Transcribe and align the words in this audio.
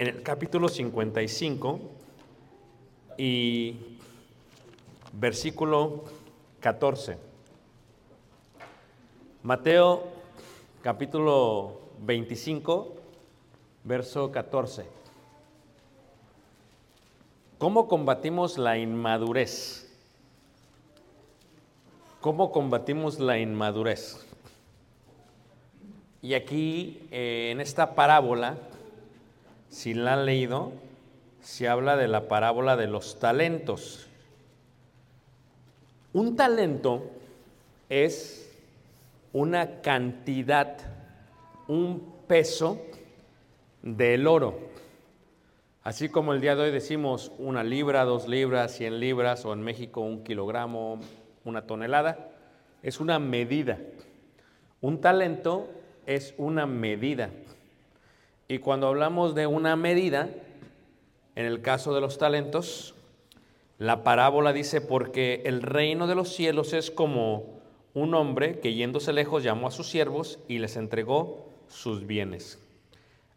en 0.00 0.06
el 0.06 0.22
capítulo 0.22 0.70
55 0.70 1.78
y 3.18 3.76
versículo 5.12 6.04
14. 6.60 7.18
Mateo 9.42 10.04
capítulo 10.80 11.80
25, 11.98 12.94
verso 13.84 14.32
14. 14.32 14.86
¿Cómo 17.58 17.86
combatimos 17.86 18.56
la 18.56 18.78
inmadurez? 18.78 19.86
¿Cómo 22.22 22.52
combatimos 22.52 23.18
la 23.18 23.38
inmadurez? 23.38 24.26
Y 26.22 26.32
aquí, 26.32 27.06
eh, 27.10 27.50
en 27.52 27.60
esta 27.60 27.94
parábola, 27.94 28.56
si 29.70 29.94
la 29.94 30.14
han 30.14 30.26
leído, 30.26 30.72
se 31.40 31.68
habla 31.68 31.96
de 31.96 32.08
la 32.08 32.28
parábola 32.28 32.76
de 32.76 32.88
los 32.88 33.18
talentos. 33.18 34.08
Un 36.12 36.36
talento 36.36 37.08
es 37.88 38.52
una 39.32 39.80
cantidad, 39.80 40.76
un 41.68 42.12
peso 42.26 42.82
del 43.82 44.26
oro. 44.26 44.58
Así 45.82 46.08
como 46.08 46.34
el 46.34 46.40
día 46.40 46.56
de 46.56 46.62
hoy 46.62 46.70
decimos 46.72 47.32
una 47.38 47.64
libra, 47.64 48.04
dos 48.04 48.28
libras, 48.28 48.72
cien 48.76 49.00
libras, 49.00 49.44
o 49.46 49.52
en 49.52 49.62
México 49.62 50.00
un 50.00 50.24
kilogramo, 50.24 51.00
una 51.44 51.62
tonelada, 51.62 52.28
es 52.82 53.00
una 53.00 53.18
medida. 53.18 53.78
Un 54.80 55.00
talento 55.00 55.70
es 56.06 56.34
una 56.38 56.66
medida. 56.66 57.30
Y 58.50 58.58
cuando 58.58 58.88
hablamos 58.88 59.36
de 59.36 59.46
una 59.46 59.76
medida, 59.76 60.28
en 61.36 61.46
el 61.46 61.62
caso 61.62 61.94
de 61.94 62.00
los 62.00 62.18
talentos, 62.18 62.96
la 63.78 64.02
parábola 64.02 64.52
dice, 64.52 64.80
porque 64.80 65.42
el 65.44 65.62
reino 65.62 66.08
de 66.08 66.16
los 66.16 66.30
cielos 66.30 66.72
es 66.72 66.90
como 66.90 67.60
un 67.94 68.12
hombre 68.12 68.58
que 68.58 68.74
yéndose 68.74 69.12
lejos 69.12 69.44
llamó 69.44 69.68
a 69.68 69.70
sus 69.70 69.88
siervos 69.88 70.40
y 70.48 70.58
les 70.58 70.74
entregó 70.74 71.46
sus 71.68 72.08
bienes. 72.08 72.58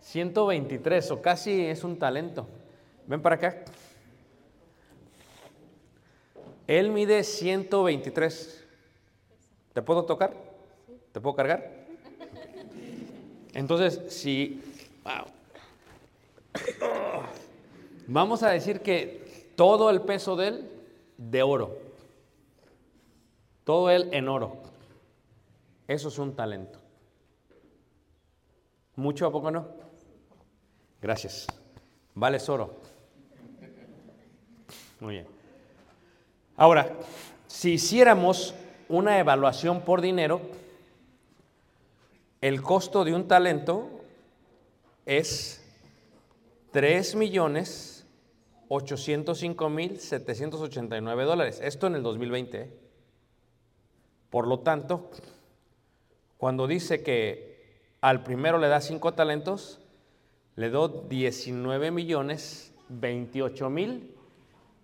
123, 0.00 1.10
o 1.10 1.22
casi 1.22 1.66
es 1.66 1.84
un 1.84 1.98
talento. 1.98 2.46
Ven 3.06 3.20
para 3.20 3.36
acá. 3.36 3.64
Él 6.66 6.90
mide 6.90 7.24
123. 7.24 8.64
¿Te 9.72 9.82
puedo 9.82 10.04
tocar? 10.04 10.34
¿Te 11.12 11.20
puedo 11.20 11.34
cargar? 11.34 11.68
Entonces, 13.54 14.00
si... 14.12 14.62
wow. 15.04 15.26
Vamos 18.06 18.42
a 18.42 18.50
decir 18.50 18.80
que 18.80 19.52
todo 19.56 19.90
el 19.90 20.02
peso 20.02 20.36
de 20.36 20.48
él 20.48 20.70
de 21.16 21.42
oro. 21.42 21.76
Todo 23.64 23.90
él 23.90 24.08
en 24.12 24.28
oro. 24.28 24.56
Eso 25.86 26.08
es 26.08 26.18
un 26.18 26.34
talento. 26.34 26.78
¿Mucho 28.96 29.26
a 29.26 29.32
poco 29.32 29.50
no? 29.50 29.89
Gracias. 31.00 31.46
Vale 32.14 32.38
oro. 32.48 32.76
Muy 35.00 35.14
bien. 35.14 35.26
Ahora, 36.56 36.92
si 37.46 37.72
hiciéramos 37.72 38.54
una 38.88 39.18
evaluación 39.18 39.82
por 39.82 40.02
dinero, 40.02 40.42
el 42.40 42.60
costo 42.62 43.04
de 43.04 43.14
un 43.14 43.26
talento 43.26 43.88
es 45.06 45.64
3 46.72 47.14
millones 47.14 48.06
805 48.68 49.68
mil 49.68 49.98
789 49.98 51.24
dólares. 51.24 51.60
Esto 51.62 51.86
en 51.86 51.96
el 51.96 52.02
2020. 52.02 52.60
¿eh? 52.60 52.72
Por 54.30 54.46
lo 54.46 54.60
tanto, 54.60 55.10
cuando 56.36 56.66
dice 56.66 57.02
que 57.02 57.88
al 58.00 58.22
primero 58.22 58.58
le 58.58 58.68
da 58.68 58.80
5 58.80 59.12
talentos, 59.14 59.79
le 60.56 60.70
do 60.70 61.06
19 61.08 61.90
millones 61.90 62.72
28 62.88 63.70
mil 63.70 64.14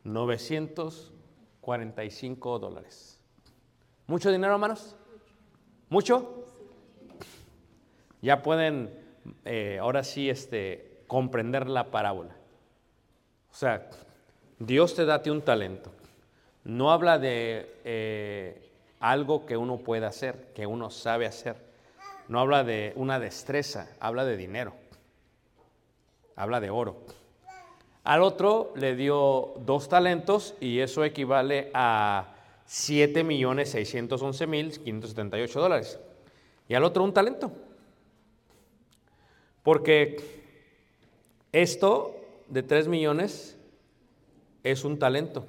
945 0.05 2.59
dólares. 2.59 3.19
¿Mucho 4.07 4.31
dinero, 4.31 4.55
hermanos? 4.55 4.97
¿Mucho? 5.89 6.45
Ya 8.23 8.43
pueden 8.43 8.91
eh, 9.45 9.79
ahora 9.81 10.03
sí 10.05 10.31
este, 10.31 11.03
comprender 11.07 11.69
la 11.69 11.91
parábola. 11.91 12.37
O 13.51 13.55
sea, 13.55 13.91
Dios 14.59 14.95
te 14.95 15.05
da 15.05 15.21
un 15.27 15.43
talento. 15.43 15.93
No 16.65 16.93
habla 16.93 17.19
de 17.19 17.75
eh, 17.85 18.71
algo 19.01 19.45
que 19.47 19.57
uno 19.57 19.79
pueda 19.79 20.09
hacer, 20.09 20.53
que 20.55 20.67
uno 20.67 20.91
sabe 20.91 21.27
hacer. 21.27 21.57
No 22.29 22.41
habla 22.41 22.65
de 22.65 22.93
una 22.97 23.21
destreza, 23.21 23.89
habla 24.01 24.25
de 24.25 24.37
dinero. 24.37 24.75
Habla 26.37 26.61
de 26.61 26.71
oro. 26.71 26.97
Al 28.05 28.23
otro 28.23 28.73
le 28.77 28.95
dio 28.95 29.55
dos 29.61 29.89
talentos 29.89 30.55
y 30.61 30.79
eso 30.79 31.03
equivale 31.03 31.71
a 31.75 32.35
7 32.67 33.25
millones 33.25 33.71
611 33.71 34.47
mil 34.47 34.71
578 34.71 35.61
dólares. 35.61 35.99
Y 36.69 36.75
al 36.75 36.85
otro 36.85 37.03
un 37.03 37.13
talento. 37.13 37.51
Porque 39.63 40.17
esto 41.53 42.15
de 42.49 42.63
3 42.63 42.87
millones 42.87 43.57
es 44.63 44.85
un 44.85 44.99
talento. 44.99 45.47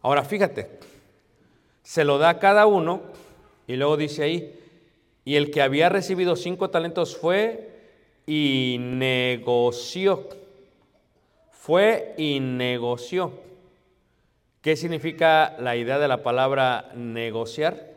Ahora 0.00 0.24
fíjate, 0.24 0.78
se 1.82 2.04
lo 2.04 2.18
da 2.18 2.30
a 2.30 2.38
cada 2.38 2.66
uno 2.66 3.02
y 3.66 3.76
luego 3.76 3.96
dice 3.96 4.22
ahí, 4.22 4.60
y 5.24 5.34
el 5.34 5.50
que 5.50 5.60
había 5.60 5.88
recibido 5.88 6.36
cinco 6.36 6.70
talentos 6.70 7.16
fue 7.16 7.75
y 8.26 8.76
negoció. 8.80 10.28
Fue 11.50 12.14
y 12.18 12.40
negoció. 12.40 13.32
¿Qué 14.60 14.76
significa 14.76 15.56
la 15.60 15.76
idea 15.76 15.98
de 15.98 16.08
la 16.08 16.22
palabra 16.22 16.90
negociar? 16.94 17.94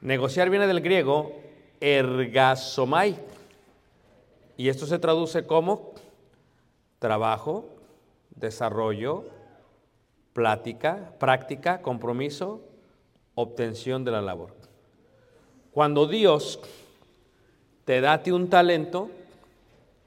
Negociar 0.00 0.50
viene 0.50 0.66
del 0.66 0.80
griego 0.80 1.32
ergasomai. 1.80 3.16
Y 4.56 4.68
esto 4.68 4.86
se 4.86 4.98
traduce 4.98 5.46
como 5.46 5.94
trabajo, 6.98 7.68
desarrollo, 8.34 9.24
plática, 10.32 11.12
práctica, 11.18 11.82
compromiso, 11.82 12.60
obtención 13.34 14.04
de 14.04 14.10
la 14.10 14.22
labor. 14.22 14.54
Cuando 15.72 16.06
Dios 16.06 16.60
te 17.84 18.00
da 18.00 18.14
a 18.14 18.22
ti 18.22 18.30
un 18.30 18.48
talento, 18.48 19.10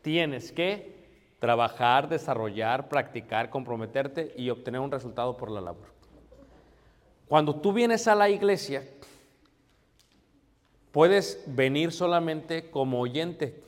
tienes 0.02 0.52
que 0.52 0.96
trabajar, 1.40 2.10
desarrollar, 2.10 2.90
practicar, 2.90 3.50
comprometerte 3.50 4.34
y 4.36 4.50
obtener 4.50 4.82
un 4.82 4.92
resultado 4.92 5.38
por 5.38 5.52
la 5.52 5.62
labor. 5.62 5.86
Cuando 7.28 7.56
tú 7.56 7.74
vienes 7.74 8.08
a 8.08 8.16
la 8.16 8.30
iglesia, 8.30 8.84
puedes 10.92 11.44
venir 11.46 11.92
solamente 11.92 12.72
como 12.72 13.00
oyente, 13.00 13.62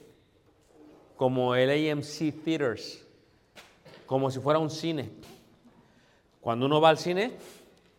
como 1.15 1.53
el 1.55 1.91
AMC 1.91 2.43
Theaters, 2.43 3.05
como 4.05 4.31
si 4.31 4.39
fuera 4.39 4.59
un 4.59 4.69
cine. 4.69 5.11
Cuando 6.41 6.65
uno 6.65 6.81
va 6.81 6.89
al 6.89 6.97
cine, 6.97 7.33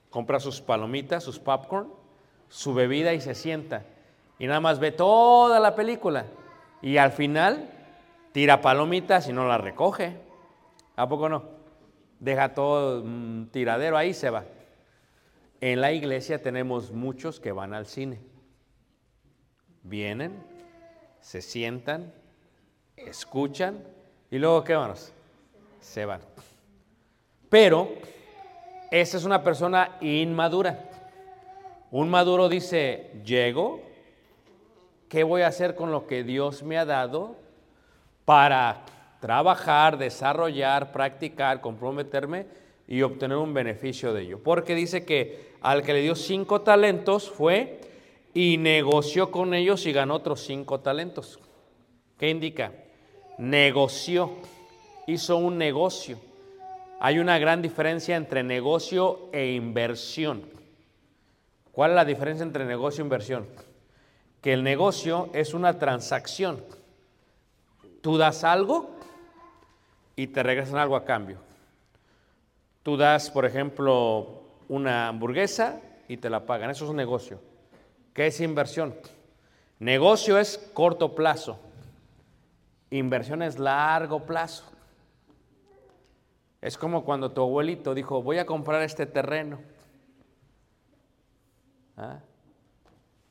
compra 0.09 0.41
sus 0.41 0.61
palomitas, 0.61 1.23
sus 1.23 1.39
popcorn, 1.39 1.93
su 2.49 2.75
bebida 2.75 3.15
y 3.15 3.21
se 3.21 3.35
sienta 3.35 3.85
y 4.41 4.47
nada 4.47 4.59
más 4.59 4.81
ve 4.81 4.91
toda 4.91 5.61
la 5.61 5.77
película 5.77 6.25
y 6.81 6.97
al 6.97 7.13
final 7.13 7.71
tira 8.33 8.63
palomitas 8.63 9.29
y 9.29 9.35
no 9.35 9.47
la 9.47 9.59
recoge. 9.59 10.17
¿A 10.97 11.07
poco 11.07 11.29
no? 11.29 11.45
Deja 12.19 12.55
todo 12.55 13.03
un 13.03 13.51
tiradero 13.53 13.99
ahí 13.99 14.15
se 14.15 14.31
va. 14.31 14.45
En 15.61 15.83
la 15.83 15.93
iglesia 15.93 16.43
tenemos 16.43 16.91
muchos 16.91 17.39
que 17.39 17.53
van 17.53 17.75
al 17.75 17.85
cine. 17.85 18.19
Vienen, 19.83 20.43
se 21.21 21.43
sientan, 21.43 22.11
escuchan 22.97 23.85
y 24.31 24.39
luego 24.39 24.65
¿qué 24.65 24.75
vamos? 24.75 25.13
Se 25.81 26.07
van. 26.07 26.23
Pero 27.51 27.91
esa 28.91 29.19
es 29.19 29.25
una 29.25 29.43
persona 29.43 29.99
inmadura. 30.01 30.87
Un 31.91 32.09
maduro 32.09 32.49
dice, 32.49 33.11
llego, 33.23 33.90
¿Qué 35.11 35.25
voy 35.25 35.43
a 35.43 35.49
hacer 35.49 35.75
con 35.75 35.91
lo 35.91 36.07
que 36.07 36.23
Dios 36.23 36.63
me 36.63 36.79
ha 36.79 36.85
dado 36.85 37.35
para 38.25 38.85
trabajar, 39.21 39.99
desarrollar, 39.99 40.93
practicar, 40.93 41.61
comprometerme 41.61 42.47
y 42.87 43.03
obtener 43.03 43.37
un 43.37 43.53
beneficio 43.53 44.15
de 44.15 44.23
ello? 44.23 44.39
Porque 44.41 44.77
dice 44.77 45.05
que 45.05 45.51
al 45.63 45.83
que 45.83 45.95
le 45.95 46.03
dio 46.03 46.15
cinco 46.15 46.61
talentos 46.61 47.29
fue 47.29 47.81
y 48.35 48.57
negoció 48.59 49.33
con 49.33 49.53
ellos 49.53 49.85
y 49.85 49.93
ganó 49.93 50.15
otros 50.15 50.43
cinco 50.45 50.79
talentos. 50.79 51.41
¿Qué 52.17 52.31
indica? 52.31 52.71
Negoció, 53.37 54.31
hizo 55.09 55.39
un 55.39 55.59
negocio. 55.59 56.21
Hay 57.01 57.19
una 57.19 57.37
gran 57.41 57.63
diferencia 57.63 58.15
entre 58.15 58.45
negocio 58.45 59.29
e 59.33 59.55
inversión. 59.55 60.45
¿Cuál 61.73 61.91
es 61.91 61.97
la 61.97 62.05
diferencia 62.05 62.45
entre 62.45 62.65
negocio 62.65 63.03
e 63.03 63.07
inversión? 63.07 63.70
Que 64.41 64.53
el 64.53 64.63
negocio 64.63 65.29
es 65.33 65.55
una 65.55 65.79
transacción. 65.79 66.65
Tú 68.01 68.17
das 68.17 68.45
algo 68.45 68.91
y 70.17 70.29
te 70.29 70.43
regresan 70.43 70.79
algo 70.79 70.97
a 70.97 71.05
cambio. 71.05 71.39
Tú 72.83 72.97
das, 72.97 73.31
por 73.31 73.45
ejemplo, 73.45 74.43
una 74.69 75.09
hamburguesa 75.09 75.81
y 76.09 76.17
te 76.17 76.31
la 76.31 76.47
pagan. 76.47 76.71
Eso 76.71 76.85
es 76.85 76.91
un 76.91 76.97
negocio. 76.97 77.41
¿Qué 78.15 78.27
es 78.27 78.41
inversión? 78.41 78.95
Negocio 79.79 80.39
es 80.39 80.59
corto 80.73 81.15
plazo. 81.15 81.59
Inversión 82.91 83.43
es 83.43 83.59
largo 83.59 84.25
plazo. 84.25 84.65
Es 86.61 86.77
como 86.77 87.05
cuando 87.05 87.31
tu 87.33 87.43
abuelito 87.43 87.95
dijo, 87.95 88.23
voy 88.23 88.39
a 88.39 88.47
comprar 88.47 88.83
este 88.83 89.07
terreno. 89.07 89.61
¿Ah? 91.97 92.21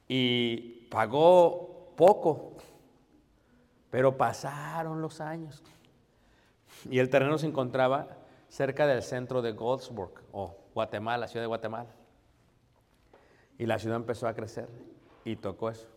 Y 0.07 0.78
pagó 0.89 1.93
poco, 1.95 2.53
pero 3.89 4.17
pasaron 4.17 5.01
los 5.01 5.21
años. 5.21 5.63
Y 6.89 6.99
el 6.99 7.09
terreno 7.09 7.37
se 7.37 7.47
encontraba 7.47 8.07
cerca 8.47 8.87
del 8.87 9.03
centro 9.03 9.41
de 9.41 9.51
Goldsburg, 9.51 10.13
o 10.31 10.55
Guatemala, 10.73 11.27
ciudad 11.27 11.43
de 11.43 11.47
Guatemala. 11.47 11.89
Y 13.57 13.65
la 13.65 13.79
ciudad 13.79 13.97
empezó 13.97 14.27
a 14.27 14.33
crecer 14.33 14.69
y 15.25 15.35
tocó 15.35 15.69
eso. 15.69 15.87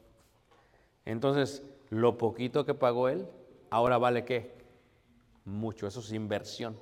Entonces, 1.04 1.62
lo 1.90 2.18
poquito 2.18 2.64
que 2.64 2.74
pagó 2.74 3.08
él, 3.08 3.28
ahora 3.70 3.98
vale 3.98 4.24
qué? 4.24 4.54
Mucho, 5.44 5.86
eso 5.86 6.00
es 6.00 6.12
inversión. 6.12 6.76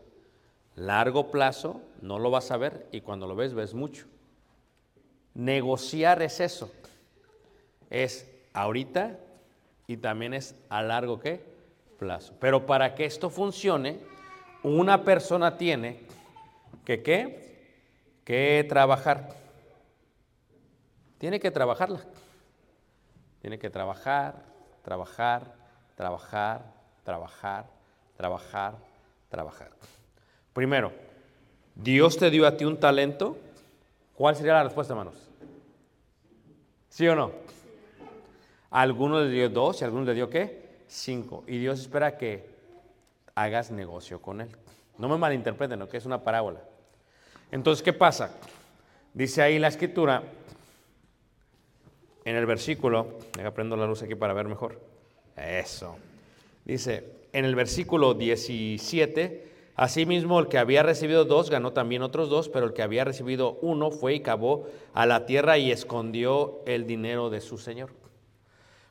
Largo 0.77 1.31
plazo, 1.31 1.83
no 2.01 2.19
lo 2.19 2.31
vas 2.31 2.51
a 2.51 2.57
ver 2.57 2.89
y 2.93 3.01
cuando 3.03 3.27
lo 3.27 3.37
ves, 3.37 3.55
ves 3.55 3.75
mucho. 3.75 4.07
Negociar 5.35 6.23
es 6.23 6.41
eso 6.41 6.71
es 7.91 8.31
ahorita 8.55 9.19
y 9.87 9.97
también 9.97 10.33
es 10.35 10.55
a 10.69 10.83
largo 10.83 11.19
¿qué? 11.21 11.41
plazo. 11.99 12.35
Pero 12.41 12.65
para 12.65 12.95
que 12.95 13.05
esto 13.05 13.29
funcione, 13.29 13.99
una 14.63 15.05
persona 15.05 15.59
tiene 15.59 16.01
que 16.85 17.03
¿qué? 17.03 17.51
que 18.25 18.65
trabajar. 18.69 19.35
Tiene 21.19 21.41
que 21.41 21.51
trabajarla. 21.51 22.01
Tiene 23.41 23.59
que 23.59 23.71
trabajar, 23.71 24.45
trabajar, 24.83 25.55
trabajar, 25.97 26.63
trabajar, 27.05 27.67
trabajar, 28.17 28.75
trabajar. 29.29 29.71
Primero, 30.53 30.93
Dios 31.75 32.17
te 32.17 32.31
dio 32.31 32.47
a 32.47 32.57
ti 32.57 32.65
un 32.65 32.79
talento. 32.79 33.37
¿Cuál 34.15 34.37
sería 34.37 34.53
la 34.55 34.65
respuesta, 34.65 34.93
hermanos? 34.93 35.15
¿Sí 36.89 37.09
o 37.09 37.15
no? 37.15 37.50
Algunos 38.71 39.27
le 39.27 39.31
dio 39.31 39.49
dos 39.49 39.81
y 39.81 39.85
algunos 39.85 40.07
le 40.07 40.15
dio 40.15 40.31
qué? 40.31 40.69
Cinco. 40.87 41.45
Y 41.47 41.59
Dios 41.59 41.81
espera 41.81 42.17
que 42.17 42.49
hagas 43.35 43.71
negocio 43.71 44.21
con 44.23 44.41
él. 44.41 44.49
No 44.99 45.09
me 45.09 45.17
malinterpreten, 45.17 45.79
¿no? 45.79 45.89
Que 45.89 45.97
es 45.97 46.07
una 46.07 46.23
parábola. 46.23 46.61
Entonces, 47.51 47.83
¿qué 47.83 47.93
pasa? 47.93 48.37
Dice 49.13 49.43
ahí 49.43 49.59
la 49.59 49.69
escritura, 49.69 50.23
en 52.25 52.37
el 52.37 52.47
versículo, 52.47 53.19
deja 53.37 53.51
prendo 53.53 53.77
la 53.77 53.87
luz 53.87 54.03
aquí 54.03 54.15
para 54.15 54.35
ver 54.35 54.47
mejor. 54.47 54.81
Eso. 55.37 55.97
Dice, 56.65 57.21
en 57.33 57.45
el 57.45 57.57
versículo 57.57 58.15
17, 58.15 59.49
asimismo 59.75 60.39
el 60.39 60.49
que 60.49 60.59
había 60.59 60.83
recibido 60.83 61.25
dos 61.25 61.51
ganó 61.51 61.73
también 61.73 62.03
otros 62.03 62.29
dos, 62.29 62.49
pero 62.49 62.67
el 62.67 62.73
que 62.73 62.83
había 62.83 63.05
recibido 63.05 63.59
uno 63.63 63.91
fue 63.91 64.15
y 64.15 64.21
cavó 64.21 64.67
a 64.93 65.07
la 65.07 65.27
tierra 65.27 65.59
y 65.59 65.73
escondió 65.73 66.61
el 66.67 66.87
dinero 66.87 67.31
de 67.31 67.41
su 67.41 67.59
señor. 67.59 68.00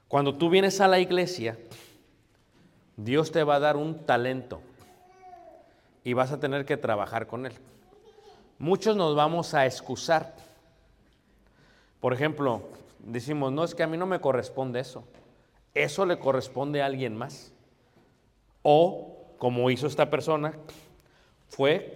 Cuando 0.09 0.33
tú 0.33 0.49
vienes 0.49 0.81
a 0.81 0.87
la 0.87 0.99
iglesia, 0.99 1.55
Dios 2.97 3.31
te 3.31 3.43
va 3.43 3.55
a 3.55 3.59
dar 3.59 3.77
un 3.77 4.07
talento 4.07 4.59
y 6.03 6.13
vas 6.13 6.31
a 6.31 6.39
tener 6.39 6.65
que 6.65 6.77
trabajar 6.77 7.27
con 7.27 7.45
él. 7.45 7.53
Muchos 8.57 8.97
nos 8.97 9.15
vamos 9.15 9.53
a 9.53 9.67
excusar. 9.67 10.35
Por 11.99 12.11
ejemplo, 12.11 12.63
decimos, 13.05 13.51
no 13.51 13.63
es 13.63 13.75
que 13.75 13.83
a 13.83 13.87
mí 13.87 13.97
no 13.97 14.07
me 14.07 14.19
corresponde 14.19 14.79
eso. 14.79 15.03
Eso 15.75 16.07
le 16.07 16.17
corresponde 16.17 16.81
a 16.81 16.87
alguien 16.87 17.15
más. 17.15 17.53
O, 18.63 19.15
como 19.37 19.69
hizo 19.69 19.85
esta 19.85 20.09
persona, 20.09 20.53
fue, 21.49 21.95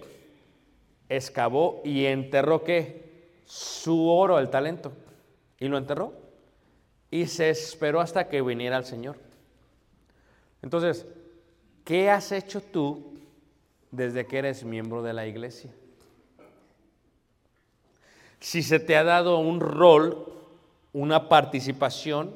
excavó 1.08 1.82
y 1.84 2.06
enterró 2.06 2.62
qué? 2.62 3.32
Su 3.44 4.08
oro, 4.08 4.38
el 4.38 4.50
talento. 4.50 4.92
Y 5.58 5.66
lo 5.66 5.78
enterró. 5.78 6.23
Y 7.14 7.28
se 7.28 7.48
esperó 7.48 8.00
hasta 8.00 8.26
que 8.26 8.42
viniera 8.42 8.76
el 8.76 8.84
Señor. 8.84 9.16
Entonces, 10.62 11.06
¿qué 11.84 12.10
has 12.10 12.32
hecho 12.32 12.60
tú 12.60 13.14
desde 13.92 14.26
que 14.26 14.38
eres 14.38 14.64
miembro 14.64 15.00
de 15.00 15.12
la 15.12 15.24
iglesia? 15.24 15.70
Si 18.40 18.64
se 18.64 18.80
te 18.80 18.96
ha 18.96 19.04
dado 19.04 19.38
un 19.38 19.60
rol, 19.60 20.26
una 20.92 21.28
participación, 21.28 22.34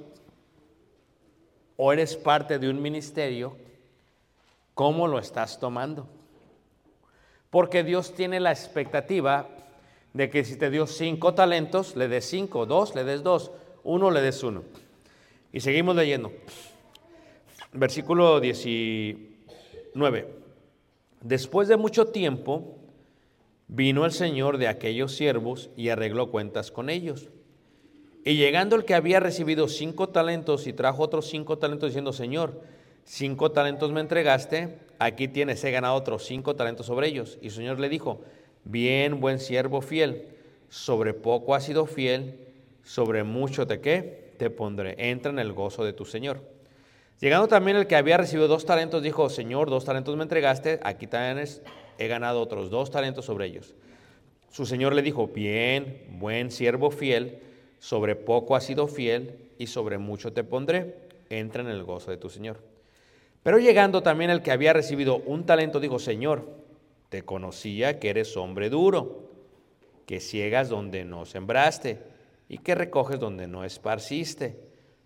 o 1.77 1.93
eres 1.93 2.15
parte 2.15 2.61
de 2.61 2.71
un 2.71 2.81
ministerio, 2.81 3.57
¿cómo 4.75 5.09
lo 5.09 5.19
estás 5.19 5.59
tomando? 5.59 6.07
Porque 7.51 7.83
Dios 7.83 8.15
tiene 8.15 8.39
la 8.39 8.53
expectativa 8.53 9.49
de 10.13 10.31
que 10.31 10.45
si 10.45 10.55
te 10.55 10.71
dio 10.71 10.87
cinco 10.87 11.35
talentos, 11.35 11.97
le 11.97 12.07
des 12.07 12.27
cinco, 12.27 12.65
dos, 12.65 12.95
le 12.95 13.03
des 13.03 13.25
dos, 13.25 13.51
uno, 13.85 14.11
le 14.11 14.21
des 14.21 14.43
uno. 14.43 14.63
Y 15.53 15.61
seguimos 15.61 15.97
leyendo. 15.97 16.33
Versículo 17.73 18.41
19. 18.41 20.35
Después 21.23 21.69
de 21.69 21.77
mucho 21.77 22.09
tiempo, 22.09 22.77
vino 23.67 24.05
el 24.05 24.13
Señor 24.13 24.59
de 24.59 24.69
aquellos 24.69 25.15
siervos 25.15 25.71
y 25.77 25.91
arregló 25.91 26.31
cuentas 26.31 26.71
con 26.71 26.91
ellos. 26.91 27.29
Y 28.25 28.37
llegando 28.37 28.77
el 28.77 28.85
que 28.85 28.95
había 28.95 29.21
recibido 29.21 29.69
cinco 29.69 30.09
talentos 30.09 30.67
y 30.67 30.73
trajo 30.73 31.03
otros 31.03 31.29
cinco 31.29 31.59
talentos 31.59 31.91
diciendo, 31.91 32.13
Señor, 32.13 32.63
cinco 33.05 33.53
talentos 33.53 33.93
me 33.93 34.01
entregaste, 34.01 34.79
aquí 34.99 35.29
tienes, 35.29 35.63
he 35.65 35.71
ganado 35.71 35.95
otros 35.95 36.25
cinco 36.25 36.57
talentos 36.57 36.87
sobre 36.87 37.09
ellos. 37.09 37.39
Y 37.41 37.47
el 37.47 37.53
Señor 37.53 37.81
le 37.81 37.89
dijo, 37.89 38.21
bien, 38.65 39.21
buen 39.21 39.39
siervo 39.39 39.81
fiel, 39.81 40.29
sobre 40.69 41.15
poco 41.15 41.55
has 41.55 41.65
sido 41.65 41.87
fiel, 41.87 42.48
sobre 42.89 43.23
mucho 43.23 43.67
te 43.67 43.83
qué, 43.83 44.33
te 44.39 44.49
pondré, 44.49 44.95
entra 45.11 45.31
en 45.31 45.39
el 45.39 45.53
gozo 45.53 45.85
de 45.85 45.93
tu 45.93 46.07
Señor. 46.07 46.41
Llegando 47.21 47.47
también 47.47 47.77
el 47.77 47.87
que 47.87 47.97
había 47.97 48.17
recibido 48.17 48.49
dos 48.49 48.65
talentos, 48.65 49.03
dijo, 49.03 49.29
Señor, 49.29 49.69
dos 49.69 49.85
talentos 49.85 50.17
me 50.17 50.23
entregaste, 50.23 50.81
aquí 50.83 51.07
también 51.07 51.47
he 51.99 52.09
ganado 52.09 52.41
otros 52.41 52.71
dos 52.71 52.91
talentos 52.91 53.27
sobre 53.27 53.45
ellos. 53.45 53.75
Su 54.51 54.65
Señor 54.65 54.95
le 54.95 55.03
dijo, 55.03 55.27
bien, 55.27 56.03
buen 56.13 56.51
siervo 56.51 56.91
fiel, 56.91 57.41
sobre 57.79 58.17
poco 58.17 58.57
has 58.57 58.65
sido 58.65 58.89
fiel 58.89 59.51
y 59.59 59.67
sobre 59.67 59.99
mucho 59.99 60.33
te 60.33 60.43
pondré, 60.43 60.95
entra 61.29 61.61
en 61.61 61.69
el 61.69 61.85
gozo 61.85 62.11
de 62.11 62.17
tu 62.17 62.31
Señor. 62.31 62.57
Pero 63.43 63.59
llegando 63.59 64.03
también 64.03 64.31
el 64.31 64.41
que 64.41 64.51
había 64.51 64.73
recibido 64.73 65.19
un 65.27 65.45
talento, 65.45 65.79
dijo, 65.79 65.99
Señor, 65.99 66.49
te 67.11 67.23
conocía 67.23 68.01
que 68.01 68.09
eres 68.09 68.35
hombre 68.39 68.71
duro, 68.71 69.29
que 70.07 70.21
ciegas 70.21 70.71
donde 70.71 71.05
no 71.05 71.27
sembraste 71.27 72.08
y 72.49 72.59
que 72.59 72.75
recoges 72.75 73.21
donde 73.21 73.47
no 73.47 73.65
esparciste, 73.65 74.57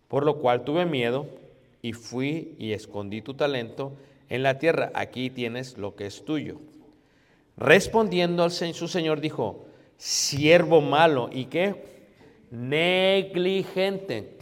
por 0.08 0.24
lo 0.24 0.38
cual 0.38 0.64
tuve 0.64 0.86
miedo 0.86 1.26
y 1.80 1.92
fui 1.92 2.54
y 2.58 2.72
escondí 2.72 3.22
tu 3.22 3.34
talento 3.34 3.92
en 4.28 4.42
la 4.42 4.58
tierra, 4.58 4.90
aquí 4.94 5.30
tienes 5.30 5.76
lo 5.76 5.96
que 5.96 6.06
es 6.06 6.24
tuyo. 6.24 6.58
Respondiendo 7.56 8.48
su 8.48 8.88
señor 8.88 9.20
dijo, 9.20 9.66
siervo 9.98 10.80
malo, 10.80 11.28
¿y 11.30 11.46
qué? 11.46 12.08
Negligente. 12.50 14.38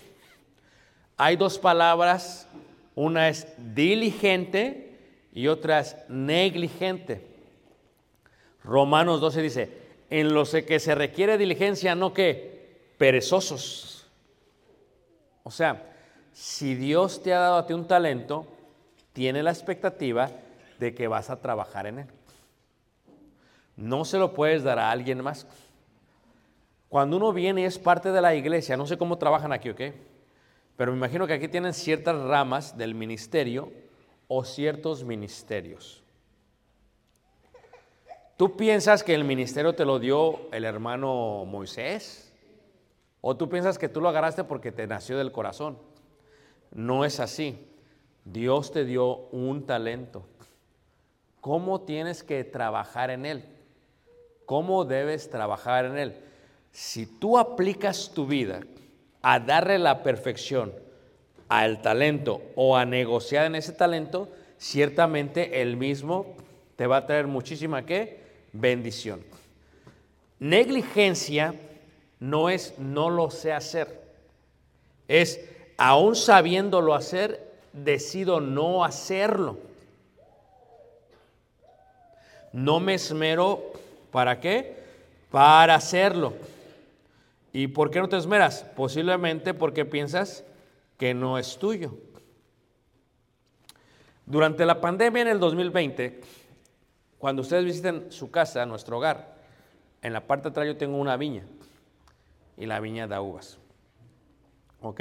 Hay 1.17 1.37
dos 1.37 1.59
palabras, 1.59 2.49
una 2.95 3.29
es 3.29 3.49
diligente 3.75 4.97
y 5.33 5.49
otra 5.49 5.81
es 5.81 5.97
negligente. 6.09 7.23
Romanos 8.63 9.21
12 9.21 9.43
dice, 9.43 9.71
en 10.11 10.35
los 10.35 10.53
que 10.53 10.79
se 10.79 10.95
requiere 10.95 11.39
diligencia, 11.39 11.95
no 11.95 12.13
que 12.13 12.60
perezosos. 13.01 14.07
O 15.43 15.51
sea, 15.51 15.91
si 16.35 16.75
Dios 16.75 17.23
te 17.23 17.33
ha 17.33 17.39
dado 17.39 17.57
a 17.57 17.67
ti 17.67 17.73
un 17.73 17.89
talento, 17.89 18.47
tiene 19.15 19.43
la 19.43 19.53
expectativa 19.53 20.31
de 20.79 20.95
que 20.95 21.09
vas 21.09 21.31
a 21.31 21.41
trabajar 21.41 21.87
en 21.87 22.01
él. 22.01 22.07
No 23.75 24.05
se 24.05 24.19
lo 24.19 24.35
puedes 24.35 24.65
dar 24.65 24.79
a 24.79 24.91
alguien 24.91 25.25
más. 25.25 25.47
Cuando 26.91 27.17
uno 27.17 27.33
viene 27.33 27.63
y 27.63 27.65
es 27.65 27.79
parte 27.79 28.13
de 28.13 28.21
la 28.21 28.35
iglesia, 28.35 28.77
no 28.77 28.87
sé 28.87 28.99
cómo 28.99 29.17
trabajan 29.17 29.55
aquí, 29.55 29.71
¿ok? 29.71 29.81
Pero 30.77 30.93
me 30.93 30.99
imagino 30.99 31.27
que 31.27 31.33
aquí 31.33 31.49
tienen 31.49 31.73
ciertas 31.73 32.21
ramas 32.21 32.77
del 32.77 32.95
ministerio 32.95 33.73
o 34.29 34.45
ciertos 34.45 35.05
ministerios. 35.05 36.03
¿Tú 38.37 38.59
piensas 38.59 39.03
que 39.03 39.15
el 39.15 39.25
ministerio 39.25 39.75
te 39.75 39.87
lo 39.87 39.99
dio 39.99 40.51
el 40.53 40.67
hermano 40.67 41.47
Moisés? 41.47 42.30
¿O 43.21 43.37
tú 43.37 43.49
piensas 43.49 43.79
que 43.79 43.89
tú 43.89 44.01
lo 44.01 44.09
agarraste 44.09 44.45
porque 44.45 44.73
te 44.73 44.87
nació 44.87 45.19
del 45.19 45.33
corazón? 45.33 45.79
No 46.73 47.05
es 47.05 47.21
así. 47.21 47.67
Dios 48.25 48.73
te 48.73 48.85
dio 48.85 49.29
un 49.33 49.67
talento. 49.67 50.25
¿Cómo 51.41 51.83
tienes 51.83 52.23
que 52.23 52.45
trabajar 52.45 53.11
en 53.11 53.27
él? 53.27 53.45
¿Cómo 54.47 54.85
debes 54.85 55.31
trabajar 55.31 55.85
en 55.85 55.99
él? 55.99 56.17
Si 56.73 57.07
tú 57.07 57.39
aplicas 57.39 58.13
tu 58.15 58.27
vida 58.27 58.61
a 59.23 59.41
darle 59.41 59.79
la 59.79 60.03
perfección 60.03 60.73
al 61.49 61.83
talento 61.83 62.43
o 62.57 62.77
a 62.77 62.85
negociar 62.85 63.47
en 63.47 63.55
ese 63.55 63.73
talento, 63.73 64.29
ciertamente 64.57 65.63
el 65.63 65.77
mismo 65.77 66.37
te 66.77 66.87
va 66.87 66.99
a 66.99 67.07
traer 67.07 67.27
muchísima 67.27 67.85
¿qué? 67.85 68.23
bendición. 68.53 69.23
Negligencia 70.39 71.55
no 72.21 72.51
es 72.51 72.79
no 72.79 73.09
lo 73.09 73.31
sé 73.31 73.53
hacer, 73.53 74.01
es 75.09 75.41
aún 75.79 76.15
sabiéndolo 76.15 76.95
hacer, 76.95 77.51
decido 77.73 78.41
no 78.41 78.85
hacerlo. 78.85 79.59
No 82.53 82.81
me 82.81 82.95
esmero, 82.95 83.73
¿para 84.11 84.41
qué? 84.41 84.77
Para 85.31 85.77
hacerlo. 85.77 86.35
¿Y 87.53 87.69
por 87.69 87.91
qué 87.91 88.01
no 88.01 88.09
te 88.09 88.17
esmeras? 88.17 88.65
Posiblemente 88.77 89.55
porque 89.55 89.85
piensas 89.85 90.45
que 90.99 91.15
no 91.15 91.39
es 91.39 91.59
tuyo. 91.59 91.95
Durante 94.27 94.67
la 94.67 94.81
pandemia 94.81 95.23
en 95.23 95.29
el 95.29 95.41
2020, 95.41 96.21
cuando 97.19 97.43
ustedes 97.43 97.65
visiten 97.65 98.13
su 98.13 98.31
casa, 98.31 98.67
nuestro 98.67 98.99
hogar, 98.99 99.35
en 100.03 100.13
la 100.13 100.27
parte 100.27 100.45
de 100.45 100.51
atrás 100.51 100.67
yo 100.67 100.77
tengo 100.77 100.99
una 100.99 101.17
viña 101.17 101.45
y 102.61 102.67
la 102.67 102.79
viña 102.79 103.09
da 103.09 103.23
uvas. 103.23 103.59
¿Ok? 104.83 105.01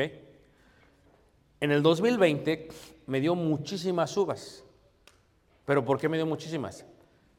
En 1.60 1.72
el 1.72 1.84
2020 1.84 2.70
me 3.06 3.20
dio 3.20 3.36
muchísimas 3.36 4.16
uvas. 4.16 4.64
¿Pero 5.66 5.84
por 5.84 6.00
qué 6.00 6.08
me 6.08 6.16
dio 6.16 6.26
muchísimas? 6.26 6.86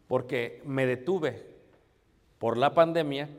Porque 0.06 0.62
me 0.66 0.84
detuve 0.84 1.46
por 2.38 2.58
la 2.58 2.74
pandemia, 2.74 3.30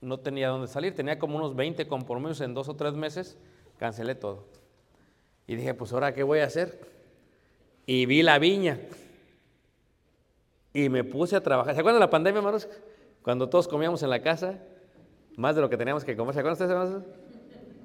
no 0.00 0.18
tenía 0.18 0.48
dónde 0.48 0.66
salir, 0.66 0.94
tenía 0.94 1.20
como 1.20 1.36
unos 1.36 1.54
20 1.54 1.86
compromisos 1.86 2.40
en 2.40 2.52
dos 2.52 2.68
o 2.68 2.74
tres 2.74 2.94
meses, 2.94 3.38
cancelé 3.78 4.16
todo. 4.16 4.44
Y 5.46 5.54
dije, 5.54 5.72
pues 5.72 5.92
ahora, 5.92 6.14
¿qué 6.14 6.24
voy 6.24 6.40
a 6.40 6.46
hacer? 6.46 6.80
Y 7.86 8.06
vi 8.06 8.22
la 8.22 8.40
viña. 8.40 8.80
Y 10.72 10.88
me 10.88 11.04
puse 11.04 11.36
a 11.36 11.42
trabajar. 11.42 11.74
¿Se 11.74 11.80
acuerdan 11.80 12.00
de 12.00 12.06
la 12.06 12.10
pandemia, 12.10 12.38
hermanos? 12.38 12.68
Cuando 13.22 13.48
todos 13.48 13.68
comíamos 13.68 14.02
en 14.02 14.10
la 14.10 14.20
casa, 14.20 14.58
más 15.36 15.54
de 15.54 15.60
lo 15.60 15.70
que 15.70 15.76
teníamos 15.76 16.04
que 16.04 16.16
comer. 16.16 16.34
¿Se 16.34 16.40
acuerdan 16.40 16.52
ustedes, 16.52 16.70
hermanos? 16.70 17.02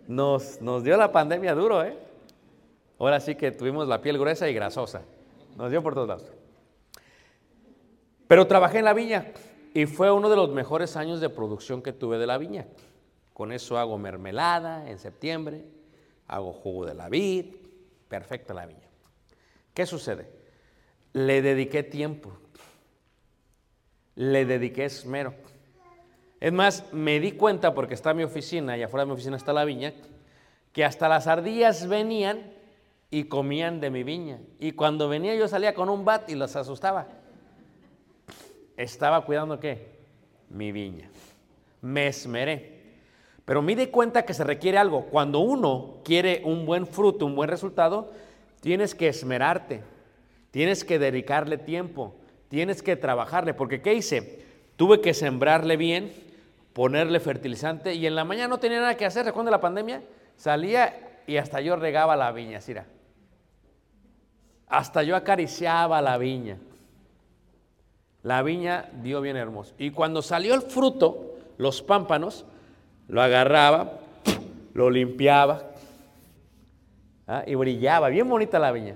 Nos, 0.08 0.62
nos 0.62 0.84
dio 0.84 0.98
la 0.98 1.12
pandemia 1.12 1.53
duro, 1.53 1.84
¿eh? 1.84 1.98
Ahora 2.98 3.20
sí 3.20 3.36
que 3.36 3.51
tuvimos 3.51 3.88
la 3.88 4.01
piel 4.01 4.18
gruesa 4.18 4.50
y 4.50 4.53
grasosa. 4.53 5.03
Nos 5.56 5.72
dio 5.72 5.82
por 5.82 5.94
todos 5.94 6.08
lados. 6.08 6.32
Pero 8.27 8.46
trabajé 8.46 8.79
en 8.79 8.86
la 8.86 8.94
viña 8.94 9.32
y 9.74 9.86
fue 9.86 10.12
uno 10.12 10.29
de 10.29 10.36
los 10.36 10.50
mejores 10.51 10.96
años 10.98 11.22
de 11.22 11.29
producción 11.29 11.82
que 11.82 11.94
tuve 11.94 12.18
de 12.18 12.27
la 12.27 12.38
viña. 12.38 12.68
Con 13.34 13.51
eso 13.51 13.77
hago 13.77 13.98
mermelada 13.98 14.89
en 14.89 15.00
septiembre, 15.00 15.65
hago 16.27 16.53
jugo 16.53 16.86
de 16.86 16.94
la 16.94 17.10
vid, 17.10 17.56
perfecta 18.08 18.53
la 18.53 18.65
viña. 18.65 18.88
¿Qué 19.74 19.86
sucede? 19.86 20.29
Le 21.13 21.41
dediqué 21.41 21.84
tiempo, 21.84 22.34
le 24.15 24.46
dediqué 24.46 24.86
esmero. 24.86 25.34
Es 26.39 26.53
más, 26.53 26.86
me 26.93 27.19
di 27.19 27.34
cuenta, 27.34 27.74
porque 27.74 27.93
está 27.93 28.13
mi 28.13 28.24
oficina 28.24 28.77
y 28.77 28.84
afuera 28.84 29.03
de 29.03 29.08
mi 29.08 29.13
oficina 29.13 29.36
está 29.36 29.51
la 29.51 29.65
viña, 29.65 29.93
que 30.72 30.86
hasta 30.86 31.10
las 31.10 31.27
ardillas 31.27 31.88
venían 31.88 32.53
y 33.12 33.25
comían 33.25 33.81
de 33.81 33.89
mi 33.89 34.03
viña. 34.03 34.39
Y 34.60 34.74
cuando 34.74 35.10
venía 35.10 35.36
yo 35.36 35.48
salía 35.48 35.74
con 35.74 35.89
un 35.89 36.05
bat 36.05 36.29
y 36.29 36.36
los 36.36 36.55
asustaba. 36.55 37.08
Estaba 38.77 39.25
cuidando 39.25 39.60
qué? 39.60 40.00
Mi 40.50 40.72
viña. 40.72 41.10
Me 41.81 42.08
esmeré. 42.08 42.79
Pero 43.43 43.62
me 43.62 43.75
di 43.75 43.88
cuenta 43.88 44.24
que 44.24 44.34
se 44.34 44.43
requiere 44.43 44.77
algo. 44.77 45.05
Cuando 45.05 45.39
uno 45.39 45.98
quiere 46.05 46.41
un 46.46 46.65
buen 46.65 46.86
fruto, 46.86 47.25
un 47.25 47.36
buen 47.36 47.50
resultado, 47.50 48.12
tienes 48.62 48.96
que 48.96 49.08
esmerarte. 49.08 49.81
Tienes 50.51 50.84
que 50.84 51.00
dedicarle 51.00 51.58
tiempo. 51.58 52.15
Tienes 52.48 52.84
que 52.84 52.96
trabajarle. 52.96 53.53
Porque 53.53 53.81
¿qué 53.81 53.96
hice? 53.96 54.46
Tuve 54.75 55.01
que 55.01 55.13
sembrarle 55.13 55.75
bien, 55.77 56.13
ponerle 56.74 57.20
fertilizante 57.20 57.94
y 57.94 58.06
en 58.06 58.16
la 58.16 58.24
mañana 58.24 58.48
no 58.48 58.60
tenía 58.60 58.80
nada 58.80 58.96
que 58.96 59.06
hacer. 59.06 59.26
¿Recuerda 59.26 59.52
la 59.52 59.62
pandemia? 59.62 60.02
Salía 60.36 61.22
y 61.28 61.38
hasta 61.38 61.62
yo 61.62 61.76
regaba 61.76 62.16
la 62.16 62.32
viña, 62.32 62.62
Sira. 62.62 62.86
Hasta 64.68 65.04
yo 65.04 65.16
acariciaba 65.16 66.02
la 66.02 66.18
viña. 66.18 66.58
La 68.24 68.44
viña 68.44 68.90
dio 69.02 69.22
bien 69.22 69.38
hermoso. 69.38 69.74
Y 69.78 69.92
cuando 69.92 70.22
salió 70.22 70.54
el 70.54 70.62
fruto, 70.62 71.36
los 71.58 71.82
pámpanos, 71.82 72.46
lo 73.08 73.22
agarraba, 73.22 74.00
lo 74.74 74.90
limpiaba 74.90 75.64
¿ah? 77.28 77.44
y 77.46 77.56
brillaba. 77.56 78.10
Bien 78.10 78.28
bonita 78.28 78.60
la 78.60 78.72
viña. 78.72 78.96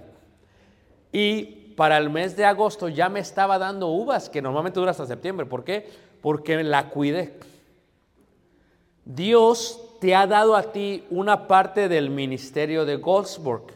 Y 1.11 1.43
para 1.75 1.97
el 1.97 2.09
mes 2.09 2.35
de 2.35 2.45
agosto 2.45 2.89
ya 2.89 3.09
me 3.09 3.19
estaba 3.19 3.57
dando 3.57 3.87
uvas, 3.87 4.29
que 4.29 4.41
normalmente 4.41 4.79
dura 4.79 4.91
hasta 4.91 5.05
septiembre. 5.05 5.45
¿Por 5.45 5.63
qué? 5.63 5.89
Porque 6.21 6.63
la 6.63 6.89
cuidé. 6.89 7.37
Dios 9.05 9.79
te 9.99 10.15
ha 10.15 10.27
dado 10.27 10.55
a 10.55 10.71
ti 10.71 11.05
una 11.09 11.47
parte 11.47 11.87
del 11.87 12.09
ministerio 12.09 12.85
de 12.85 12.97
Goldsburg 12.97 13.67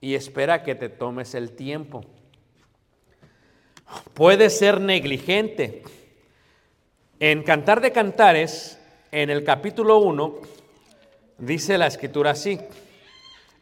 y 0.00 0.14
espera 0.14 0.62
que 0.62 0.74
te 0.74 0.88
tomes 0.88 1.34
el 1.34 1.52
tiempo. 1.52 2.04
Puede 4.14 4.50
ser 4.50 4.80
negligente. 4.80 5.82
En 7.20 7.42
Cantar 7.42 7.80
de 7.80 7.92
Cantares, 7.92 8.78
en 9.12 9.30
el 9.30 9.44
capítulo 9.44 9.98
1, 9.98 10.34
dice 11.38 11.78
la 11.78 11.86
escritura 11.86 12.32
así. 12.32 12.58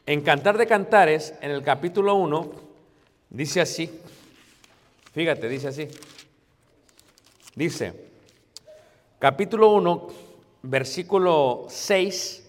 En 0.06 0.22
Cantar 0.22 0.56
de 0.56 0.66
Cantares, 0.66 1.34
en 1.42 1.50
el 1.50 1.62
capítulo 1.62 2.14
1, 2.14 2.50
dice 3.28 3.60
así. 3.60 3.90
Fíjate, 5.12 5.48
dice 5.48 5.68
así. 5.68 5.88
Dice, 7.54 7.92
capítulo 9.18 9.72
1, 9.72 10.08
versículo 10.62 11.66
6, 11.68 12.48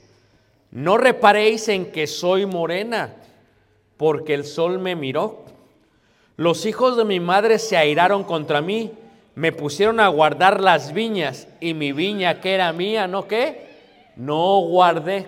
no 0.71 0.97
reparéis 0.97 1.67
en 1.67 1.91
que 1.91 2.07
soy 2.07 2.45
morena, 2.45 3.13
porque 3.97 4.33
el 4.33 4.45
sol 4.45 4.79
me 4.79 4.95
miró. 4.95 5.43
Los 6.37 6.65
hijos 6.65 6.97
de 6.97 7.05
mi 7.05 7.19
madre 7.19 7.59
se 7.59 7.77
airaron 7.77 8.23
contra 8.23 8.61
mí, 8.61 8.91
me 9.35 9.51
pusieron 9.51 9.99
a 9.99 10.07
guardar 10.07 10.61
las 10.61 10.93
viñas 10.93 11.47
y 11.59 11.73
mi 11.73 11.91
viña 11.91 12.41
que 12.41 12.53
era 12.53 12.73
mía, 12.73 13.07
¿no 13.07 13.27
qué? 13.27 13.69
No 14.15 14.59
guardé. 14.61 15.27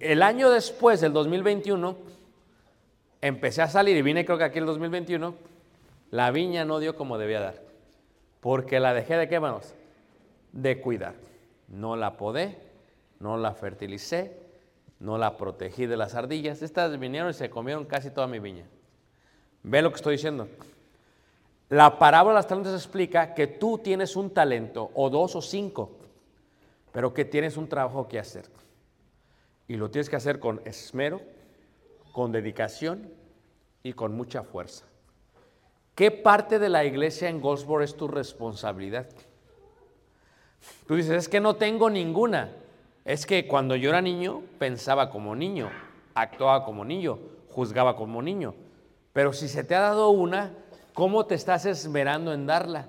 El 0.00 0.22
año 0.22 0.50
después, 0.50 1.00
del 1.00 1.12
2021, 1.12 1.96
empecé 3.20 3.62
a 3.62 3.68
salir 3.68 3.96
y 3.96 4.02
vine 4.02 4.24
creo 4.24 4.38
que 4.38 4.44
aquí 4.44 4.58
el 4.58 4.66
2021, 4.66 5.34
la 6.10 6.30
viña 6.30 6.64
no 6.64 6.78
dio 6.78 6.96
como 6.96 7.18
debía 7.18 7.40
dar, 7.40 7.62
porque 8.40 8.80
la 8.80 8.94
dejé 8.94 9.16
de 9.16 9.28
qué 9.28 9.40
manos? 9.40 9.74
De 10.56 10.80
cuidar. 10.80 11.14
No 11.68 11.96
la 11.96 12.16
podé, 12.16 12.58
no 13.20 13.36
la 13.36 13.52
fertilicé, 13.52 14.36
no 15.00 15.18
la 15.18 15.36
protegí 15.36 15.86
de 15.86 15.96
las 15.96 16.14
ardillas. 16.14 16.62
Estas 16.62 16.98
vinieron 16.98 17.30
y 17.30 17.34
se 17.34 17.50
comieron 17.50 17.84
casi 17.84 18.10
toda 18.10 18.26
mi 18.26 18.38
viña. 18.38 18.64
Ve 19.62 19.82
lo 19.82 19.90
que 19.90 19.96
estoy 19.96 20.14
diciendo. 20.14 20.48
La 21.68 21.98
parábola 21.98 22.34
de 22.34 22.38
las 22.38 22.46
talentos 22.46 22.74
explica 22.74 23.34
que 23.34 23.46
tú 23.46 23.78
tienes 23.78 24.16
un 24.16 24.30
talento, 24.30 24.90
o 24.94 25.10
dos 25.10 25.34
o 25.36 25.42
cinco, 25.42 25.90
pero 26.92 27.12
que 27.12 27.24
tienes 27.24 27.56
un 27.56 27.68
trabajo 27.68 28.08
que 28.08 28.18
hacer. 28.18 28.46
Y 29.68 29.74
lo 29.74 29.90
tienes 29.90 30.08
que 30.08 30.16
hacer 30.16 30.38
con 30.38 30.62
esmero, 30.64 31.20
con 32.12 32.32
dedicación 32.32 33.10
y 33.82 33.92
con 33.92 34.16
mucha 34.16 34.42
fuerza. 34.42 34.86
¿Qué 35.96 36.10
parte 36.10 36.58
de 36.58 36.68
la 36.68 36.84
iglesia 36.84 37.28
en 37.28 37.40
Goldsboro 37.40 37.82
es 37.82 37.96
tu 37.96 38.06
responsabilidad? 38.06 39.06
Tú 40.86 40.94
dices, 40.94 41.12
es 41.12 41.28
que 41.28 41.40
no 41.40 41.56
tengo 41.56 41.90
ninguna. 41.90 42.52
Es 43.04 43.26
que 43.26 43.46
cuando 43.46 43.76
yo 43.76 43.90
era 43.90 44.00
niño 44.00 44.42
pensaba 44.58 45.10
como 45.10 45.34
niño, 45.36 45.70
actuaba 46.14 46.64
como 46.64 46.84
niño, 46.84 47.18
juzgaba 47.48 47.96
como 47.96 48.22
niño. 48.22 48.54
Pero 49.12 49.32
si 49.32 49.48
se 49.48 49.64
te 49.64 49.74
ha 49.74 49.80
dado 49.80 50.10
una, 50.10 50.52
¿cómo 50.92 51.26
te 51.26 51.34
estás 51.34 51.66
esmerando 51.66 52.32
en 52.32 52.46
darla? 52.46 52.86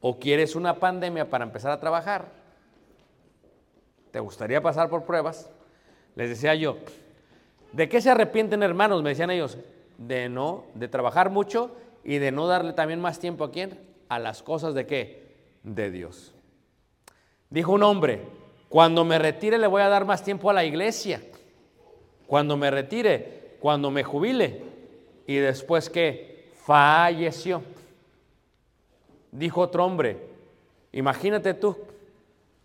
¿O 0.00 0.18
quieres 0.18 0.54
una 0.54 0.74
pandemia 0.74 1.28
para 1.28 1.44
empezar 1.44 1.72
a 1.72 1.80
trabajar? 1.80 2.26
¿Te 4.10 4.20
gustaría 4.20 4.62
pasar 4.62 4.88
por 4.88 5.04
pruebas? 5.04 5.50
Les 6.14 6.28
decía 6.28 6.54
yo, 6.54 6.78
¿de 7.72 7.88
qué 7.88 8.00
se 8.00 8.10
arrepienten 8.10 8.62
hermanos? 8.62 9.02
Me 9.02 9.10
decían 9.10 9.30
ellos, 9.30 9.58
de 9.98 10.28
no, 10.28 10.64
de 10.74 10.88
trabajar 10.88 11.30
mucho 11.30 11.74
y 12.04 12.18
de 12.18 12.32
no 12.32 12.46
darle 12.46 12.72
también 12.72 13.00
más 13.00 13.18
tiempo 13.18 13.44
a 13.44 13.50
quién? 13.50 13.78
A 14.08 14.18
las 14.18 14.42
cosas 14.42 14.74
de 14.74 14.86
qué? 14.86 15.34
De 15.62 15.90
Dios. 15.90 16.34
Dijo 17.50 17.72
un 17.72 17.82
hombre, 17.82 18.22
cuando 18.68 19.04
me 19.04 19.18
retire 19.18 19.58
le 19.58 19.66
voy 19.66 19.82
a 19.82 19.88
dar 19.88 20.04
más 20.04 20.22
tiempo 20.22 20.50
a 20.50 20.52
la 20.52 20.64
iglesia. 20.64 21.22
Cuando 22.26 22.56
me 22.56 22.70
retire, 22.70 23.56
cuando 23.60 23.90
me 23.90 24.04
jubile, 24.04 24.62
y 25.26 25.36
después 25.36 25.90
que 25.90 26.50
falleció. 26.64 27.62
Dijo 29.30 29.60
otro 29.60 29.84
hombre, 29.84 30.18
imagínate 30.92 31.54
tú, 31.54 31.76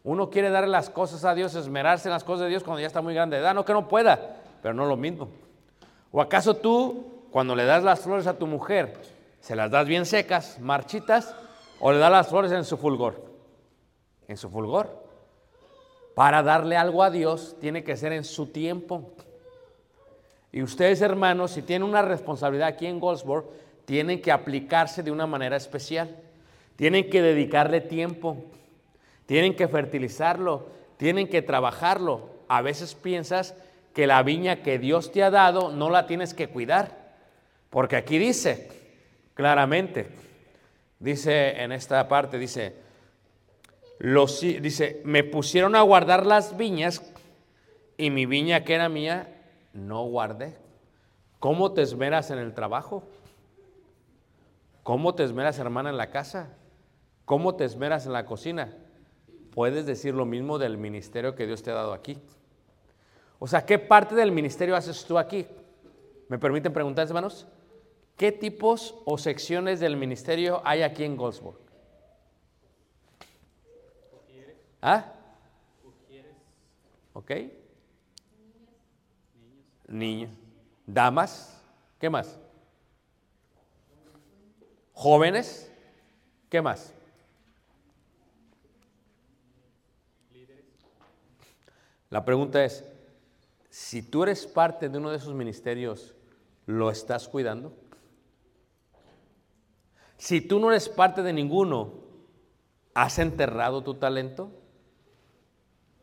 uno 0.03 0.29
quiere 0.29 0.49
darle 0.49 0.69
las 0.69 0.89
cosas 0.89 1.23
a 1.25 1.33
Dios, 1.35 1.55
esmerarse 1.55 2.07
en 2.07 2.13
las 2.13 2.23
cosas 2.23 2.43
de 2.43 2.49
Dios 2.49 2.63
cuando 2.63 2.81
ya 2.81 2.87
está 2.87 3.01
muy 3.01 3.13
grande 3.13 3.37
de 3.37 3.43
edad, 3.43 3.53
no 3.53 3.65
que 3.65 3.73
no 3.73 3.87
pueda, 3.87 4.37
pero 4.61 4.73
no 4.73 4.85
lo 4.85 4.97
mismo. 4.97 5.29
¿O 6.11 6.21
acaso 6.21 6.55
tú, 6.55 7.25
cuando 7.31 7.55
le 7.55 7.65
das 7.65 7.83
las 7.83 8.01
flores 8.01 8.27
a 8.27 8.37
tu 8.37 8.47
mujer, 8.47 8.97
se 9.39 9.55
las 9.55 9.71
das 9.71 9.87
bien 9.87 10.05
secas, 10.05 10.59
marchitas, 10.59 11.35
o 11.79 11.91
le 11.91 11.97
das 11.97 12.11
las 12.11 12.27
flores 12.27 12.51
en 12.51 12.63
su 12.63 12.77
fulgor? 12.77 13.32
En 14.27 14.37
su 14.37 14.49
fulgor. 14.49 15.03
Para 16.15 16.43
darle 16.43 16.77
algo 16.77 17.03
a 17.03 17.09
Dios 17.09 17.55
tiene 17.59 17.83
que 17.83 17.97
ser 17.97 18.13
en 18.13 18.23
su 18.23 18.47
tiempo. 18.47 19.11
Y 20.51 20.61
ustedes, 20.61 21.01
hermanos, 21.01 21.51
si 21.51 21.63
tienen 21.63 21.87
una 21.87 22.03
responsabilidad 22.03 22.67
aquí 22.67 22.85
en 22.85 22.99
Goldsboro, 22.99 23.51
tienen 23.85 24.21
que 24.21 24.31
aplicarse 24.31 25.01
de 25.01 25.11
una 25.11 25.25
manera 25.25 25.55
especial. 25.55 26.15
Tienen 26.75 27.09
que 27.09 27.21
dedicarle 27.21 27.81
tiempo. 27.81 28.37
Tienen 29.25 29.55
que 29.55 29.67
fertilizarlo. 29.67 30.67
Tienen 30.97 31.27
que 31.27 31.41
trabajarlo. 31.41 32.29
A 32.47 32.61
veces 32.61 32.93
piensas 32.93 33.55
que 33.93 34.07
la 34.07 34.21
viña 34.23 34.61
que 34.61 34.79
Dios 34.79 35.11
te 35.11 35.23
ha 35.23 35.31
dado 35.31 35.71
no 35.71 35.89
la 35.89 36.05
tienes 36.05 36.33
que 36.33 36.49
cuidar. 36.49 37.15
Porque 37.69 37.95
aquí 37.95 38.19
dice 38.19 38.69
claramente, 39.33 40.07
dice 40.99 41.61
en 41.61 41.71
esta 41.71 42.07
parte, 42.07 42.37
dice, 42.37 42.75
dice, 43.99 45.01
me 45.05 45.23
pusieron 45.23 45.75
a 45.75 45.81
guardar 45.81 46.25
las 46.25 46.57
viñas 46.57 47.01
y 47.97 48.09
mi 48.09 48.25
viña 48.25 48.63
que 48.63 48.75
era 48.75 48.89
mía 48.89 49.27
no 49.73 50.03
guardé. 50.05 50.57
¿Cómo 51.39 51.73
te 51.73 51.81
esmeras 51.81 52.31
en 52.31 52.37
el 52.37 52.53
trabajo? 52.53 53.03
¿Cómo 54.83 55.15
te 55.15 55.23
esmeras, 55.23 55.59
hermana, 55.59 55.89
en 55.89 55.97
la 55.97 56.09
casa? 56.09 56.49
¿Cómo 57.25 57.55
te 57.55 57.65
esmeras 57.65 58.05
en 58.05 58.13
la 58.13 58.25
cocina? 58.25 58.75
Puedes 59.51 59.85
decir 59.85 60.13
lo 60.13 60.25
mismo 60.25 60.57
del 60.57 60.77
ministerio 60.77 61.35
que 61.35 61.45
Dios 61.45 61.63
te 61.63 61.71
ha 61.71 61.75
dado 61.75 61.93
aquí. 61.93 62.17
O 63.39 63.47
sea, 63.47 63.65
¿qué 63.65 63.79
parte 63.79 64.15
del 64.15 64.31
ministerio 64.31 64.75
haces 64.75 65.05
tú 65.05 65.17
aquí? 65.17 65.45
¿Me 66.27 66.39
permiten 66.39 66.73
preguntar, 66.73 67.07
hermanos? 67.07 67.47
¿Qué 68.17 68.31
tipos 68.31 68.95
o 69.05 69.17
secciones 69.17 69.79
del 69.79 69.97
ministerio 69.97 70.61
hay 70.63 70.81
aquí 70.81 71.03
en 71.03 71.17
Goldsburg? 71.17 71.57
¿Ah? 74.85 75.05
¿Ok? 77.13 77.31
Niños. 79.87 80.31
Damas. 80.85 81.57
¿Qué 81.97 82.09
más? 82.09 82.37
Jóvenes. 84.91 85.71
¿Qué 86.49 86.61
más? 86.61 86.93
La 92.09 92.25
pregunta 92.25 92.65
es, 92.65 92.83
si 93.69 94.03
tú 94.03 94.23
eres 94.23 94.45
parte 94.45 94.89
de 94.89 94.97
uno 94.97 95.11
de 95.11 95.17
esos 95.17 95.33
ministerios, 95.33 96.13
¿lo 96.65 96.91
estás 96.91 97.29
cuidando? 97.29 97.73
Si 100.17 100.41
tú 100.41 100.59
no 100.59 100.71
eres 100.71 100.89
parte 100.89 101.23
de 101.23 101.31
ninguno, 101.31 101.93
¿has 102.93 103.17
enterrado 103.17 103.81
tu 103.81 103.93
talento? 103.93 104.59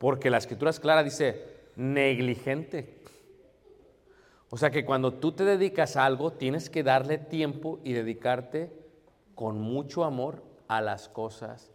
Porque 0.01 0.31
la 0.31 0.39
escritura 0.39 0.71
es 0.71 0.81
clara, 0.81 1.03
dice, 1.03 1.45
negligente. 1.77 3.03
O 4.49 4.57
sea 4.57 4.71
que 4.71 4.87
cuando 4.87 5.13
tú 5.13 5.33
te 5.33 5.45
dedicas 5.45 5.95
a 5.95 6.07
algo, 6.07 6.33
tienes 6.33 6.71
que 6.71 6.83
darle 6.83 7.19
tiempo 7.19 7.81
y 7.85 7.93
dedicarte 7.93 8.73
con 9.35 9.61
mucho 9.61 10.05
amor 10.05 10.43
a 10.69 10.81
las 10.81 11.11
cosas 11.11 11.71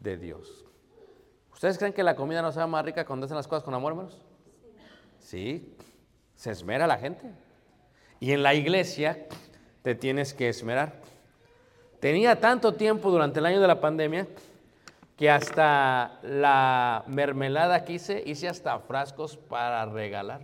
de 0.00 0.16
Dios. 0.16 0.64
¿Ustedes 1.52 1.78
creen 1.78 1.92
que 1.92 2.02
la 2.02 2.16
comida 2.16 2.42
no 2.42 2.50
sabe 2.50 2.66
más 2.66 2.84
rica 2.84 3.06
cuando 3.06 3.26
hacen 3.26 3.36
las 3.36 3.46
cosas 3.46 3.62
con 3.62 3.74
amor, 3.74 3.92
hermanos? 3.92 4.20
Sí, 5.20 5.76
se 6.34 6.50
esmera 6.50 6.88
la 6.88 6.98
gente. 6.98 7.30
Y 8.18 8.32
en 8.32 8.42
la 8.42 8.54
iglesia 8.54 9.28
te 9.82 9.94
tienes 9.94 10.34
que 10.34 10.48
esmerar. 10.48 10.94
Tenía 12.00 12.40
tanto 12.40 12.74
tiempo 12.74 13.12
durante 13.12 13.38
el 13.38 13.46
año 13.46 13.60
de 13.60 13.68
la 13.68 13.80
pandemia 13.80 14.26
que 15.18 15.28
hasta 15.28 16.20
la 16.22 17.02
mermelada 17.08 17.84
que 17.84 17.94
hice, 17.94 18.22
hice 18.24 18.46
hasta 18.46 18.78
frascos 18.78 19.36
para 19.36 19.84
regalar. 19.84 20.40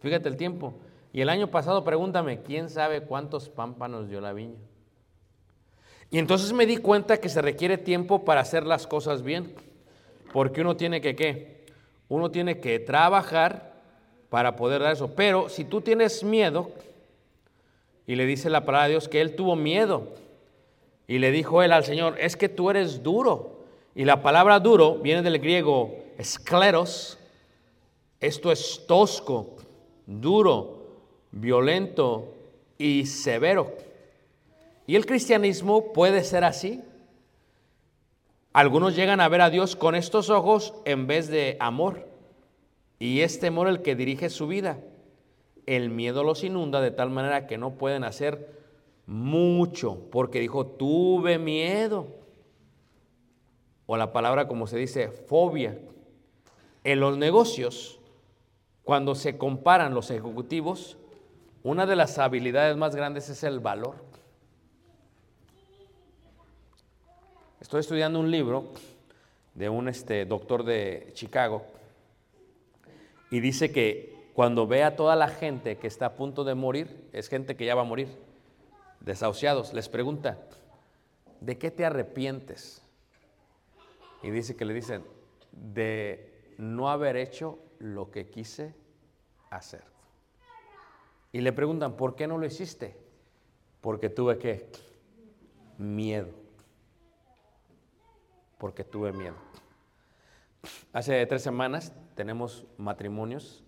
Fíjate 0.00 0.28
el 0.28 0.36
tiempo. 0.36 0.74
Y 1.10 1.22
el 1.22 1.30
año 1.30 1.50
pasado, 1.50 1.82
pregúntame, 1.82 2.42
¿quién 2.42 2.68
sabe 2.68 3.00
cuántos 3.00 3.48
pámpanos 3.48 4.10
dio 4.10 4.20
la 4.20 4.34
viña? 4.34 4.58
Y 6.10 6.18
entonces 6.18 6.52
me 6.52 6.66
di 6.66 6.76
cuenta 6.76 7.16
que 7.16 7.30
se 7.30 7.40
requiere 7.40 7.78
tiempo 7.78 8.26
para 8.26 8.42
hacer 8.42 8.66
las 8.66 8.86
cosas 8.86 9.22
bien. 9.22 9.54
Porque 10.34 10.60
uno 10.60 10.76
tiene 10.76 11.00
que, 11.00 11.16
¿qué? 11.16 11.64
Uno 12.10 12.30
tiene 12.30 12.60
que 12.60 12.78
trabajar 12.78 13.72
para 14.28 14.54
poder 14.54 14.82
dar 14.82 14.92
eso. 14.92 15.14
Pero 15.16 15.48
si 15.48 15.64
tú 15.64 15.80
tienes 15.80 16.22
miedo, 16.22 16.70
y 18.06 18.16
le 18.16 18.26
dice 18.26 18.50
la 18.50 18.66
palabra 18.66 18.84
de 18.84 18.90
Dios 18.90 19.08
que 19.08 19.22
él 19.22 19.34
tuvo 19.34 19.56
miedo, 19.56 20.12
y 21.08 21.18
le 21.18 21.30
dijo 21.30 21.62
él 21.62 21.72
al 21.72 21.84
Señor, 21.84 22.16
es 22.18 22.36
que 22.36 22.48
tú 22.48 22.70
eres 22.70 23.02
duro. 23.02 23.64
Y 23.94 24.04
la 24.04 24.22
palabra 24.22 24.60
duro 24.60 24.96
viene 24.96 25.22
del 25.22 25.38
griego 25.38 25.94
escleros, 26.18 27.18
esto 28.20 28.50
es 28.50 28.84
tosco, 28.86 29.56
duro, 30.06 30.86
violento 31.30 32.34
y 32.78 33.06
severo. 33.06 33.72
Y 34.86 34.96
el 34.96 35.06
cristianismo 35.06 35.92
puede 35.92 36.24
ser 36.24 36.44
así. 36.44 36.82
Algunos 38.52 38.96
llegan 38.96 39.20
a 39.20 39.28
ver 39.28 39.42
a 39.42 39.50
Dios 39.50 39.76
con 39.76 39.94
estos 39.94 40.30
ojos 40.30 40.74
en 40.84 41.06
vez 41.06 41.28
de 41.28 41.56
amor. 41.60 42.08
Y 42.98 43.20
es 43.20 43.38
temor 43.38 43.68
el 43.68 43.82
que 43.82 43.94
dirige 43.94 44.30
su 44.30 44.46
vida. 44.46 44.78
El 45.66 45.90
miedo 45.90 46.24
los 46.24 46.42
inunda 46.42 46.80
de 46.80 46.90
tal 46.90 47.10
manera 47.10 47.46
que 47.46 47.58
no 47.58 47.72
pueden 47.72 48.04
hacer 48.04 48.65
mucho, 49.06 50.08
porque 50.10 50.40
dijo, 50.40 50.66
tuve 50.66 51.38
miedo. 51.38 52.06
O 53.86 53.96
la 53.96 54.12
palabra 54.12 54.48
como 54.48 54.66
se 54.66 54.76
dice, 54.76 55.10
fobia. 55.10 55.78
En 56.82 57.00
los 57.00 57.16
negocios, 57.16 58.00
cuando 58.82 59.14
se 59.14 59.38
comparan 59.38 59.94
los 59.94 60.10
ejecutivos, 60.10 60.96
una 61.62 61.86
de 61.86 61.96
las 61.96 62.18
habilidades 62.18 62.76
más 62.76 62.94
grandes 62.94 63.28
es 63.28 63.42
el 63.42 63.60
valor. 63.60 63.96
Estoy 67.60 67.80
estudiando 67.80 68.20
un 68.20 68.30
libro 68.30 68.72
de 69.54 69.68
un 69.68 69.88
este, 69.88 70.24
doctor 70.26 70.62
de 70.62 71.10
Chicago 71.14 71.64
y 73.30 73.40
dice 73.40 73.72
que 73.72 74.14
cuando 74.34 74.66
ve 74.66 74.84
a 74.84 74.94
toda 74.94 75.16
la 75.16 75.28
gente 75.28 75.76
que 75.78 75.86
está 75.86 76.06
a 76.06 76.14
punto 76.14 76.44
de 76.44 76.54
morir, 76.54 77.08
es 77.12 77.28
gente 77.28 77.56
que 77.56 77.64
ya 77.64 77.74
va 77.74 77.80
a 77.80 77.84
morir, 77.84 78.08
desahuciados, 79.06 79.72
les 79.72 79.88
pregunta, 79.88 80.38
¿de 81.40 81.56
qué 81.56 81.70
te 81.70 81.86
arrepientes? 81.86 82.82
Y 84.22 84.30
dice 84.30 84.56
que 84.56 84.66
le 84.66 84.74
dicen, 84.74 85.02
de 85.52 86.54
no 86.58 86.90
haber 86.90 87.16
hecho 87.16 87.58
lo 87.78 88.10
que 88.10 88.28
quise 88.28 88.74
hacer. 89.48 89.84
Y 91.32 91.40
le 91.40 91.52
preguntan, 91.54 91.96
¿por 91.96 92.16
qué 92.16 92.26
no 92.26 92.36
lo 92.36 92.44
hiciste? 92.44 92.96
Porque 93.80 94.10
tuve 94.10 94.36
que 94.36 94.68
miedo 95.78 96.46
porque 98.58 98.84
tuve 98.84 99.12
miedo. 99.12 99.36
Hace 100.92 101.24
tres 101.26 101.42
semanas 101.42 101.92
tenemos 102.14 102.66
matrimonios 102.78 103.64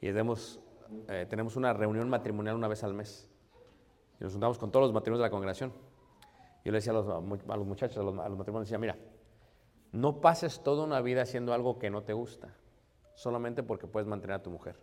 y 0.00 0.06
tenemos, 0.06 0.60
eh, 1.08 1.26
tenemos 1.28 1.56
una 1.56 1.72
reunión 1.72 2.08
matrimonial 2.08 2.54
una 2.54 2.68
vez 2.68 2.84
al 2.84 2.94
mes. 2.94 3.28
Y 4.20 4.24
nos 4.24 4.32
juntamos 4.32 4.58
con 4.58 4.70
todos 4.70 4.84
los 4.84 4.92
matrimonios 4.92 5.20
de 5.20 5.26
la 5.26 5.30
congregación. 5.30 5.72
Yo 6.64 6.72
le 6.72 6.78
decía 6.78 6.92
a 6.92 6.96
los, 6.96 7.66
muchachos, 7.66 7.98
a 7.98 8.02
los, 8.02 8.18
a 8.18 8.28
los 8.28 8.38
matrimonios, 8.38 8.68
decía, 8.68 8.78
mira, 8.78 8.96
no 9.92 10.20
pases 10.20 10.62
toda 10.62 10.84
una 10.84 11.00
vida 11.00 11.22
haciendo 11.22 11.52
algo 11.52 11.78
que 11.78 11.90
no 11.90 12.02
te 12.02 12.12
gusta, 12.12 12.54
solamente 13.14 13.62
porque 13.62 13.86
puedes 13.86 14.08
mantener 14.08 14.36
a 14.36 14.42
tu 14.42 14.50
mujer. 14.50 14.76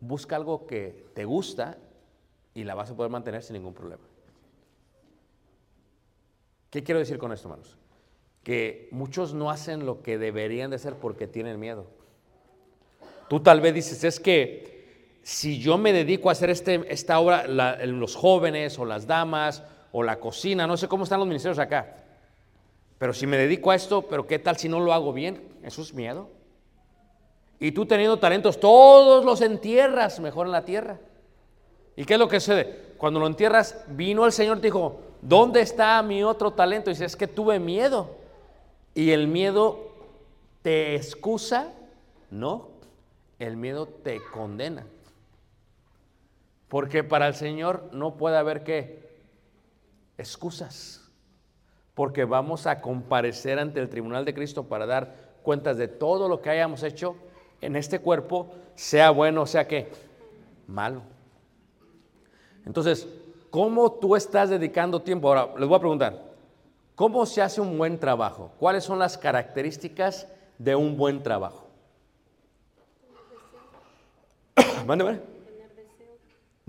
Busca 0.00 0.36
algo 0.36 0.66
que 0.66 1.06
te 1.14 1.24
gusta 1.24 1.78
y 2.54 2.64
la 2.64 2.74
vas 2.74 2.90
a 2.90 2.96
poder 2.96 3.10
mantener 3.10 3.42
sin 3.42 3.54
ningún 3.54 3.74
problema. 3.74 4.02
¿Qué 6.70 6.82
quiero 6.82 6.98
decir 6.98 7.18
con 7.18 7.32
esto, 7.32 7.48
hermanos? 7.48 7.78
Que 8.42 8.88
muchos 8.92 9.32
no 9.34 9.50
hacen 9.50 9.86
lo 9.86 10.02
que 10.02 10.18
deberían 10.18 10.70
de 10.70 10.76
hacer 10.76 10.96
porque 10.96 11.26
tienen 11.26 11.58
miedo. 11.58 11.86
Tú 13.28 13.40
tal 13.40 13.60
vez 13.60 13.74
dices, 13.74 14.04
es 14.04 14.20
que 14.20 14.77
si 15.28 15.58
yo 15.58 15.76
me 15.76 15.92
dedico 15.92 16.30
a 16.30 16.32
hacer 16.32 16.48
este, 16.48 16.86
esta 16.88 17.18
obra, 17.20 17.46
la, 17.46 17.84
los 17.84 18.16
jóvenes 18.16 18.78
o 18.78 18.86
las 18.86 19.06
damas 19.06 19.62
o 19.92 20.02
la 20.02 20.18
cocina, 20.18 20.66
no 20.66 20.78
sé 20.78 20.88
cómo 20.88 21.04
están 21.04 21.18
los 21.18 21.28
ministerios 21.28 21.58
acá, 21.58 21.96
pero 22.96 23.12
si 23.12 23.26
me 23.26 23.36
dedico 23.36 23.70
a 23.70 23.74
esto, 23.74 24.00
pero 24.08 24.26
¿qué 24.26 24.38
tal 24.38 24.56
si 24.56 24.70
no 24.70 24.80
lo 24.80 24.94
hago 24.94 25.12
bien? 25.12 25.46
Eso 25.62 25.82
es 25.82 25.92
miedo. 25.92 26.30
Y 27.60 27.72
tú 27.72 27.84
teniendo 27.84 28.18
talentos, 28.18 28.58
todos 28.58 29.22
los 29.22 29.42
entierras 29.42 30.18
mejor 30.18 30.46
en 30.46 30.52
la 30.52 30.64
tierra. 30.64 30.98
¿Y 31.94 32.06
qué 32.06 32.14
es 32.14 32.18
lo 32.18 32.26
que 32.26 32.40
sucede? 32.40 32.94
Cuando 32.96 33.20
lo 33.20 33.26
entierras, 33.26 33.84
vino 33.88 34.24
el 34.24 34.32
Señor 34.32 34.56
y 34.56 34.62
dijo, 34.62 34.98
¿dónde 35.20 35.60
está 35.60 36.02
mi 36.02 36.24
otro 36.24 36.54
talento? 36.54 36.88
Y 36.88 36.94
dice, 36.94 37.04
es 37.04 37.16
que 37.16 37.28
tuve 37.28 37.58
miedo. 37.58 38.16
Y 38.94 39.10
el 39.10 39.28
miedo 39.28 39.92
te 40.62 40.96
excusa, 40.96 41.70
no, 42.30 42.70
el 43.38 43.58
miedo 43.58 43.86
te 43.86 44.22
condena. 44.32 44.86
Porque 46.68 47.04
para 47.04 47.28
el 47.28 47.34
Señor 47.34 47.88
no 47.92 48.16
puede 48.16 48.36
haber 48.36 48.64
qué 48.64 49.08
excusas. 50.18 51.10
Porque 51.94 52.24
vamos 52.24 52.66
a 52.66 52.80
comparecer 52.80 53.58
ante 53.58 53.80
el 53.80 53.88
tribunal 53.88 54.24
de 54.24 54.34
Cristo 54.34 54.64
para 54.64 54.86
dar 54.86 55.14
cuentas 55.42 55.78
de 55.78 55.88
todo 55.88 56.28
lo 56.28 56.42
que 56.42 56.50
hayamos 56.50 56.82
hecho 56.82 57.16
en 57.60 57.74
este 57.74 57.98
cuerpo, 57.98 58.52
sea 58.74 59.10
bueno, 59.10 59.46
sea 59.46 59.66
que 59.66 59.90
malo. 60.66 61.02
Entonces, 62.64 63.08
¿Cómo 63.50 63.92
tú 63.92 64.14
estás 64.14 64.50
dedicando 64.50 65.00
tiempo? 65.00 65.28
Ahora, 65.28 65.58
les 65.58 65.66
voy 65.66 65.76
a 65.76 65.80
preguntar, 65.80 66.22
¿cómo 66.94 67.24
se 67.24 67.40
hace 67.40 67.60
un 67.60 67.78
buen 67.78 67.98
trabajo? 67.98 68.52
¿Cuáles 68.58 68.84
son 68.84 68.98
las 68.98 69.16
características 69.16 70.28
de 70.58 70.74
un 70.74 70.96
buen 70.96 71.22
trabajo? 71.22 71.66
Mándeme. 74.86 75.37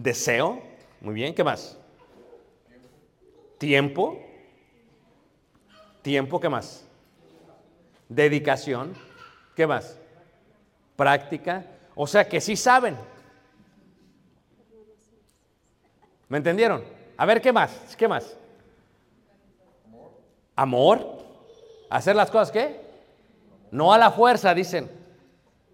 Deseo. 0.02 0.62
Muy 1.02 1.14
bien, 1.14 1.36
¿qué 1.36 1.44
más? 1.44 1.78
Tiempo. 3.58 4.20
Tiempo, 6.02 6.40
¿qué 6.40 6.50
más? 6.50 6.86
Dedicación. 8.08 8.94
¿Qué 9.56 9.68
más? 9.68 10.00
práctica, 11.00 11.64
o 11.96 12.06
sea 12.06 12.28
que 12.28 12.42
sí 12.42 12.58
saben. 12.58 12.98
¿Me 16.28 16.40
entendieron? 16.40 16.84
A 17.16 17.26
ver, 17.26 17.42
¿qué 17.42 17.54
más? 17.54 17.96
¿Qué 17.98 18.06
más? 18.06 18.36
Amor. 20.58 21.20
¿Hacer 21.90 22.18
las 22.18 22.30
cosas 22.30 22.52
qué? 22.52 22.82
No 23.72 23.94
a 23.94 23.98
la 23.98 24.12
fuerza, 24.12 24.54
dicen. 24.54 24.92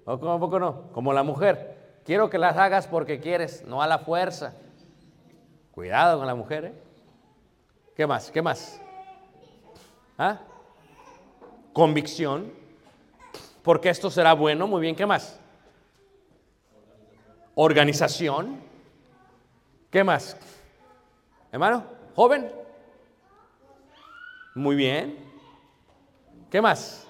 ¿O 0.06 0.20
cómo 0.20 0.40
poco 0.40 0.60
no? 0.60 0.92
Como 0.92 1.12
la 1.12 1.24
mujer. 1.24 1.75
Quiero 2.06 2.30
que 2.30 2.38
las 2.38 2.56
hagas 2.56 2.86
porque 2.86 3.20
quieres, 3.20 3.66
no 3.66 3.82
a 3.82 3.88
la 3.88 3.98
fuerza. 3.98 4.54
Cuidado 5.72 6.20
con 6.20 6.28
la 6.28 6.36
mujer, 6.36 6.66
¿eh? 6.66 6.74
¿Qué 7.96 8.06
más? 8.06 8.30
¿Qué 8.30 8.42
más? 8.42 8.80
¿Ah? 10.18 10.40
Convicción. 11.74 12.54
Porque 13.64 13.90
esto 13.90 14.12
será 14.12 14.34
bueno. 14.34 14.68
Muy 14.68 14.82
bien, 14.82 14.96
¿qué 14.96 15.06
más? 15.06 15.40
Organización. 17.56 18.62
¿Qué 19.90 20.04
más? 20.04 20.38
Hermano, 21.52 21.86
joven. 22.16 22.52
Muy 24.54 24.76
bien. 24.76 25.18
¿Qué 26.52 26.62
más? 26.62 27.08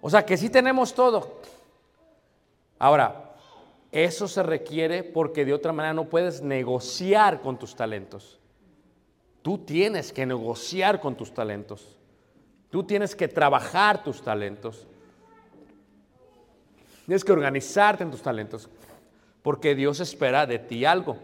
O 0.00 0.08
sea 0.08 0.24
que 0.24 0.36
sí 0.36 0.48
tenemos 0.50 0.94
todo. 0.94 1.40
Ahora, 2.78 3.23
eso 3.94 4.26
se 4.26 4.42
requiere 4.42 5.04
porque 5.04 5.44
de 5.44 5.54
otra 5.54 5.72
manera 5.72 5.94
no 5.94 6.08
puedes 6.08 6.42
negociar 6.42 7.40
con 7.40 7.60
tus 7.60 7.76
talentos. 7.76 8.40
Tú 9.40 9.58
tienes 9.58 10.12
que 10.12 10.26
negociar 10.26 11.00
con 11.00 11.14
tus 11.14 11.32
talentos. 11.32 11.96
Tú 12.70 12.82
tienes 12.82 13.14
que 13.14 13.28
trabajar 13.28 14.02
tus 14.02 14.20
talentos. 14.20 14.88
Tienes 17.06 17.22
que 17.22 17.30
organizarte 17.30 18.02
en 18.02 18.10
tus 18.10 18.20
talentos. 18.20 18.68
Porque 19.42 19.76
Dios 19.76 20.00
espera 20.00 20.44
de 20.44 20.58
ti 20.58 20.84
algo. 20.84 21.16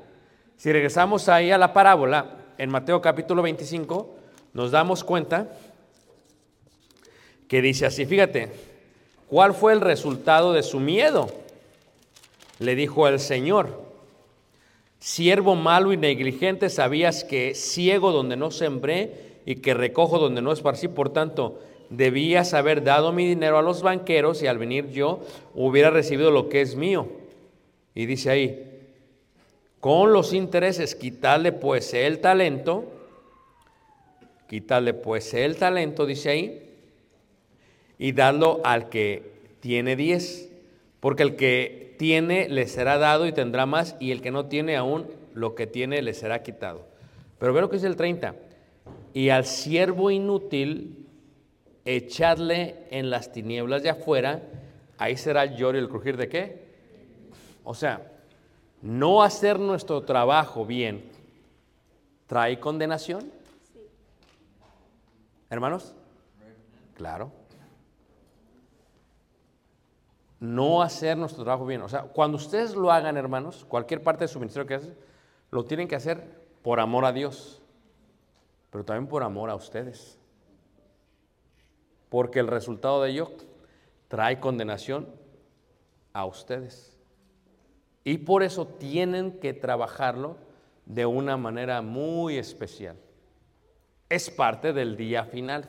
Si 0.56 0.70
regresamos 0.70 1.28
ahí 1.28 1.50
a 1.50 1.58
la 1.58 1.72
parábola, 1.72 2.36
en 2.56 2.70
Mateo 2.70 3.00
capítulo 3.00 3.42
25, 3.42 4.14
nos 4.52 4.70
damos 4.70 5.02
cuenta 5.02 5.48
que 7.48 7.60
dice 7.60 7.86
así, 7.86 8.06
fíjate, 8.06 8.52
¿cuál 9.26 9.54
fue 9.54 9.72
el 9.72 9.80
resultado 9.80 10.52
de 10.52 10.62
su 10.62 10.78
miedo? 10.78 11.39
Le 12.60 12.76
dijo 12.76 13.08
el 13.08 13.18
Señor, 13.18 13.82
siervo 14.98 15.56
malo 15.56 15.92
y 15.92 15.96
negligente, 15.96 16.68
sabías 16.68 17.24
que 17.24 17.54
ciego 17.54 18.12
donde 18.12 18.36
no 18.36 18.50
sembré 18.50 19.40
y 19.46 19.56
que 19.56 19.74
recojo 19.74 20.18
donde 20.18 20.42
no 20.42 20.52
esparcí, 20.52 20.86
por 20.86 21.10
tanto, 21.10 21.58
debías 21.88 22.52
haber 22.54 22.84
dado 22.84 23.12
mi 23.12 23.26
dinero 23.26 23.58
a 23.58 23.62
los 23.62 23.82
banqueros 23.82 24.42
y 24.42 24.46
al 24.46 24.58
venir 24.58 24.90
yo 24.90 25.20
hubiera 25.54 25.90
recibido 25.90 26.30
lo 26.30 26.50
que 26.50 26.60
es 26.60 26.76
mío. 26.76 27.08
Y 27.94 28.04
dice 28.04 28.30
ahí, 28.30 28.70
con 29.80 30.12
los 30.12 30.34
intereses, 30.34 30.94
quitarle 30.94 31.52
pues 31.52 31.94
el 31.94 32.20
talento, 32.20 32.84
quitarle 34.48 34.92
pues 34.92 35.32
el 35.32 35.56
talento, 35.56 36.04
dice 36.04 36.28
ahí, 36.28 36.62
y 37.98 38.12
darlo 38.12 38.60
al 38.64 38.90
que 38.90 39.32
tiene 39.60 39.96
diez, 39.96 40.50
porque 41.00 41.22
el 41.22 41.36
que 41.36 41.89
tiene 42.00 42.48
le 42.48 42.66
será 42.66 42.96
dado 42.96 43.26
y 43.26 43.32
tendrá 43.32 43.66
más, 43.66 43.94
y 44.00 44.10
el 44.10 44.22
que 44.22 44.30
no 44.30 44.46
tiene 44.46 44.74
aún 44.74 45.06
lo 45.34 45.54
que 45.54 45.66
tiene 45.66 46.00
le 46.00 46.14
será 46.14 46.42
quitado. 46.42 46.86
Pero 47.38 47.52
ve 47.52 47.60
lo 47.60 47.68
que 47.68 47.76
dice 47.76 47.88
el 47.88 47.96
30, 47.96 48.36
y 49.12 49.28
al 49.28 49.44
siervo 49.44 50.10
inútil 50.10 51.06
echadle 51.84 52.86
en 52.90 53.10
las 53.10 53.32
tinieblas 53.32 53.82
de 53.82 53.90
afuera, 53.90 54.40
ahí 54.96 55.18
será 55.18 55.42
el 55.42 55.56
lloro 55.56 55.76
y 55.76 55.82
el 55.82 55.90
crujir 55.90 56.16
de 56.16 56.30
qué? 56.30 56.62
O 57.64 57.74
sea, 57.74 58.10
no 58.80 59.22
hacer 59.22 59.58
nuestro 59.60 60.00
trabajo 60.00 60.64
bien 60.64 61.04
trae 62.26 62.58
condenación. 62.58 63.30
Hermanos, 65.50 65.94
claro. 66.96 67.39
No 70.40 70.80
hacer 70.82 71.18
nuestro 71.18 71.44
trabajo 71.44 71.66
bien. 71.66 71.82
O 71.82 71.88
sea, 71.88 72.02
cuando 72.02 72.38
ustedes 72.38 72.74
lo 72.74 72.90
hagan, 72.90 73.16
hermanos, 73.16 73.64
cualquier 73.68 74.02
parte 74.02 74.24
de 74.24 74.28
su 74.28 74.40
ministerio 74.40 74.66
que 74.66 74.74
hacen, 74.74 74.96
lo 75.50 75.64
tienen 75.64 75.86
que 75.86 75.96
hacer 75.96 76.40
por 76.62 76.80
amor 76.80 77.04
a 77.04 77.12
Dios, 77.12 77.60
pero 78.70 78.84
también 78.84 79.06
por 79.06 79.22
amor 79.22 79.50
a 79.50 79.54
ustedes. 79.54 80.18
Porque 82.08 82.40
el 82.40 82.46
resultado 82.46 83.02
de 83.02 83.10
ello 83.10 83.30
trae 84.08 84.40
condenación 84.40 85.06
a 86.14 86.24
ustedes. 86.24 86.96
Y 88.02 88.18
por 88.18 88.42
eso 88.42 88.66
tienen 88.66 89.38
que 89.40 89.52
trabajarlo 89.52 90.36
de 90.86 91.06
una 91.06 91.36
manera 91.36 91.82
muy 91.82 92.38
especial. 92.38 92.96
Es 94.08 94.30
parte 94.30 94.72
del 94.72 94.96
día 94.96 95.24
final 95.24 95.68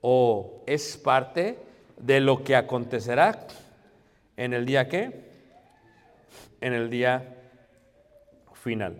o 0.00 0.62
es 0.66 0.96
parte 0.96 1.58
de 1.98 2.20
lo 2.20 2.42
que 2.42 2.56
acontecerá 2.56 3.46
en 4.36 4.52
el 4.52 4.66
día 4.66 4.88
qué? 4.88 5.30
En 6.60 6.72
el 6.72 6.90
día 6.90 7.36
final. 8.66 8.96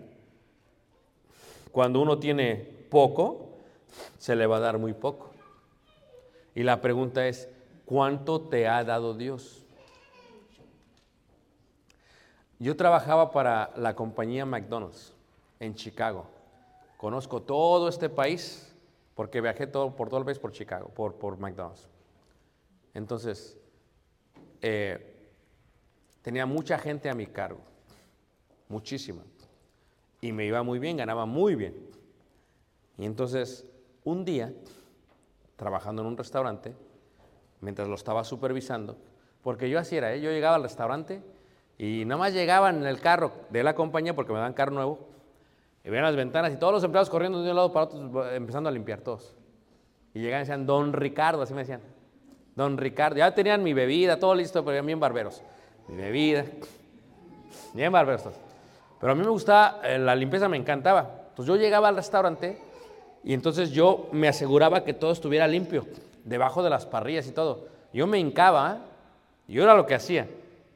Cuando 1.71 2.01
uno 2.01 2.17
tiene 2.19 2.55
poco, 2.89 3.49
se 4.17 4.35
le 4.35 4.47
va 4.47 4.57
a 4.57 4.61
dar 4.61 4.77
muy 4.77 4.93
poco. 4.93 5.31
Y 6.55 6.63
la 6.63 6.81
pregunta 6.81 7.27
es, 7.27 7.49
¿cuánto 7.85 8.41
te 8.41 8.67
ha 8.67 8.83
dado 8.83 9.13
Dios? 9.13 9.65
Yo 12.59 12.75
trabajaba 12.75 13.31
para 13.31 13.71
la 13.75 13.95
compañía 13.95 14.45
McDonald's 14.45 15.13
en 15.59 15.75
Chicago. 15.75 16.25
Conozco 16.95 17.41
todo 17.41 17.89
este 17.89 18.09
país 18.09 18.73
porque 19.13 19.41
viajé 19.41 19.67
todo, 19.67 19.95
por 19.95 20.07
todo 20.07 20.19
el 20.19 20.25
país 20.25 20.39
por 20.39 20.51
Chicago, 20.51 20.87
por, 20.89 21.15
por 21.15 21.37
McDonald's. 21.37 21.87
Entonces, 22.93 23.57
eh, 24.61 25.16
tenía 26.27 26.45
mucha 26.45 26.77
gente 26.77 27.09
a 27.09 27.15
mi 27.15 27.25
cargo, 27.25 27.61
muchísima. 28.67 29.21
Y 30.19 30.33
me 30.33 30.43
iba 30.43 30.61
muy 30.61 30.77
bien, 30.77 30.97
ganaba 30.97 31.25
muy 31.25 31.55
bien. 31.55 31.73
Y 32.97 33.05
entonces, 33.05 33.65
un 34.03 34.25
día, 34.25 34.51
trabajando 35.55 36.01
en 36.01 36.09
un 36.09 36.17
restaurante, 36.17 36.75
mientras 37.61 37.87
lo 37.87 37.95
estaba 37.95 38.25
supervisando, 38.25 38.97
porque 39.41 39.69
yo 39.69 39.79
así 39.79 39.95
era, 39.95 40.13
¿eh? 40.13 40.19
yo 40.19 40.29
llegaba 40.29 40.57
al 40.57 40.63
restaurante 40.63 41.21
y 41.77 42.03
nada 42.03 42.19
más 42.19 42.33
llegaban 42.33 42.75
en 42.75 42.87
el 42.87 42.99
carro 42.99 43.31
de 43.49 43.63
la 43.63 43.73
compañía, 43.73 44.13
porque 44.13 44.33
me 44.33 44.39
dan 44.39 44.51
carro 44.51 44.73
nuevo, 44.73 45.07
y 45.85 45.89
veían 45.89 46.03
las 46.03 46.17
ventanas 46.17 46.51
y 46.51 46.57
todos 46.57 46.73
los 46.73 46.83
empleados 46.83 47.09
corriendo 47.09 47.41
de 47.41 47.51
un 47.51 47.55
lado 47.55 47.71
para 47.71 47.85
otro, 47.85 48.33
empezando 48.33 48.67
a 48.67 48.73
limpiar 48.73 48.99
todos. 48.99 49.33
Y 50.13 50.19
llegaban 50.19 50.41
y 50.41 50.43
decían, 50.43 50.65
Don 50.65 50.91
Ricardo, 50.91 51.43
así 51.43 51.53
me 51.53 51.61
decían. 51.61 51.79
Don 52.53 52.77
Ricardo, 52.77 53.15
ya 53.15 53.33
tenían 53.33 53.63
mi 53.63 53.71
bebida, 53.71 54.19
todo 54.19 54.35
listo, 54.35 54.65
pero 54.65 54.83
bien 54.83 54.99
barberos. 54.99 55.41
Mi 55.87 55.95
bebida, 55.95 56.45
bien 57.73 57.91
todos. 57.91 58.33
Pero 58.99 59.11
a 59.11 59.15
mí 59.15 59.21
me 59.21 59.29
gustaba, 59.29 59.79
eh, 59.83 59.97
la 59.97 60.15
limpieza 60.15 60.49
me 60.49 60.57
encantaba. 60.57 61.27
Entonces 61.29 61.53
yo 61.53 61.55
llegaba 61.55 61.87
al 61.87 61.95
restaurante 61.95 62.57
y 63.23 63.33
entonces 63.33 63.71
yo 63.71 64.09
me 64.11 64.27
aseguraba 64.27 64.83
que 64.83 64.93
todo 64.93 65.11
estuviera 65.11 65.47
limpio, 65.47 65.85
debajo 66.23 66.63
de 66.63 66.69
las 66.69 66.85
parrillas 66.85 67.27
y 67.27 67.31
todo. 67.31 67.67
Yo 67.93 68.07
me 68.07 68.19
hincaba, 68.19 68.79
y 69.47 69.53
yo 69.53 69.63
era 69.63 69.75
lo 69.75 69.85
que 69.85 69.95
hacía. 69.95 70.27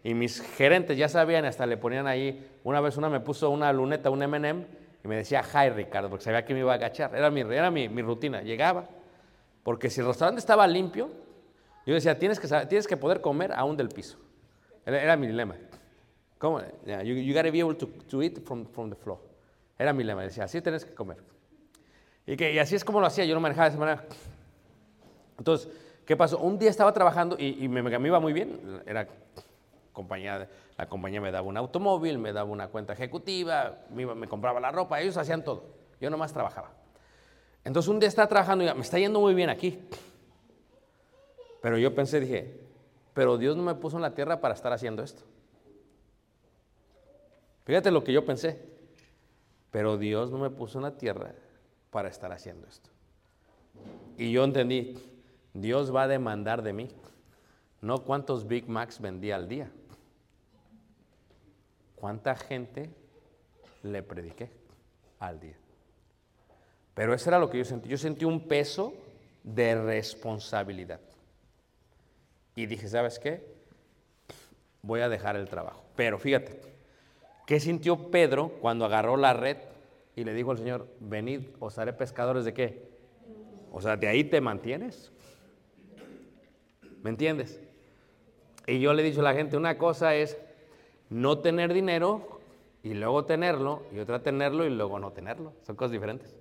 Y 0.03 0.13
mis 0.13 0.41
gerentes 0.41 0.97
ya 0.97 1.09
sabían, 1.09 1.45
hasta 1.45 1.65
le 1.65 1.77
ponían 1.77 2.07
ahí, 2.07 2.47
una 2.63 2.79
vez 2.79 2.97
una 2.97 3.09
me 3.09 3.19
puso 3.19 3.49
una 3.49 3.71
luneta, 3.73 4.09
un 4.09 4.23
M&M, 4.23 4.65
y 5.03 5.07
me 5.07 5.15
decía, 5.15 5.43
hi 5.43 5.69
Ricardo, 5.69 6.09
porque 6.09 6.23
sabía 6.23 6.45
que 6.45 6.53
me 6.53 6.59
iba 6.61 6.71
a 6.71 6.75
agachar. 6.75 7.15
Era 7.15 7.29
mi, 7.29 7.41
era 7.41 7.71
mi, 7.71 7.89
mi 7.89 8.01
rutina. 8.01 8.41
Llegaba, 8.41 8.85
porque 9.63 9.89
si 9.89 9.99
el 9.99 10.07
restaurante 10.07 10.39
estaba 10.39 10.67
limpio, 10.67 11.09
yo 11.85 11.93
decía, 11.93 12.17
tienes 12.17 12.39
que, 12.39 12.47
tienes 12.67 12.87
que 12.87 12.97
poder 12.97 13.21
comer 13.21 13.51
aún 13.53 13.75
del 13.75 13.89
piso. 13.89 14.17
Era, 14.85 15.15
mi 15.15 15.27
dilema. 15.27 15.55
¿Cómo? 16.37 16.61
Yeah, 16.85 17.03
you, 17.03 17.13
you 17.15 17.33
gotta 17.33 17.51
be 17.51 17.59
able 17.61 17.75
to, 17.75 17.87
to 18.09 18.23
eat 18.23 18.39
from, 18.45 18.65
from 18.65 18.89
the 18.89 18.95
floor. 18.95 19.19
Era 19.77 19.93
mi 19.93 20.03
lema. 20.03 20.23
Decía, 20.23 20.45
así 20.45 20.61
tienes 20.61 20.85
que 20.85 20.93
comer. 20.93 21.17
Y, 22.25 22.35
que, 22.35 22.51
y 22.53 22.59
así 22.59 22.75
es 22.75 22.83
como 22.83 22.99
lo 22.99 23.05
hacía. 23.07 23.25
Yo 23.25 23.33
lo 23.35 23.41
manejaba 23.41 23.65
de 23.65 23.69
esa 23.75 23.79
manera. 23.79 24.03
Entonces, 25.37 25.69
¿qué 26.05 26.15
pasó? 26.17 26.39
Un 26.39 26.57
día 26.57 26.69
estaba 26.69 26.91
trabajando 26.93 27.35
y, 27.39 27.63
y 27.63 27.67
me, 27.67 27.81
me 27.81 28.07
iba 28.07 28.19
muy 28.19 28.33
bien. 28.33 28.81
Era 28.85 29.07
compañía, 29.93 30.47
la 30.77 30.87
compañía 30.87 31.21
me 31.21 31.31
daba 31.31 31.47
un 31.47 31.57
automóvil, 31.57 32.17
me 32.17 32.31
daba 32.33 32.49
una 32.49 32.67
cuenta 32.69 32.93
ejecutiva, 32.93 33.79
me, 33.93 34.03
iba- 34.03 34.15
me 34.15 34.27
compraba 34.27 34.59
la 34.59 34.71
ropa, 34.71 35.01
ellos 35.01 35.17
hacían 35.17 35.43
todo. 35.43 35.65
Yo 35.99 36.09
nomás 36.09 36.33
trabajaba. 36.33 36.71
Entonces 37.63 37.89
un 37.89 37.99
día 37.99 38.09
estaba 38.09 38.27
trabajando 38.27 38.63
y 38.63 38.73
me 38.73 38.81
está 38.81 38.97
yendo 38.97 39.19
muy 39.19 39.33
bien 39.35 39.49
aquí. 39.49 39.79
Pero 41.61 41.77
yo 41.77 41.93
pensé, 41.93 42.19
dije, 42.19 42.59
pero 43.13 43.37
Dios 43.37 43.57
no 43.57 43.63
me 43.63 43.75
puso 43.75 43.97
en 43.97 44.01
la 44.01 44.13
tierra 44.13 44.39
para 44.39 44.53
estar 44.53 44.73
haciendo 44.73 45.03
esto. 45.03 45.23
Fíjate 47.65 47.91
lo 47.91 48.03
que 48.03 48.13
yo 48.13 48.25
pensé. 48.25 48.71
Pero 49.71 49.97
Dios 49.97 50.29
no 50.29 50.37
me 50.37 50.49
puso 50.49 50.77
en 50.77 50.83
la 50.83 50.97
tierra 50.97 51.33
para 51.89 52.09
estar 52.09 52.31
haciendo 52.31 52.67
esto. 52.67 52.89
Y 54.17 54.31
yo 54.31 54.43
entendí, 54.43 54.97
Dios 55.53 55.95
va 55.95 56.03
a 56.03 56.07
demandar 56.07 56.61
de 56.61 56.73
mí. 56.73 56.89
no 57.79 58.03
cuántos 58.03 58.47
Big 58.47 58.67
Macs 58.69 58.99
vendía 58.99 59.37
al 59.37 59.47
día. 59.47 59.71
¿Cuánta 61.95 62.35
gente 62.35 62.89
le 63.81 64.03
prediqué 64.03 64.51
al 65.19 65.39
día? 65.39 65.55
Pero 66.93 67.13
eso 67.13 67.29
era 67.29 67.39
lo 67.39 67.49
que 67.49 67.57
yo 67.57 67.65
sentí. 67.65 67.89
Yo 67.89 67.97
sentí 67.97 68.25
un 68.25 68.47
peso 68.47 68.93
de 69.43 69.81
responsabilidad. 69.81 70.99
Y 72.55 72.65
dije, 72.65 72.87
¿sabes 72.87 73.19
qué? 73.19 73.45
Voy 74.81 75.01
a 75.01 75.09
dejar 75.09 75.35
el 75.35 75.47
trabajo. 75.47 75.83
Pero 75.95 76.19
fíjate, 76.19 76.59
¿qué 77.45 77.59
sintió 77.59 78.11
Pedro 78.11 78.49
cuando 78.61 78.85
agarró 78.85 79.17
la 79.17 79.33
red 79.33 79.57
y 80.15 80.23
le 80.23 80.33
dijo 80.33 80.51
al 80.51 80.57
Señor, 80.57 80.87
venid, 80.99 81.41
os 81.59 81.77
haré 81.77 81.93
pescadores 81.93 82.45
de 82.45 82.53
qué? 82.53 82.91
O 83.71 83.81
sea, 83.81 83.95
de 83.95 84.07
ahí 84.07 84.23
te 84.23 84.41
mantienes. 84.41 85.11
¿Me 87.03 87.09
entiendes? 87.09 87.59
Y 88.67 88.79
yo 88.79 88.93
le 88.93 89.01
he 89.01 89.05
dicho 89.05 89.21
a 89.21 89.23
la 89.23 89.33
gente, 89.33 89.57
una 89.57 89.77
cosa 89.77 90.15
es 90.15 90.37
no 91.09 91.39
tener 91.39 91.73
dinero 91.73 92.41
y 92.83 92.93
luego 92.93 93.25
tenerlo, 93.25 93.83
y 93.93 93.99
otra 93.99 94.23
tenerlo 94.23 94.65
y 94.65 94.69
luego 94.69 94.99
no 94.99 95.11
tenerlo. 95.11 95.53
Son 95.63 95.75
cosas 95.75 95.91
diferentes. 95.91 96.35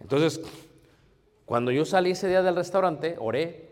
Entonces, 0.00 0.40
cuando 1.44 1.70
yo 1.70 1.84
salí 1.84 2.12
ese 2.12 2.28
día 2.28 2.42
del 2.42 2.56
restaurante, 2.56 3.16
oré 3.18 3.69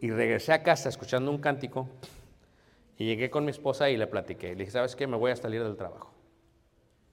y 0.00 0.10
regresé 0.10 0.52
a 0.52 0.62
casa 0.62 0.88
escuchando 0.88 1.30
un 1.30 1.38
cántico 1.38 1.88
y 2.96 3.06
llegué 3.06 3.30
con 3.30 3.44
mi 3.44 3.50
esposa 3.50 3.90
y 3.90 3.96
le 3.96 4.06
platiqué. 4.06 4.48
Le 4.48 4.56
dije, 4.56 4.70
¿sabes 4.70 4.96
qué? 4.96 5.06
Me 5.06 5.16
voy 5.16 5.30
a 5.30 5.36
salir 5.36 5.62
del 5.62 5.76
trabajo. 5.76 6.10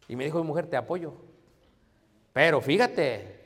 Y 0.08 0.16
me 0.16 0.24
dijo 0.24 0.40
mi 0.40 0.48
mujer, 0.48 0.68
te 0.68 0.78
apoyo. 0.78 1.14
Pero 2.34 2.62
fíjate, 2.62 3.40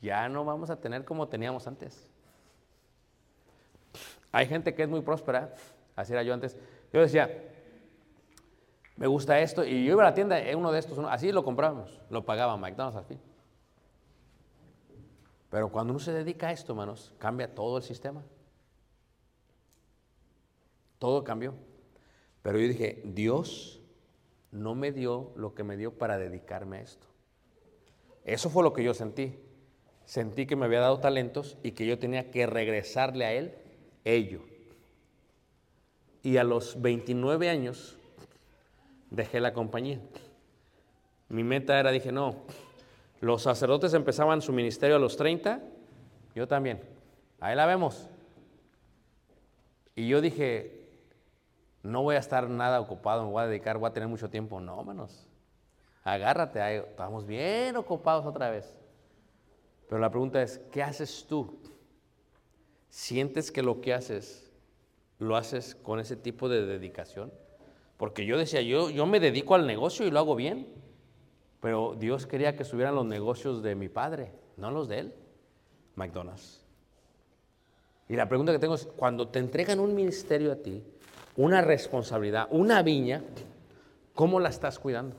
ya 0.00 0.28
no 0.28 0.44
vamos 0.44 0.70
a 0.70 0.80
tener 0.80 1.04
como 1.04 1.28
teníamos 1.28 1.66
antes. 1.66 2.08
Hay 4.32 4.46
gente 4.46 4.74
que 4.74 4.82
es 4.82 4.88
muy 4.88 5.00
próspera, 5.00 5.54
así 5.94 6.12
era 6.12 6.22
yo 6.22 6.34
antes. 6.34 6.56
Yo 6.92 7.00
decía, 7.00 7.30
me 8.96 9.06
gusta 9.06 9.38
esto, 9.40 9.64
y 9.64 9.84
yo 9.84 9.92
iba 9.92 10.02
a 10.02 10.06
la 10.06 10.14
tienda, 10.14 10.40
en 10.40 10.58
uno 10.58 10.72
de 10.72 10.78
estos, 10.78 10.98
así 11.08 11.30
lo 11.30 11.44
comprábamos, 11.44 12.00
lo 12.10 12.24
pagaba 12.24 12.56
McDonald's 12.56 12.96
al 12.96 13.04
fin. 13.04 13.20
Pero 15.50 15.70
cuando 15.70 15.92
uno 15.92 16.00
se 16.00 16.12
dedica 16.12 16.48
a 16.48 16.52
esto, 16.52 16.72
hermanos, 16.72 17.14
cambia 17.18 17.54
todo 17.54 17.76
el 17.76 17.82
sistema. 17.82 18.22
Todo 20.98 21.24
cambió. 21.24 21.54
Pero 22.42 22.58
yo 22.58 22.68
dije, 22.68 23.02
Dios 23.04 23.80
no 24.50 24.74
me 24.74 24.92
dio 24.92 25.32
lo 25.36 25.54
que 25.54 25.64
me 25.64 25.76
dio 25.76 25.92
para 25.92 26.18
dedicarme 26.18 26.78
a 26.78 26.82
esto. 26.82 27.06
Eso 28.24 28.50
fue 28.50 28.62
lo 28.62 28.72
que 28.72 28.84
yo 28.84 28.94
sentí. 28.94 29.38
Sentí 30.04 30.46
que 30.46 30.56
me 30.56 30.66
había 30.66 30.80
dado 30.80 31.00
talentos 31.00 31.58
y 31.62 31.72
que 31.72 31.86
yo 31.86 31.98
tenía 31.98 32.30
que 32.30 32.46
regresarle 32.46 33.24
a 33.24 33.32
Él 33.32 33.54
ello. 34.04 34.42
Y 36.22 36.38
a 36.38 36.44
los 36.44 36.80
29 36.80 37.48
años 37.50 37.98
dejé 39.10 39.40
la 39.40 39.52
compañía. 39.52 40.00
Mi 41.28 41.42
meta 41.42 41.78
era, 41.78 41.90
dije, 41.90 42.12
no, 42.12 42.44
los 43.20 43.42
sacerdotes 43.42 43.94
empezaban 43.94 44.42
su 44.42 44.52
ministerio 44.52 44.96
a 44.96 45.00
los 45.00 45.16
30, 45.16 45.60
yo 46.34 46.46
también. 46.46 46.80
Ahí 47.40 47.56
la 47.56 47.66
vemos. 47.66 48.08
Y 49.94 50.08
yo 50.08 50.20
dije, 50.20 50.85
no 51.86 52.02
voy 52.02 52.16
a 52.16 52.18
estar 52.18 52.48
nada 52.48 52.80
ocupado, 52.80 53.24
me 53.24 53.30
voy 53.30 53.42
a 53.42 53.46
dedicar, 53.46 53.78
voy 53.78 53.88
a 53.88 53.92
tener 53.92 54.08
mucho 54.08 54.28
tiempo. 54.28 54.60
No, 54.60 54.82
manos. 54.82 55.26
Agárrate, 56.04 56.78
estamos 56.78 57.26
bien 57.26 57.76
ocupados 57.76 58.26
otra 58.26 58.50
vez. 58.50 58.76
Pero 59.88 60.00
la 60.00 60.10
pregunta 60.10 60.42
es, 60.42 60.58
¿qué 60.72 60.82
haces 60.82 61.26
tú? 61.28 61.58
¿Sientes 62.88 63.50
que 63.50 63.62
lo 63.62 63.80
que 63.80 63.94
haces 63.94 64.42
lo 65.18 65.36
haces 65.36 65.74
con 65.74 65.98
ese 65.98 66.16
tipo 66.16 66.48
de 66.48 66.66
dedicación? 66.66 67.32
Porque 67.96 68.26
yo 68.26 68.36
decía, 68.36 68.60
yo, 68.60 68.90
yo 68.90 69.06
me 69.06 69.20
dedico 69.20 69.54
al 69.54 69.66
negocio 69.66 70.06
y 70.06 70.10
lo 70.10 70.18
hago 70.18 70.34
bien, 70.34 70.66
pero 71.60 71.94
Dios 71.98 72.26
quería 72.26 72.56
que 72.56 72.62
estuvieran 72.62 72.94
los 72.94 73.06
negocios 73.06 73.62
de 73.62 73.74
mi 73.74 73.88
padre, 73.88 74.32
no 74.56 74.70
los 74.70 74.88
de 74.88 74.98
él, 74.98 75.14
McDonald's. 75.94 76.64
Y 78.08 78.14
la 78.14 78.28
pregunta 78.28 78.52
que 78.52 78.58
tengo 78.58 78.74
es, 78.74 78.86
cuando 78.86 79.28
te 79.28 79.38
entregan 79.38 79.80
un 79.80 79.94
ministerio 79.94 80.52
a 80.52 80.56
ti, 80.56 80.84
una 81.36 81.60
responsabilidad, 81.60 82.48
una 82.50 82.82
viña, 82.82 83.22
¿cómo 84.14 84.40
la 84.40 84.48
estás 84.48 84.78
cuidando? 84.78 85.16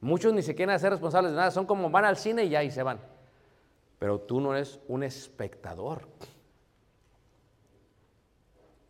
Muchos 0.00 0.32
ni 0.32 0.42
se 0.42 0.54
quieren 0.54 0.74
hacer 0.74 0.90
responsables 0.90 1.32
de 1.32 1.36
nada, 1.38 1.50
son 1.50 1.66
como 1.66 1.90
van 1.90 2.04
al 2.04 2.16
cine 2.16 2.44
y 2.44 2.50
ya 2.50 2.62
y 2.62 2.70
se 2.70 2.82
van. 2.82 3.00
Pero 3.98 4.20
tú 4.20 4.40
no 4.40 4.54
eres 4.54 4.78
un 4.88 5.02
espectador. 5.02 6.02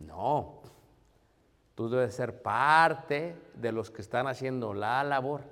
No. 0.01 0.61
Tú 1.75 1.89
debes 1.89 2.15
ser 2.15 2.43
parte 2.43 3.37
de 3.55 3.73
los 3.73 3.91
que 3.91 4.03
están 4.03 4.27
haciendo 4.27 4.75
la 4.75 5.05
labor. 5.05 5.43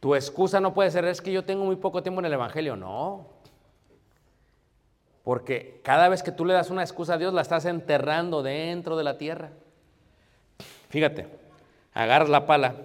Tu 0.00 0.14
excusa 0.14 0.60
no 0.60 0.72
puede 0.72 0.90
ser, 0.90 1.04
es 1.04 1.20
que 1.20 1.32
yo 1.32 1.44
tengo 1.44 1.64
muy 1.64 1.76
poco 1.76 2.02
tiempo 2.02 2.20
en 2.20 2.26
el 2.26 2.32
Evangelio. 2.32 2.76
No. 2.76 3.26
Porque 5.28 5.82
cada 5.84 6.08
vez 6.08 6.22
que 6.22 6.32
tú 6.32 6.46
le 6.46 6.54
das 6.54 6.70
una 6.70 6.80
excusa 6.80 7.12
a 7.12 7.18
Dios, 7.18 7.34
la 7.34 7.42
estás 7.42 7.66
enterrando 7.66 8.42
dentro 8.42 8.96
de 8.96 9.04
la 9.04 9.18
tierra. 9.18 9.50
Fíjate, 10.88 11.28
agarras 11.92 12.30
la 12.30 12.46
pala. 12.46 12.76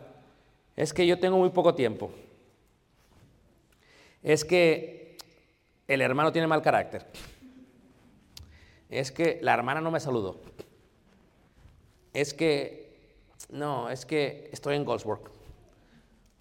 Es 0.76 0.94
que 0.94 1.08
yo 1.08 1.18
tengo 1.22 1.38
muy 1.38 1.52
poco 1.52 1.74
tiempo. 1.74 2.12
Es 4.22 4.44
que 4.44 5.18
el 5.88 6.02
hermano 6.02 6.34
tiene 6.34 6.46
mal 6.46 6.62
carácter. 6.62 7.06
Es 8.90 9.14
que 9.14 9.40
la 9.42 9.54
hermana 9.54 9.80
no 9.80 9.90
me 9.90 10.02
saludó. 10.02 10.42
Es 12.14 12.34
que, 12.34 13.24
no, 13.52 13.90
es 13.90 14.06
que 14.06 14.50
estoy 14.52 14.76
en 14.76 14.84
Goldsburg. 14.84 15.22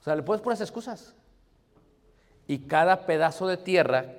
O 0.01 0.03
sea, 0.03 0.17
le 0.17 0.25
puedes 0.25 0.43
poner 0.43 0.61
excusas. 0.61 1.15
Y 2.49 2.59
cada 2.67 3.07
pedazo 3.07 3.47
de 3.47 3.57
tierra 3.57 4.17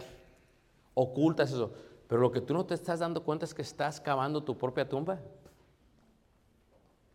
ocultas 0.93 1.51
eso. 1.51 1.73
Pero 2.07 2.21
lo 2.21 2.31
que 2.31 2.41
tú 2.41 2.53
no 2.53 2.65
te 2.65 2.73
estás 2.73 2.99
dando 2.99 3.23
cuenta 3.23 3.45
es 3.45 3.53
que 3.53 3.61
estás 3.61 3.99
cavando 3.99 4.43
tu 4.43 4.57
propia 4.57 4.87
tumba. 4.87 5.19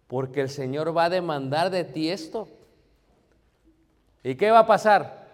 Porque 0.07 0.41
el 0.41 0.49
Señor 0.49 0.97
va 0.97 1.05
a 1.05 1.11
demandar 1.11 1.71
de 1.71 1.85
ti 1.85 2.11
esto. 2.11 2.49
¿Y 4.23 4.35
qué 4.35 4.51
va 4.51 4.61
a 4.61 4.67
pasar? 4.67 5.29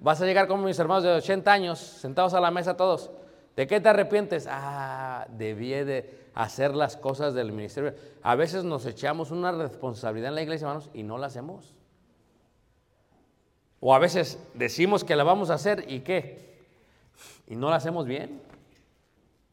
Vas 0.00 0.20
a 0.20 0.26
llegar 0.26 0.48
como 0.48 0.64
mis 0.64 0.78
hermanos 0.78 1.04
de 1.04 1.10
80 1.10 1.52
años, 1.52 1.78
sentados 1.78 2.34
a 2.34 2.40
la 2.40 2.50
mesa 2.50 2.76
todos. 2.76 3.10
¿De 3.56 3.66
qué 3.66 3.80
te 3.80 3.88
arrepientes? 3.88 4.48
Ah, 4.50 5.26
debí 5.30 5.70
de 5.70 6.24
hacer 6.34 6.74
las 6.74 6.96
cosas 6.96 7.34
del 7.34 7.52
ministerio. 7.52 7.94
A 8.22 8.34
veces 8.34 8.64
nos 8.64 8.84
echamos 8.86 9.30
una 9.30 9.52
responsabilidad 9.52 10.30
en 10.30 10.34
la 10.34 10.42
iglesia, 10.42 10.66
hermanos, 10.66 10.90
y 10.92 11.04
no 11.04 11.18
la 11.18 11.28
hacemos. 11.28 11.72
O 13.80 13.94
a 13.94 13.98
veces 13.98 14.38
decimos 14.54 15.04
que 15.04 15.14
la 15.14 15.24
vamos 15.24 15.50
a 15.50 15.54
hacer 15.54 15.84
y 15.88 16.00
qué. 16.00 16.53
Y 17.46 17.56
no 17.56 17.70
la 17.70 17.76
hacemos 17.76 18.06
bien. 18.06 18.40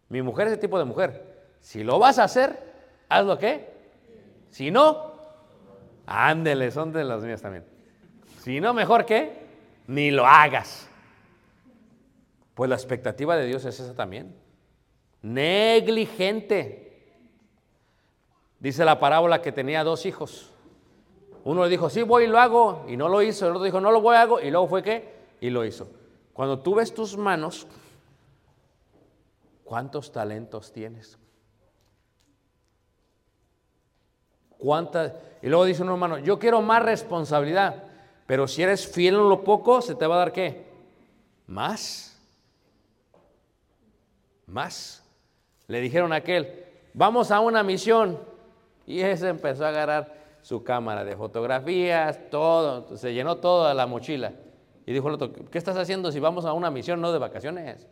Mi 0.09 0.21
mujer 0.21 0.47
es 0.47 0.53
ese 0.53 0.61
tipo 0.61 0.77
de 0.77 0.85
mujer. 0.85 1.31
Si 1.59 1.83
lo 1.83 1.99
vas 1.99 2.19
a 2.19 2.25
hacer, 2.25 2.57
hazlo 3.09 3.37
qué. 3.37 3.69
Si 4.49 4.71
no, 4.71 5.13
ándele, 6.05 6.71
son 6.71 6.91
de 6.91 7.03
las 7.03 7.23
mías 7.23 7.41
también. 7.41 7.65
Si 8.39 8.59
no, 8.59 8.73
mejor 8.73 9.05
que 9.05 9.45
ni 9.87 10.11
lo 10.11 10.25
hagas. 10.25 10.89
Pues 12.55 12.69
la 12.69 12.75
expectativa 12.75 13.35
de 13.35 13.45
Dios 13.45 13.63
es 13.65 13.79
esa 13.79 13.95
también. 13.95 14.35
Negligente. 15.21 16.91
Dice 18.59 18.85
la 18.85 18.99
parábola 18.99 19.41
que 19.41 19.51
tenía 19.51 19.83
dos 19.83 20.05
hijos. 20.05 20.51
Uno 21.43 21.63
le 21.63 21.69
dijo, 21.69 21.89
sí, 21.89 22.03
voy 22.03 22.25
y 22.25 22.27
lo 22.27 22.39
hago, 22.39 22.85
y 22.87 22.97
no 22.97 23.09
lo 23.09 23.21
hizo. 23.21 23.45
El 23.45 23.53
otro 23.53 23.63
dijo, 23.63 23.81
no 23.81 23.91
lo 23.91 24.01
voy 24.01 24.15
a 24.15 24.21
hago, 24.21 24.39
y 24.39 24.51
luego 24.51 24.67
fue 24.67 24.83
que, 24.83 25.09
y 25.39 25.49
lo 25.49 25.65
hizo. 25.65 25.89
Cuando 26.33 26.59
tú 26.59 26.75
ves 26.75 26.93
tus 26.93 27.17
manos, 27.17 27.67
¿cuántos 29.71 30.11
talentos 30.11 30.73
tienes? 30.73 31.17
¿Cuántas? 34.57 35.13
Y 35.41 35.47
luego 35.47 35.63
dice 35.63 35.81
un 35.81 35.87
hermano, 35.87 36.17
yo 36.17 36.37
quiero 36.37 36.61
más 36.61 36.83
responsabilidad, 36.83 37.81
pero 38.27 38.49
si 38.49 38.63
eres 38.63 38.85
fiel 38.85 39.15
en 39.15 39.29
lo 39.29 39.45
poco, 39.45 39.81
se 39.81 39.95
te 39.95 40.05
va 40.05 40.15
a 40.15 40.17
dar 40.17 40.33
qué? 40.33 40.65
Más. 41.47 42.21
Más. 44.45 45.05
Le 45.67 45.79
dijeron 45.79 46.11
a 46.11 46.17
aquel, 46.17 46.65
vamos 46.93 47.31
a 47.31 47.39
una 47.39 47.63
misión. 47.63 48.19
Y 48.85 48.99
ese 48.99 49.29
empezó 49.29 49.63
a 49.63 49.69
agarrar 49.69 50.13
su 50.41 50.65
cámara 50.65 51.05
de 51.05 51.15
fotografías, 51.15 52.29
todo, 52.29 52.97
se 52.97 53.13
llenó 53.13 53.37
toda 53.37 53.73
la 53.73 53.87
mochila. 53.87 54.33
Y 54.85 54.91
dijo 54.91 55.07
el 55.07 55.13
otro, 55.13 55.31
¿qué 55.31 55.57
estás 55.57 55.77
haciendo 55.77 56.11
si 56.11 56.19
vamos 56.19 56.43
a 56.43 56.51
una 56.51 56.69
misión, 56.69 56.99
no 56.99 57.13
de 57.13 57.19
vacaciones? 57.19 57.87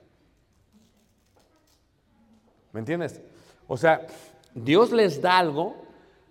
¿Me 2.71 2.79
entiendes? 2.79 3.21
O 3.67 3.77
sea, 3.77 4.05
Dios 4.53 4.91
les 4.91 5.21
da 5.21 5.37
algo, 5.37 5.75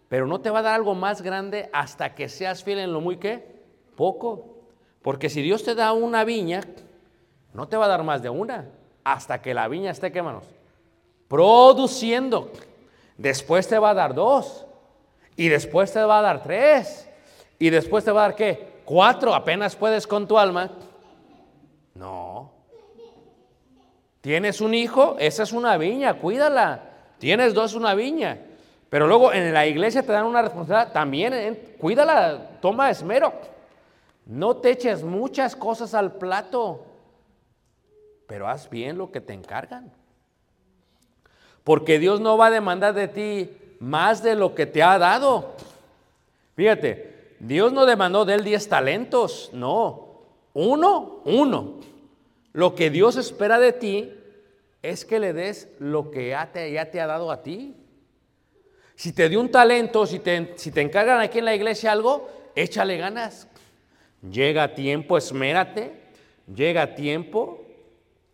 pero 0.09 0.27
no 0.27 0.41
te 0.41 0.51
va 0.51 0.61
a 0.61 0.63
dar 0.63 0.75
algo 0.75 0.95
más 0.95 1.23
grande 1.23 1.71
hasta 1.73 2.15
que 2.15 2.29
seas 2.29 2.65
fiel 2.65 2.79
en 2.79 2.93
lo 2.93 3.01
muy 3.01 3.17
que 3.17 3.63
poco. 3.97 4.57
Porque 5.03 5.31
si 5.31 5.43
Dios 5.43 5.65
te 5.65 5.75
da 5.75 5.93
una 5.93 6.25
viña, 6.25 6.63
no 7.55 7.69
te 7.69 7.77
va 7.77 7.87
a 7.87 7.89
dar 7.89 8.03
más 8.03 8.23
de 8.23 8.31
una, 8.31 8.67
hasta 9.05 9.41
que 9.41 9.55
la 9.55 9.69
viña 9.69 9.91
esté, 9.91 10.13
¿qué 10.13 10.23
manos? 10.23 10.45
produciendo. 11.29 12.51
Después 13.17 13.69
te 13.69 13.79
va 13.79 13.91
a 13.91 13.95
dar 13.95 14.15
dos. 14.15 14.65
Y 15.37 15.49
después 15.49 15.93
te 15.93 16.03
va 16.03 16.19
a 16.19 16.23
dar 16.23 16.43
tres. 16.43 17.09
Y 17.59 17.71
después 17.71 18.05
te 18.05 18.11
va 18.11 18.25
a 18.25 18.29
dar 18.29 18.37
qué? 18.37 18.81
Cuatro. 18.85 19.35
Apenas 19.35 19.77
puedes 19.77 20.07
con 20.07 20.27
tu 20.27 20.39
alma. 20.39 20.71
No. 21.95 22.51
Tienes 24.21 24.61
un 24.61 24.75
hijo, 24.75 25.17
esa 25.19 25.43
es 25.43 25.53
una 25.53 25.77
viña, 25.77 26.15
cuídala. 26.15 26.83
Tienes 27.19 27.55
dos, 27.55 27.75
una 27.75 27.95
viña. 27.95 28.39
Pero 28.91 29.07
luego 29.07 29.33
en 29.33 29.53
la 29.53 29.67
iglesia 29.67 30.03
te 30.03 30.13
dan 30.13 30.25
una 30.25 30.43
responsabilidad, 30.43 30.93
también 30.93 31.35
eh, 31.35 31.77
cuídala, 31.79 32.59
toma 32.61 32.91
esmero. 32.91 33.33
No 34.25 34.57
te 34.57 34.71
eches 34.71 35.03
muchas 35.03 35.55
cosas 35.57 35.95
al 35.95 36.13
plato, 36.13 36.85
pero 38.27 38.49
haz 38.49 38.69
bien 38.69 38.99
lo 38.99 39.11
que 39.11 39.21
te 39.21 39.33
encargan. 39.33 39.93
Porque 41.65 41.99
Dios 41.99 42.21
no 42.21 42.39
va 42.39 42.47
a 42.47 42.51
demandar 42.51 42.95
de 42.95 43.09
ti 43.09 43.51
más 43.79 44.23
de 44.23 44.35
lo 44.35 44.55
que 44.55 44.67
te 44.67 44.83
ha 44.83 44.99
dado. 44.99 45.55
Fíjate, 46.57 47.37
Dios 47.39 47.73
no 47.73 47.87
demandó 47.87 48.25
de 48.25 48.35
él 48.35 48.45
10 48.45 48.69
talentos, 48.69 49.51
no. 49.53 50.09
Uno, 50.55 51.21
uno. 51.25 51.75
Lo 52.59 52.75
que 52.75 52.91
Dios 52.91 53.15
espera 53.15 53.61
de 53.61 53.73
ti 53.73 54.13
es 54.83 55.05
que 55.05 55.21
le 55.21 55.33
des 55.33 55.69
lo 55.79 56.11
que 56.11 56.31
ya 56.31 56.51
te, 56.51 57.01
ha 57.01 57.07
dado 57.07 57.31
a 57.31 57.45
ti. 57.45 57.77
Si 58.97 59.13
te 59.13 59.29
dio 59.29 59.39
un 59.39 59.53
talento, 59.53 60.07
si 60.07 60.19
te, 60.19 60.57
encargan 60.75 61.21
aquí 61.21 61.39
en 61.39 61.45
la 61.45 61.55
iglesia 61.55 61.93
algo, 61.93 62.29
échale 62.57 62.97
ganas. 62.97 63.47
Llega 64.29 64.75
tiempo, 64.75 65.17
esmérate. 65.17 65.93
Llega 66.53 66.97
tiempo, 66.97 67.65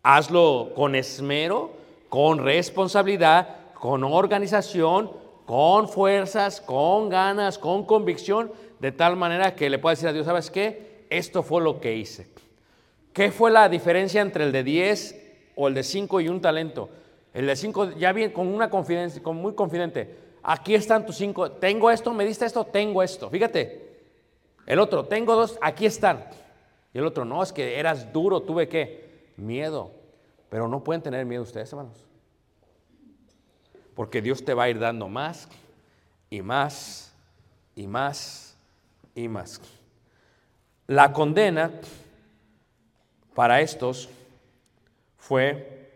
hazlo 0.01 0.71
con 0.75 0.95
esmero, 0.95 1.73
con 2.09 2.39
responsabilidad, 2.39 3.73
con 3.75 4.03
organización, 4.03 5.11
con 5.45 5.87
fuerzas, 5.87 6.61
con 6.61 7.09
ganas, 7.09 7.59
con 7.59 7.85
convicción, 7.85 8.51
de 8.79 8.91
tal 8.91 9.17
manera 9.17 9.53
que 9.53 9.69
le 9.69 9.77
puedas 9.77 9.99
decir 9.99 10.09
a 10.09 10.13
Dios, 10.13 10.25
¿sabes 10.25 10.49
qué? 10.49 11.05
Esto 11.11 11.43
fue 11.43 11.61
lo 11.61 11.79
que 11.79 11.95
hice. 11.95 12.33
¿Qué 13.15 13.31
fue 13.31 13.49
la 13.49 13.69
diferencia 13.69 14.21
entre 14.21 14.43
el 14.43 14.51
de 14.51 14.61
10 14.61 15.15
o 15.55 15.69
el 15.69 15.73
de 15.73 15.83
5 15.83 16.19
y 16.19 16.27
un 16.27 16.41
talento? 16.41 16.89
El 17.33 17.47
de 17.47 17.55
5 17.55 17.91
ya 17.91 18.11
bien 18.11 18.31
con 18.31 18.45
una 18.45 18.69
confidencia, 18.69 19.23
con 19.23 19.37
muy 19.37 19.53
confidente. 19.53 20.17
Aquí 20.43 20.75
están 20.75 21.05
tus 21.05 21.15
5. 21.15 21.53
Tengo 21.53 21.89
esto, 21.89 22.13
me 22.13 22.25
diste 22.25 22.45
esto, 22.45 22.65
tengo 22.65 23.01
esto. 23.01 23.29
Fíjate. 23.29 23.85
El 24.65 24.79
otro, 24.79 25.05
tengo 25.05 25.33
dos, 25.33 25.57
aquí 25.61 25.85
están. 25.85 26.25
Y 26.93 26.97
el 26.97 27.05
otro, 27.05 27.23
no, 27.23 27.41
es 27.41 27.53
que 27.53 27.79
eras 27.79 28.11
duro, 28.11 28.41
tuve 28.41 28.67
que 28.67 29.31
miedo. 29.37 29.91
Pero 30.49 30.67
no 30.67 30.83
pueden 30.83 31.01
tener 31.01 31.25
miedo 31.25 31.43
ustedes, 31.43 31.71
hermanos. 31.71 32.05
Porque 33.93 34.21
Dios 34.21 34.43
te 34.43 34.53
va 34.53 34.63
a 34.63 34.69
ir 34.69 34.77
dando 34.77 35.07
más 35.07 35.47
y 36.29 36.41
más 36.41 37.13
y 37.77 37.87
más 37.87 38.57
y 39.15 39.29
más. 39.29 39.61
La 40.87 41.13
condena 41.13 41.71
para 43.35 43.59
estos 43.61 44.09
fue 45.17 45.91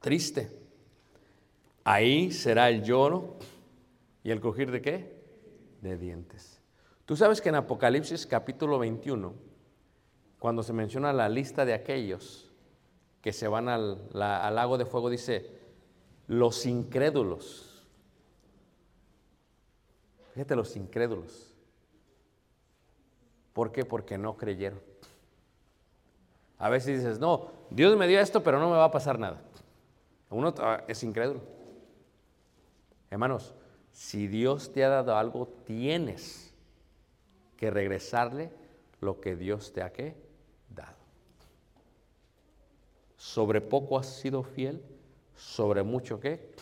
triste. 0.00 0.50
Ahí 1.84 2.32
será 2.32 2.68
el 2.68 2.82
lloro 2.82 3.36
y 4.24 4.30
el 4.30 4.40
crujir 4.40 4.70
de 4.70 4.82
qué? 4.82 5.22
De 5.80 5.96
dientes. 5.96 6.60
Tú 7.06 7.16
sabes 7.16 7.40
que 7.40 7.50
en 7.50 7.54
Apocalipsis 7.54 8.26
capítulo 8.26 8.78
21, 8.78 9.32
cuando 10.38 10.62
se 10.62 10.72
menciona 10.72 11.12
la 11.12 11.28
lista 11.28 11.64
de 11.64 11.74
aquellos 11.74 12.50
que 13.22 13.32
se 13.32 13.46
van 13.46 13.68
al, 13.68 14.10
al 14.12 14.54
lago 14.54 14.76
de 14.76 14.86
fuego, 14.86 15.08
dice, 15.08 15.50
los 16.26 16.66
incrédulos. 16.66 17.86
Fíjate, 20.32 20.56
los 20.56 20.74
incrédulos. 20.74 21.54
¿Por 23.52 23.70
qué? 23.70 23.84
Porque 23.84 24.18
no 24.18 24.36
creyeron. 24.36 24.93
A 26.58 26.68
veces 26.68 27.02
dices, 27.02 27.18
no, 27.18 27.50
Dios 27.70 27.96
me 27.96 28.06
dio 28.06 28.20
esto, 28.20 28.42
pero 28.42 28.58
no 28.58 28.70
me 28.70 28.76
va 28.76 28.84
a 28.84 28.90
pasar 28.90 29.18
nada. 29.18 29.40
Uno 30.30 30.54
es 30.88 31.02
incrédulo. 31.02 31.40
Hermanos, 33.10 33.54
si 33.92 34.26
Dios 34.26 34.72
te 34.72 34.84
ha 34.84 34.88
dado 34.88 35.16
algo, 35.16 35.46
tienes 35.64 36.52
que 37.56 37.70
regresarle 37.70 38.50
lo 39.00 39.20
que 39.20 39.36
Dios 39.36 39.72
te 39.72 39.82
ha 39.82 39.92
dado. 40.70 40.96
Sobre 43.16 43.60
poco 43.60 43.98
has 43.98 44.06
sido 44.06 44.42
fiel, 44.42 44.82
sobre 45.36 45.82
mucho 45.82 46.18
que 46.18 46.54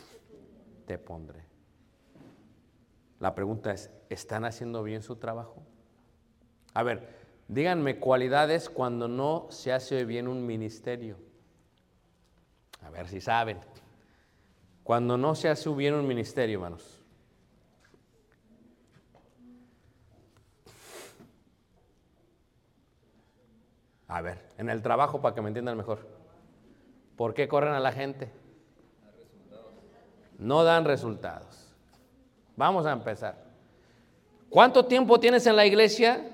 te 0.87 0.99
pondré. 0.99 1.45
La 3.19 3.35
pregunta 3.35 3.73
es, 3.73 3.91
¿están 4.09 4.45
haciendo 4.45 4.83
bien 4.83 5.03
su 5.03 5.17
trabajo? 5.17 5.63
A 6.75 6.83
ver, 6.83 7.22
díganme 7.53 7.99
cualidades 7.99 8.71
cuando 8.71 9.09
no 9.09 9.47
se 9.51 9.73
hace 9.73 10.07
bien 10.07 10.27
un 10.27 10.47
ministerio. 10.47 11.19
A 12.83 12.91
ver 12.91 13.09
si 13.09 13.21
saben. 13.21 13.61
Cuando 14.83 15.19
no 15.19 15.35
se 15.35 15.49
hace 15.49 15.69
bien 15.71 15.95
un 15.95 16.07
ministerio, 16.07 16.57
hermanos. 16.57 17.05
A 24.09 24.21
ver, 24.23 24.39
en 24.59 24.69
el 24.71 24.83
trabajo 24.83 25.21
para 25.21 25.35
que 25.35 25.43
me 25.43 25.49
entiendan 25.49 25.77
mejor. 25.77 26.07
¿Por 27.17 27.35
qué 27.35 27.49
corren 27.49 27.75
a 27.75 27.81
la 27.81 27.93
gente? 27.93 28.33
No 30.39 30.65
dan 30.65 30.85
resultados. 30.85 31.73
Vamos 32.57 32.87
a 32.87 32.93
empezar. 32.93 33.45
¿Cuánto 34.49 34.87
tiempo 34.87 35.21
tienes 35.21 35.47
en 35.47 35.57
la 35.57 35.67
iglesia? 35.67 36.32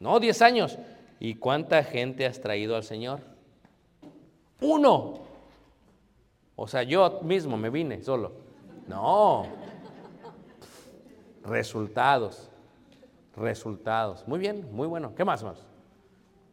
No, 0.00 0.18
10 0.18 0.42
años. 0.42 0.78
¿Y 1.20 1.34
cuánta 1.34 1.84
gente 1.84 2.24
has 2.24 2.40
traído 2.40 2.74
al 2.74 2.82
Señor? 2.82 3.20
Uno. 4.62 5.20
O 6.56 6.66
sea, 6.66 6.82
yo 6.82 7.20
mismo 7.22 7.56
me 7.58 7.68
vine 7.68 8.02
solo. 8.02 8.32
No. 8.88 9.46
Resultados. 11.44 12.48
Resultados. 13.36 14.26
Muy 14.26 14.38
bien, 14.38 14.66
muy 14.72 14.88
bueno. 14.88 15.14
¿Qué 15.14 15.24
más 15.24 15.42
más? 15.44 15.58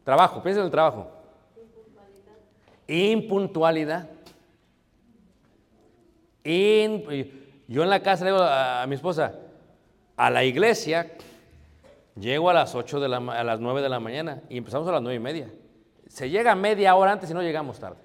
Trabajo, 0.03 0.43
piensa 0.43 0.59
en 0.59 0.65
el 0.65 0.71
trabajo. 0.71 1.09
Impuntualidad. 2.87 4.09
yo 6.43 7.83
en 7.83 7.89
la 7.89 8.01
casa 8.01 8.23
le 8.25 8.31
digo 8.31 8.43
a, 8.43 8.85
mi 8.87 8.95
esposa, 8.95 9.33
a 10.15 10.29
la 10.29 10.43
iglesia 10.43 11.11
llego 12.19 12.49
a 12.49 12.53
las 12.53 12.75
8 12.75 12.99
de 12.99 13.09
la, 13.09 13.17
a 13.17 13.43
las 13.43 13.59
9 13.59 13.81
de 13.81 13.89
la 13.89 13.99
mañana 13.99 14.41
y 14.49 14.57
empezamos 14.57 14.87
a 14.87 14.91
las 14.91 15.01
9 15.01 15.15
y 15.15 15.19
media. 15.19 15.51
Se 16.07 16.29
llega 16.29 16.55
media 16.55 16.95
hora 16.95 17.11
antes 17.11 17.29
y 17.29 17.33
no 17.33 17.41
llegamos 17.41 17.79
tarde. 17.79 18.01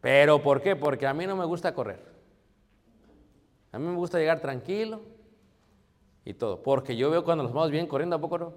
¿Pero 0.00 0.42
por 0.42 0.60
qué? 0.60 0.76
Porque 0.76 1.06
a 1.06 1.14
mí 1.14 1.26
no 1.26 1.36
me 1.36 1.44
gusta 1.44 1.74
correr. 1.74 2.00
A 3.72 3.78
mí 3.78 3.86
me 3.86 3.96
gusta 3.96 4.18
llegar 4.18 4.40
tranquilo 4.40 5.00
y 6.24 6.34
todo. 6.34 6.62
Porque 6.62 6.96
yo 6.96 7.10
veo 7.10 7.24
cuando 7.24 7.44
los 7.44 7.52
vamos 7.52 7.70
bien 7.70 7.86
corriendo, 7.86 8.16
¿a 8.16 8.20
poco 8.20 8.38
no? 8.38 8.52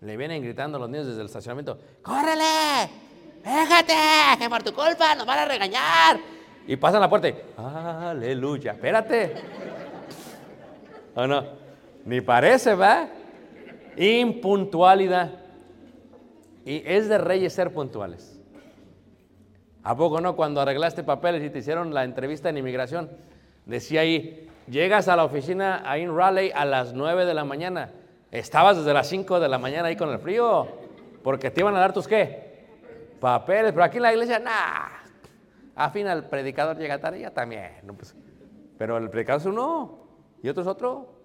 Le 0.00 0.16
vienen 0.16 0.42
gritando 0.42 0.76
a 0.76 0.80
los 0.80 0.90
niños 0.90 1.06
desde 1.06 1.20
el 1.20 1.26
estacionamiento, 1.26 1.78
¡córrele! 2.02 2.90
¡Déjate! 3.42 3.94
¡Que 4.38 4.48
por 4.50 4.62
tu 4.62 4.74
culpa 4.74 5.14
nos 5.14 5.26
van 5.26 5.38
a 5.38 5.44
regañar! 5.46 6.18
Y 6.66 6.76
pasan 6.76 7.00
la 7.00 7.08
puerta 7.08 7.28
y, 7.28 7.34
¡aleluya! 7.56 8.72
Espérate. 8.72 9.34
¿O 11.14 11.26
no? 11.26 11.65
Ni 12.06 12.22
parece, 12.22 12.74
¿va? 12.74 13.08
Impuntualidad. 13.96 15.32
Y 16.64 16.82
es 16.86 17.08
de 17.10 17.18
reyes 17.18 17.52
ser 17.52 17.74
puntuales. 17.74 18.40
¿A 19.82 19.94
poco 19.94 20.20
no? 20.22 20.34
Cuando 20.34 20.62
arreglaste 20.62 21.02
papeles 21.02 21.44
y 21.44 21.50
te 21.50 21.58
hicieron 21.58 21.92
la 21.92 22.04
entrevista 22.04 22.48
en 22.48 22.56
inmigración, 22.56 23.10
decía 23.66 24.00
ahí, 24.00 24.48
llegas 24.66 25.08
a 25.08 25.16
la 25.16 25.24
oficina 25.24 25.82
ahí 25.84 26.02
en 26.02 26.16
Raleigh 26.16 26.52
a 26.54 26.64
las 26.64 26.94
9 26.94 27.26
de 27.26 27.34
la 27.34 27.44
mañana 27.44 27.92
Estabas 28.30 28.76
desde 28.76 28.92
las 28.92 29.06
5 29.08 29.40
de 29.40 29.48
la 29.48 29.58
mañana 29.58 29.88
ahí 29.88 29.96
con 29.96 30.10
el 30.10 30.18
frío, 30.18 30.66
porque 31.22 31.50
te 31.50 31.60
iban 31.60 31.74
a 31.76 31.80
dar 31.80 31.92
tus 31.92 32.08
qué? 32.08 32.66
Papeles, 33.20 33.72
pero 33.72 33.84
aquí 33.84 33.96
en 33.96 34.02
la 34.02 34.12
iglesia, 34.12 34.38
nah. 34.38 34.88
A 35.74 35.90
fin, 35.90 36.06
el 36.06 36.24
predicador 36.24 36.76
llega 36.76 36.98
tarde, 36.98 37.20
ya 37.20 37.30
también. 37.30 37.72
Pues, 37.96 38.14
pero 38.76 38.98
el 38.98 39.08
predicador 39.10 39.40
es 39.40 39.46
uno 39.46 40.00
y 40.42 40.48
otro 40.48 40.62
es 40.62 40.68
otro. 40.68 41.15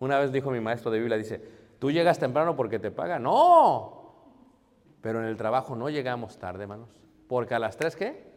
Una 0.00 0.18
vez 0.18 0.32
dijo 0.32 0.50
mi 0.50 0.60
maestro 0.60 0.90
de 0.90 0.98
Biblia, 0.98 1.16
dice, 1.16 1.42
tú 1.78 1.90
llegas 1.90 2.18
temprano 2.18 2.54
porque 2.54 2.78
te 2.78 2.90
pagan. 2.90 3.22
No, 3.22 4.14
pero 5.00 5.20
en 5.20 5.26
el 5.26 5.36
trabajo 5.36 5.76
no 5.76 5.90
llegamos 5.90 6.38
tarde, 6.38 6.62
hermanos. 6.62 6.88
Porque 7.28 7.54
a 7.54 7.58
las 7.58 7.76
3, 7.76 7.96
¿qué? 7.96 8.28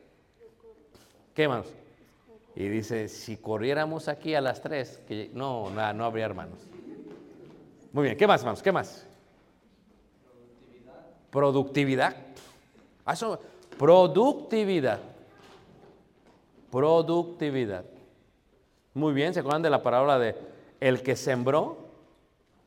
¿Qué, 1.33 1.43
hermanos? 1.43 1.67
Y 2.55 2.67
dice, 2.67 3.07
si 3.07 3.37
corriéramos 3.37 4.07
aquí 4.07 4.35
a 4.35 4.41
las 4.41 4.61
3, 4.61 5.03
que 5.07 5.31
no, 5.33 5.69
nada, 5.69 5.93
no 5.93 6.05
habría 6.05 6.25
hermanos. 6.25 6.59
Muy 7.93 8.05
bien, 8.05 8.17
¿qué 8.17 8.27
más, 8.27 8.41
hermanos? 8.41 8.61
¿Qué 8.61 8.71
más? 8.71 9.07
Productividad. 11.29 12.15
Productividad. 13.05 13.35
Productividad. 13.77 14.99
Productividad. 16.71 17.85
Muy 18.93 19.13
bien, 19.13 19.33
¿se 19.33 19.39
acuerdan 19.39 19.61
de 19.61 19.69
la 19.69 19.81
parábola 19.81 20.19
de 20.19 20.35
el 20.81 21.03
que 21.03 21.15
sembró 21.15 21.77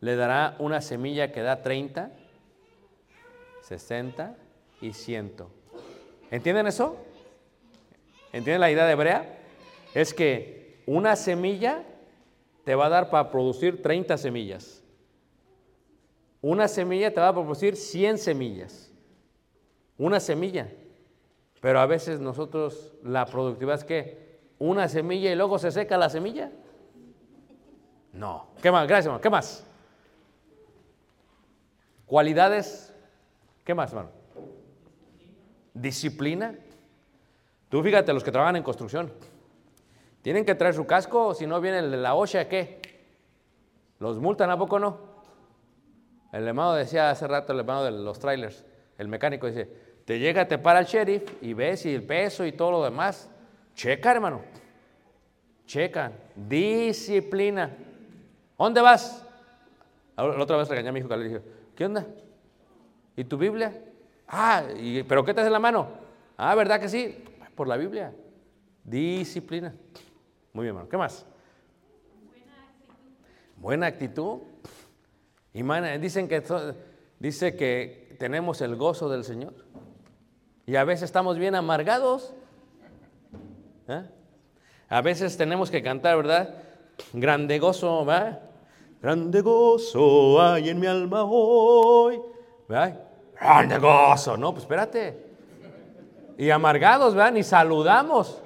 le 0.01 0.17
dará 0.17 0.57
una 0.59 0.81
semilla 0.81 1.33
que 1.33 1.43
da 1.43 1.61
30, 1.61 2.11
60 3.61 4.37
y 4.81 4.95
100? 4.95 5.35
¿Entienden 6.31 6.67
eso? 6.67 6.97
¿Entienden 8.33 8.61
la 8.61 8.71
idea 8.71 8.87
de 8.87 8.93
hebrea? 8.93 9.39
Es 9.93 10.15
que 10.15 10.83
una 10.87 11.17
semilla 11.17 11.85
te 12.65 12.75
va 12.75 12.87
a 12.87 12.89
dar 12.89 13.11
para 13.11 13.31
producir 13.31 13.83
30 13.83 14.17
semillas. 14.17 14.83
Una 16.41 16.69
semilla 16.69 17.13
te 17.13 17.21
va 17.21 17.29
a 17.29 17.33
producir 17.33 17.77
100 17.77 18.19
semillas. 18.19 18.93
Una 19.97 20.21
semilla. 20.21 20.71
Pero 21.61 21.81
a 21.81 21.87
veces 21.87 22.21
nosotros 22.21 22.93
la 23.03 23.25
productividad 23.27 23.77
es 23.77 23.85
que 23.85 24.39
una 24.59 24.89
semilla 24.89 25.33
y 25.33 25.37
luego 25.37 25.59
se 25.59 25.71
seca 25.71 25.97
la 25.97 26.11
semilla. 26.11 26.51
No. 28.15 28.47
¿Qué 28.63 28.71
más? 28.71 28.87
Gracias, 28.87 29.07
hermano. 29.07 29.21
¿Qué 29.21 29.31
más? 29.31 29.65
Cualidades. 32.07 32.95
¿Qué 33.65 33.75
más, 33.75 33.91
hermano? 33.91 34.11
Disciplina. 35.75 36.55
Tú 37.69 37.83
fíjate, 37.83 38.13
los 38.13 38.23
que 38.23 38.31
trabajan 38.31 38.57
en 38.57 38.63
construcción. 38.63 39.13
Tienen 40.23 40.45
que 40.45 40.55
traer 40.55 40.75
su 40.75 40.87
casco, 40.87 41.27
o 41.27 41.35
si 41.35 41.47
no 41.47 41.61
viene 41.61 41.83
de 41.83 41.97
la 41.97 42.15
OSHA, 42.15 42.49
¿qué? 42.49 42.81
¿Los 43.99 44.19
multan 44.19 44.51
a 44.51 44.57
poco 44.57 44.79
no? 44.79 44.99
El 46.33 46.47
hermano 46.47 46.75
decía 46.75 47.11
hace 47.11 47.27
rato, 47.27 47.53
el 47.53 47.61
hermano 47.61 47.85
de 47.85 47.91
los 47.91 48.19
trailers, 48.19 48.65
el 48.97 49.09
mecánico 49.09 49.47
dice, 49.47 49.69
te 50.05 50.19
llega, 50.19 50.47
te 50.47 50.59
para 50.59 50.81
el 50.81 50.87
sheriff 50.87 51.43
y 51.43 51.53
ves 51.53 51.81
si 51.81 51.95
el 51.95 52.03
peso 52.03 52.45
y 52.47 52.53
todo 52.53 52.71
lo 52.71 52.85
demás. 52.85 53.31
Checa, 53.75 54.13
hermano. 54.13 54.43
Checa. 55.67 56.13
Disciplina. 56.35 57.71
¿Dónde 58.59 58.81
vas? 58.81 59.25
La 60.17 60.25
otra 60.25 60.57
vez 60.57 60.69
regañé 60.69 60.89
a 60.89 60.93
mi 60.93 61.01
hijo 61.01 61.09
que 61.09 61.17
le 61.17 61.25
dije, 61.25 61.43
¿qué 61.75 61.87
onda? 61.87 62.07
¿Y 63.17 63.25
tu 63.25 63.37
Biblia? 63.37 63.73
Ah, 64.29 64.65
y, 64.77 65.03
¿pero 65.03 65.25
qué 65.25 65.35
te 65.35 65.41
hace 65.41 65.51
la 65.51 65.59
mano? 65.59 65.89
Ah, 66.37 66.55
¿verdad 66.55 66.81
que 66.81 66.89
sí? 66.89 67.25
Por 67.55 67.69
la 67.69 67.77
Biblia. 67.77 68.13
Disciplina. 68.85 69.75
Muy 70.53 70.65
bien, 70.65 70.75
hermano. 70.75 70.89
¿Qué 70.89 70.97
más? 70.97 71.27
Buena 73.57 73.87
actitud. 73.87 74.41
Y 75.53 75.63
man, 75.63 76.01
dicen 76.01 76.29
que 76.29 76.43
dice 77.19 77.57
que 77.57 78.17
tenemos 78.19 78.61
el 78.61 78.77
gozo 78.77 79.09
del 79.09 79.25
Señor. 79.25 79.55
Y 80.67 80.77
a 80.77 80.85
veces 80.85 81.05
estamos 81.05 81.39
bien 81.39 81.55
amargados. 81.55 82.35
¿eh? 83.89 84.05
A 84.89 85.01
veces 85.03 85.37
tenemos 85.37 85.71
que 85.71 85.83
cantar, 85.83 86.17
¿verdad? 86.17 86.55
Grande 87.13 87.59
gozo, 87.59 88.05
¿verdad? 88.05 88.41
Grande 89.01 89.41
gozo 89.41 90.41
hay 90.41 90.71
en 90.71 90.81
mi 90.81 90.87
alma 90.87 91.25
hoy. 91.25 92.21
¿verdad? 92.69 93.01
Grande 93.35 93.79
gozo. 93.79 94.37
No, 94.37 94.53
pues 94.53 94.65
espérate. 94.65 95.35
Y 96.39 96.51
amargados, 96.51 97.15
¿verdad? 97.15 97.33
Ni 97.33 97.43
saludamos. 97.43 98.43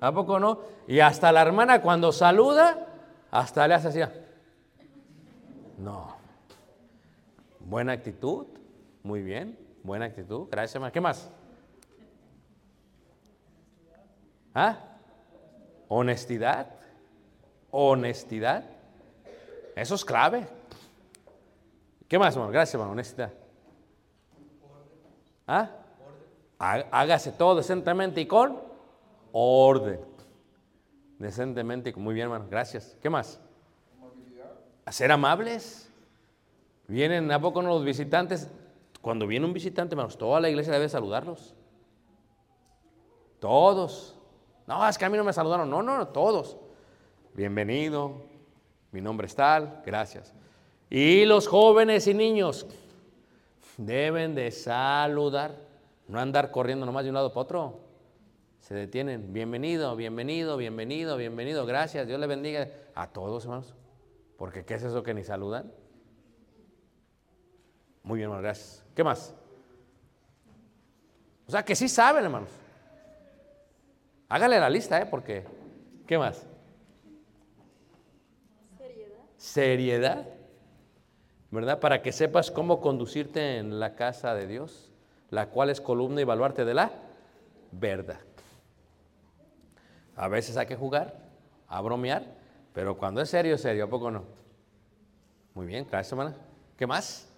¿A 0.00 0.12
poco 0.12 0.38
no? 0.38 0.60
Y 0.86 1.00
hasta 1.00 1.32
la 1.32 1.42
hermana 1.42 1.82
cuando 1.82 2.12
saluda, 2.12 2.86
hasta 3.30 3.66
le 3.66 3.74
hace 3.74 3.88
así. 3.88 4.00
No. 5.78 6.16
Buena 7.60 7.92
actitud. 7.92 8.46
Muy 9.02 9.22
bien. 9.22 9.58
Buena 9.82 10.06
actitud. 10.06 10.48
Gracias, 10.50 10.76
hermano. 10.76 10.92
¿Qué 10.92 11.00
más? 11.00 11.30
¿Ah? 14.54 14.78
Honestidad. 15.88 16.68
Honestidad. 17.78 18.64
Eso 19.74 19.96
es 19.96 20.04
clave. 20.06 20.46
¿Qué 22.08 22.18
más, 22.18 22.34
hermano? 22.34 22.50
Gracias, 22.50 22.72
hermano. 22.72 22.92
Honestidad. 22.92 23.34
¿Ah? 25.46 25.70
Hágase 26.58 27.32
todo 27.32 27.56
decentemente 27.56 28.22
y 28.22 28.26
con 28.26 28.58
orden. 29.30 30.00
Decentemente 31.18 31.90
y 31.90 31.92
muy 32.00 32.14
bien, 32.14 32.24
hermano. 32.24 32.46
Gracias. 32.48 32.96
¿Qué 33.02 33.10
más? 33.10 33.38
A 34.86 34.92
ser 34.92 35.12
amables. 35.12 35.92
Vienen, 36.88 37.30
¿a 37.30 37.38
poco 37.38 37.60
los 37.60 37.84
visitantes? 37.84 38.48
Cuando 39.02 39.26
viene 39.26 39.44
un 39.44 39.52
visitante, 39.52 39.92
hermanos, 39.94 40.16
toda 40.16 40.40
la 40.40 40.48
iglesia 40.48 40.72
debe 40.72 40.88
saludarlos. 40.88 41.54
Todos. 43.38 44.18
No, 44.66 44.88
es 44.88 44.96
que 44.96 45.04
a 45.04 45.10
mí 45.10 45.18
no 45.18 45.24
me 45.24 45.34
saludaron. 45.34 45.68
No, 45.68 45.82
no, 45.82 45.98
no, 45.98 46.08
todos. 46.08 46.56
Bienvenido. 47.36 48.22
Mi 48.92 49.02
nombre 49.02 49.26
es 49.26 49.34
tal. 49.34 49.82
Gracias. 49.84 50.32
Y 50.88 51.26
los 51.26 51.46
jóvenes 51.46 52.06
y 52.06 52.14
niños 52.14 52.66
deben 53.76 54.34
de 54.34 54.50
saludar. 54.50 55.54
No 56.08 56.18
andar 56.18 56.50
corriendo 56.50 56.86
nomás 56.86 57.04
de 57.04 57.10
un 57.10 57.14
lado 57.14 57.34
para 57.34 57.42
otro. 57.42 57.80
Se 58.60 58.74
detienen. 58.74 59.34
Bienvenido, 59.34 59.94
bienvenido, 59.96 60.56
bienvenido, 60.56 61.18
bienvenido. 61.18 61.66
Gracias. 61.66 62.06
Dios 62.06 62.18
le 62.18 62.26
bendiga 62.26 62.68
a 62.94 63.08
todos, 63.08 63.44
hermanos. 63.44 63.74
Porque 64.38 64.64
¿qué 64.64 64.74
es 64.74 64.84
eso 64.84 65.02
que 65.02 65.12
ni 65.12 65.22
saludan? 65.22 65.70
Muy 68.02 68.16
bien, 68.16 68.30
hermanos. 68.30 68.44
Gracias. 68.44 68.84
¿Qué 68.94 69.04
más? 69.04 69.34
O 71.46 71.50
sea, 71.50 71.62
que 71.62 71.76
sí 71.76 71.86
saben, 71.86 72.24
hermanos. 72.24 72.48
Hágale 74.26 74.58
la 74.58 74.70
lista, 74.70 74.98
¿eh? 74.98 75.04
Porque, 75.04 75.44
¿qué 76.06 76.16
más? 76.16 76.46
Seriedad. 79.46 80.26
¿verdad? 81.52 81.78
Para 81.78 82.02
que 82.02 82.10
sepas 82.12 82.50
cómo 82.50 82.80
conducirte 82.80 83.58
en 83.58 83.78
la 83.78 83.94
casa 83.94 84.34
de 84.34 84.46
Dios, 84.48 84.90
la 85.30 85.50
cual 85.50 85.70
es 85.70 85.80
columna 85.80 86.20
y 86.20 86.24
baluarte 86.24 86.64
de 86.64 86.74
la 86.74 86.90
verdad. 87.70 88.20
A 90.16 90.28
veces 90.28 90.56
hay 90.56 90.66
que 90.66 90.76
jugar, 90.76 91.16
a 91.68 91.80
bromear, 91.80 92.24
pero 92.72 92.98
cuando 92.98 93.20
es 93.20 93.30
serio, 93.30 93.54
es 93.54 93.60
serio, 93.60 93.84
¿a 93.84 93.88
poco 93.88 94.10
no? 94.10 94.24
Muy 95.54 95.66
bien, 95.66 95.86
gracias, 95.88 96.12
hermana. 96.12 96.36
¿Qué 96.76 96.86
más? 96.86 97.28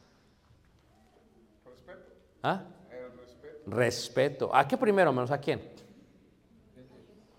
Respeto. 1.65 2.01
¿Ah? 2.43 2.63
El 2.91 3.19
respeto. 3.19 3.71
Respeto. 3.71 4.55
¿A 4.55 4.67
qué 4.67 4.77
primero, 4.77 5.11
hermanos? 5.11 5.31
¿A 5.31 5.39
quién? 5.39 5.61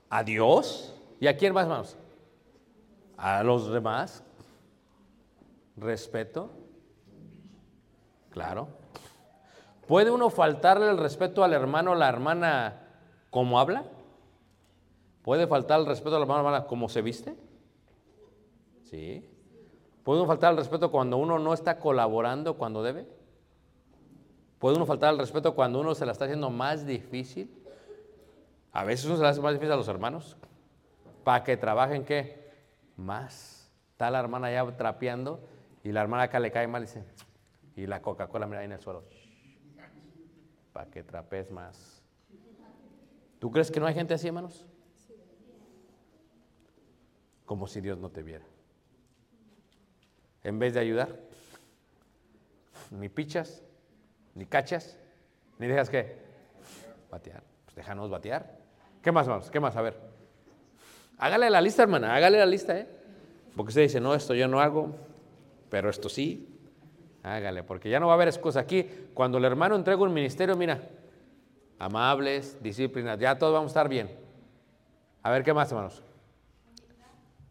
¿A 0.10 0.24
Dios? 0.24 0.96
¿Y 1.20 1.28
a 1.28 1.36
quién 1.36 1.54
más, 1.54 1.64
hermanos? 1.64 1.98
A 3.18 3.44
los 3.44 3.72
demás. 3.72 4.24
Respeto. 5.80 6.52
Claro. 8.32 8.68
¿Puede 9.88 10.12
uno 10.12 10.30
faltarle 10.30 10.90
el 10.90 10.98
respeto 10.98 11.44
al 11.44 11.54
hermano 11.54 11.92
o 11.92 11.96
la 11.96 12.10
hermana 12.10 12.82
como 13.30 13.60
habla? 13.60 13.86
¿Puede 15.24 15.48
faltar 15.48 15.80
el 15.80 15.86
respeto 15.86 16.16
al 16.16 16.22
hermano 16.22 16.42
o 16.42 16.44
la 16.44 16.50
hermana 16.50 16.68
como 16.68 16.90
se 16.90 17.02
viste? 17.02 17.36
Sí. 18.84 19.28
¿Puede 20.04 20.20
uno 20.20 20.28
faltar 20.28 20.52
el 20.52 20.58
respeto 20.58 20.92
cuando 20.92 21.18
uno 21.18 21.40
no 21.40 21.54
está 21.54 21.80
colaborando 21.80 22.58
cuando 22.58 22.84
debe? 22.84 23.08
¿Puede 24.60 24.76
uno 24.76 24.86
faltar 24.86 25.14
el 25.14 25.20
respeto 25.20 25.56
cuando 25.56 25.80
uno 25.80 25.96
se 25.96 26.06
la 26.06 26.12
está 26.12 26.26
haciendo 26.26 26.50
más 26.50 26.86
difícil? 26.86 27.50
A 28.72 28.84
veces 28.84 29.06
uno 29.06 29.16
se 29.16 29.24
la 29.24 29.30
hace 29.30 29.42
más 29.42 29.54
difícil 29.54 29.72
a 29.72 29.78
los 29.78 29.88
hermanos. 29.88 30.36
Para 31.24 31.44
que 31.44 31.58
trabajen 31.58 32.04
qué? 32.04 32.52
Más. 32.98 33.72
Está 33.92 34.12
la 34.12 34.20
hermana 34.20 34.52
ya 34.52 34.66
trapeando 34.78 35.40
y 35.90 35.92
la 35.92 36.02
hermana 36.02 36.22
acá 36.22 36.40
le 36.40 36.52
cae 36.52 36.68
mal 36.68 36.84
y 36.84 36.86
dice, 36.86 37.04
y 37.76 37.88
la 37.88 38.00
Coca-Cola 38.00 38.46
mira 38.46 38.60
ahí 38.60 38.66
en 38.66 38.74
el 38.74 38.80
suelo. 38.80 39.06
Para 40.72 40.88
que 40.92 41.02
trapees 41.02 41.50
más. 41.50 42.04
¿Tú 43.40 43.50
crees 43.50 43.72
que 43.72 43.80
no 43.80 43.88
hay 43.88 43.96
gente 43.96 44.14
así, 44.14 44.28
hermanos? 44.28 44.68
Como 47.44 47.66
si 47.66 47.82
Dios 47.82 47.98
no 47.98 48.12
te 48.12 48.22
viera. 48.22 48.46
En 50.44 50.60
vez 50.60 50.76
de 50.76 50.80
ayudar, 50.80 51.10
ni 52.92 53.10
pichas, 53.10 53.64
ni 54.36 54.46
cachas, 54.46 54.96
ni 55.58 55.66
dejas 55.66 55.90
que 55.90 56.18
batear. 57.10 57.42
Pues 57.66 57.78
déjanos 57.78 58.12
batear. 58.12 58.60
¿Qué 59.02 59.12
más, 59.12 59.26
hermanos? 59.26 59.50
¿Qué 59.50 59.60
más? 59.60 59.76
A 59.76 59.82
ver. 59.82 60.00
Hágale 61.18 61.50
la 61.50 61.62
lista, 61.62 61.82
hermana, 61.82 62.14
hágale 62.14 62.38
la 62.38 62.46
lista, 62.46 62.78
¿eh? 62.78 62.88
Porque 63.56 63.70
usted 63.70 63.82
dice, 63.82 64.00
no, 64.00 64.14
esto 64.14 64.36
yo 64.36 64.48
no 64.48 64.60
hago, 64.60 65.09
pero 65.70 65.90
esto 65.90 66.10
sí. 66.10 66.48
Hágale, 67.24 67.64
porque 67.64 67.90
ya 67.90 68.00
no 68.00 68.08
va 68.08 68.14
a 68.14 68.16
haber 68.16 68.30
excusa. 68.30 68.62
Aquí, 68.62 68.88
cuando 69.14 69.38
el 69.38 69.46
hermano 69.46 69.76
entrega 69.76 70.02
un 70.02 70.14
ministerio, 70.14 70.56
mira, 70.56 70.82
amables, 71.78 72.58
disciplinas, 72.62 73.20
ya 73.20 73.38
todos 73.38 73.54
vamos 73.54 73.70
a 73.70 73.72
estar 73.72 73.90
bien. 73.90 74.10
A 75.22 75.32
ver, 75.32 75.44
¿qué 75.44 75.54
más, 75.54 75.70
hermanos? 75.72 76.02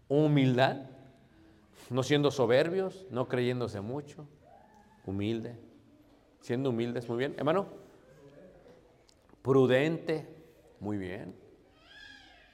Humildad, 0.09 0.87
no 1.91 2.03
siendo 2.03 2.31
soberbios, 2.31 3.07
no 3.11 3.29
creyéndose 3.29 3.81
mucho, 3.81 4.27
humilde, 5.05 5.59
siendo 6.41 6.71
humildes, 6.71 7.09
muy 7.09 7.19
bien. 7.19 7.35
Hermano, 7.37 7.66
prudente, 9.43 10.27
muy 10.81 10.97
bien. 10.97 11.35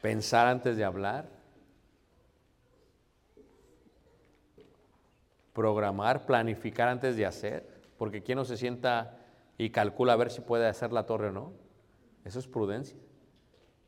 pensar 0.02 0.48
antes 0.48 0.76
de 0.76 0.84
hablar, 0.84 1.33
programar, 5.54 6.26
planificar 6.26 6.88
antes 6.88 7.16
de 7.16 7.24
hacer, 7.24 7.66
porque 7.96 8.22
quien 8.22 8.36
no 8.36 8.44
se 8.44 8.58
sienta 8.58 9.16
y 9.56 9.70
calcula 9.70 10.12
a 10.12 10.16
ver 10.16 10.30
si 10.30 10.42
puede 10.42 10.66
hacer 10.66 10.92
la 10.92 11.06
torre 11.06 11.28
o 11.28 11.32
no. 11.32 11.52
Eso 12.24 12.38
es 12.38 12.46
prudencia. 12.46 12.98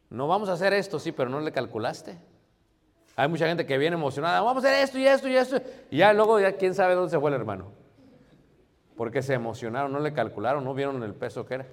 No 0.09 0.29
vamos 0.29 0.49
a 0.49 0.53
hacer 0.53 0.73
esto, 0.73 0.99
sí, 0.99 1.12
pero 1.12 1.29
no 1.29 1.41
le 1.41 1.53
calculaste. 1.53 2.17
Hay 3.17 3.29
mucha 3.29 3.49
gente 3.49 3.67
que 3.67 3.77
viene 3.79 3.97
emocionada, 3.97 4.41
vamos 4.43 4.64
a 4.64 4.69
hacer 4.69 4.85
esto 4.85 4.99
y 4.99 5.07
esto 5.07 5.29
y 5.29 5.37
esto. 5.37 5.61
Y 5.91 5.99
ya 5.99 6.12
luego, 6.12 6.39
ya 6.39 6.53
quién 6.53 6.75
sabe 6.75 6.95
dónde 6.95 7.11
se 7.11 7.19
fue 7.19 7.31
el 7.31 7.37
hermano. 7.37 7.73
Porque 8.97 9.21
se 9.23 9.35
emocionaron, 9.35 9.93
no 9.93 9.99
le 9.99 10.12
calcularon, 10.12 10.62
no 10.62 10.73
vieron 10.73 11.03
el 11.03 11.14
peso 11.14 11.45
que 11.45 11.55
era. 11.55 11.67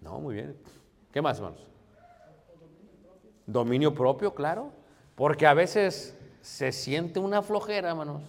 No, 0.00 0.20
muy 0.20 0.34
bien. 0.34 0.56
¿Qué 1.10 1.22
más, 1.22 1.38
hermanos? 1.38 1.66
Dominio 3.46 3.94
propio, 3.94 4.34
claro. 4.34 4.72
Porque 5.14 5.46
a 5.46 5.54
veces 5.54 6.18
se 6.42 6.72
siente 6.72 7.20
una 7.20 7.40
flojera, 7.40 7.90
hermanos. 7.90 8.22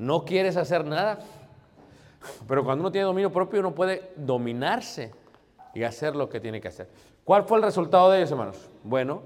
No 0.00 0.24
quieres 0.24 0.56
hacer 0.56 0.82
nada. 0.86 1.18
Pero 2.48 2.64
cuando 2.64 2.80
uno 2.80 2.90
tiene 2.90 3.04
dominio 3.04 3.30
propio, 3.30 3.60
uno 3.60 3.74
puede 3.74 4.12
dominarse 4.16 5.12
y 5.74 5.82
hacer 5.82 6.16
lo 6.16 6.30
que 6.30 6.40
tiene 6.40 6.58
que 6.58 6.68
hacer. 6.68 6.88
¿Cuál 7.22 7.44
fue 7.44 7.58
el 7.58 7.64
resultado 7.64 8.10
de 8.10 8.16
ellos, 8.16 8.30
hermanos? 8.30 8.70
Bueno, 8.82 9.20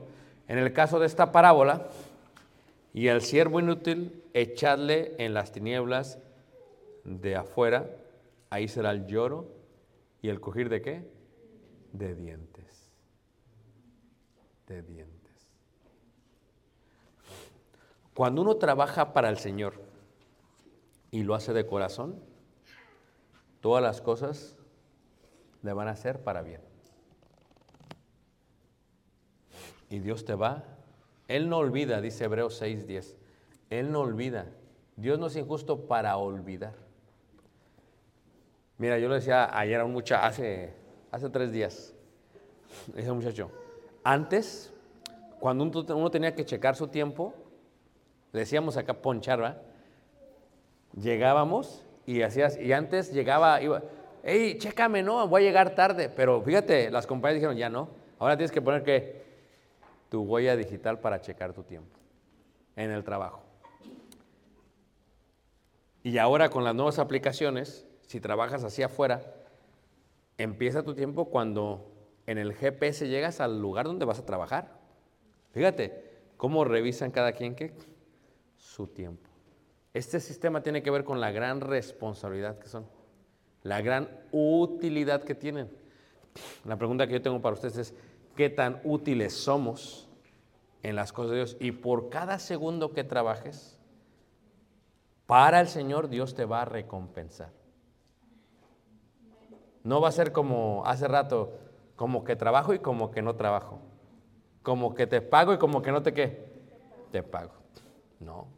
en 0.48 0.58
el 0.58 0.72
caso 0.72 0.98
de 0.98 1.06
esta 1.06 1.30
parábola, 1.30 1.86
y 2.92 3.06
el 3.06 3.22
siervo 3.22 3.60
inútil, 3.60 4.24
echadle 4.34 5.14
en 5.18 5.32
las 5.32 5.52
tinieblas 5.52 6.18
de 7.04 7.36
afuera, 7.36 7.88
ahí 8.50 8.66
será 8.66 8.90
el 8.90 9.06
lloro 9.06 9.46
y 10.22 10.28
el 10.28 10.40
coger 10.40 10.70
de 10.70 10.82
qué? 10.82 11.08
De 11.92 12.16
dientes. 12.16 12.90
De 14.66 14.82
dientes. 14.82 15.48
Cuando 18.12 18.42
uno 18.42 18.56
trabaja 18.56 19.12
para 19.12 19.28
el 19.28 19.38
Señor 19.38 19.93
y 21.14 21.22
lo 21.22 21.36
hace 21.36 21.52
de 21.52 21.64
corazón, 21.64 22.18
todas 23.60 23.80
las 23.80 24.00
cosas 24.00 24.56
le 25.62 25.72
van 25.72 25.86
a 25.86 25.94
ser 25.94 26.24
para 26.24 26.42
bien. 26.42 26.60
Y 29.90 30.00
Dios 30.00 30.24
te 30.24 30.34
va. 30.34 30.64
Él 31.28 31.48
no 31.48 31.58
olvida, 31.58 32.00
dice 32.00 32.24
Hebreos 32.24 32.60
6:10. 32.60 33.14
Él 33.70 33.92
no 33.92 34.00
olvida. 34.00 34.46
Dios 34.96 35.20
no 35.20 35.28
es 35.28 35.36
injusto 35.36 35.86
para 35.86 36.16
olvidar. 36.16 36.74
Mira, 38.78 38.98
yo 38.98 39.08
le 39.08 39.14
decía 39.14 39.56
ayer 39.56 39.80
a 39.80 39.84
un 39.84 39.92
muchacho, 39.92 40.26
hace, 40.26 40.74
hace 41.12 41.30
tres 41.30 41.52
días, 41.52 41.94
ese 42.96 43.12
muchacho, 43.12 43.52
antes, 44.02 44.72
cuando 45.38 45.62
uno, 45.94 46.10
tenía 46.10 46.34
que 46.34 46.44
checar 46.44 46.74
su 46.74 46.88
tiempo, 46.88 47.32
le 48.32 48.40
decíamos 48.40 48.76
acá 48.76 48.94
ponchar, 48.94 49.38
¿verdad? 49.38 49.73
Llegábamos 50.96 51.84
y 52.06 52.22
hacías, 52.22 52.58
y 52.58 52.72
antes 52.72 53.12
llegaba, 53.12 53.60
iba, 53.62 53.82
hey, 54.22 54.56
chécame, 54.58 55.02
no, 55.02 55.26
voy 55.28 55.42
a 55.42 55.44
llegar 55.46 55.74
tarde. 55.74 56.08
Pero 56.08 56.42
fíjate, 56.42 56.90
las 56.90 57.06
compañías 57.06 57.36
dijeron, 57.36 57.56
ya 57.56 57.68
no. 57.68 57.88
Ahora 58.18 58.36
tienes 58.36 58.52
que 58.52 58.62
poner 58.62 58.82
que 58.82 59.24
tu 60.08 60.22
huella 60.22 60.56
digital 60.56 61.00
para 61.00 61.20
checar 61.20 61.52
tu 61.52 61.62
tiempo 61.62 61.98
en 62.76 62.90
el 62.90 63.04
trabajo. 63.04 63.42
Y 66.02 66.18
ahora 66.18 66.50
con 66.50 66.64
las 66.64 66.74
nuevas 66.74 66.98
aplicaciones, 66.98 67.86
si 68.06 68.20
trabajas 68.20 68.62
hacia 68.62 68.86
afuera, 68.86 69.22
empieza 70.38 70.82
tu 70.82 70.94
tiempo 70.94 71.30
cuando 71.30 71.90
en 72.26 72.38
el 72.38 72.54
GPS 72.54 73.08
llegas 73.08 73.40
al 73.40 73.60
lugar 73.60 73.86
donde 73.86 74.04
vas 74.04 74.18
a 74.18 74.26
trabajar. 74.26 74.78
Fíjate 75.52 76.12
cómo 76.36 76.64
revisan 76.64 77.10
cada 77.10 77.32
quien 77.32 77.56
su 78.56 78.86
tiempo. 78.86 79.33
Este 79.94 80.18
sistema 80.18 80.60
tiene 80.60 80.82
que 80.82 80.90
ver 80.90 81.04
con 81.04 81.20
la 81.20 81.30
gran 81.30 81.60
responsabilidad 81.60 82.58
que 82.58 82.68
son, 82.68 82.84
la 83.62 83.80
gran 83.80 84.08
utilidad 84.32 85.22
que 85.22 85.36
tienen. 85.36 85.70
La 86.64 86.76
pregunta 86.76 87.06
que 87.06 87.12
yo 87.12 87.22
tengo 87.22 87.40
para 87.40 87.54
ustedes 87.54 87.78
es, 87.78 87.94
¿qué 88.34 88.50
tan 88.50 88.80
útiles 88.82 89.32
somos 89.32 90.08
en 90.82 90.96
las 90.96 91.12
cosas 91.12 91.30
de 91.30 91.36
Dios? 91.36 91.56
Y 91.60 91.70
por 91.70 92.10
cada 92.10 92.40
segundo 92.40 92.92
que 92.92 93.04
trabajes, 93.04 93.78
para 95.26 95.60
el 95.60 95.68
Señor 95.68 96.08
Dios 96.08 96.34
te 96.34 96.44
va 96.44 96.62
a 96.62 96.64
recompensar. 96.64 97.52
No 99.84 100.00
va 100.00 100.08
a 100.08 100.12
ser 100.12 100.32
como 100.32 100.82
hace 100.86 101.06
rato, 101.06 101.52
como 101.94 102.24
que 102.24 102.34
trabajo 102.34 102.74
y 102.74 102.80
como 102.80 103.12
que 103.12 103.22
no 103.22 103.36
trabajo. 103.36 103.78
Como 104.64 104.94
que 104.94 105.06
te 105.06 105.20
pago 105.20 105.52
y 105.52 105.58
como 105.58 105.82
que 105.82 105.92
no 105.92 106.02
te 106.02 106.12
qué. 106.12 106.44
Te 107.12 107.22
pago. 107.22 107.52
No. 108.18 108.53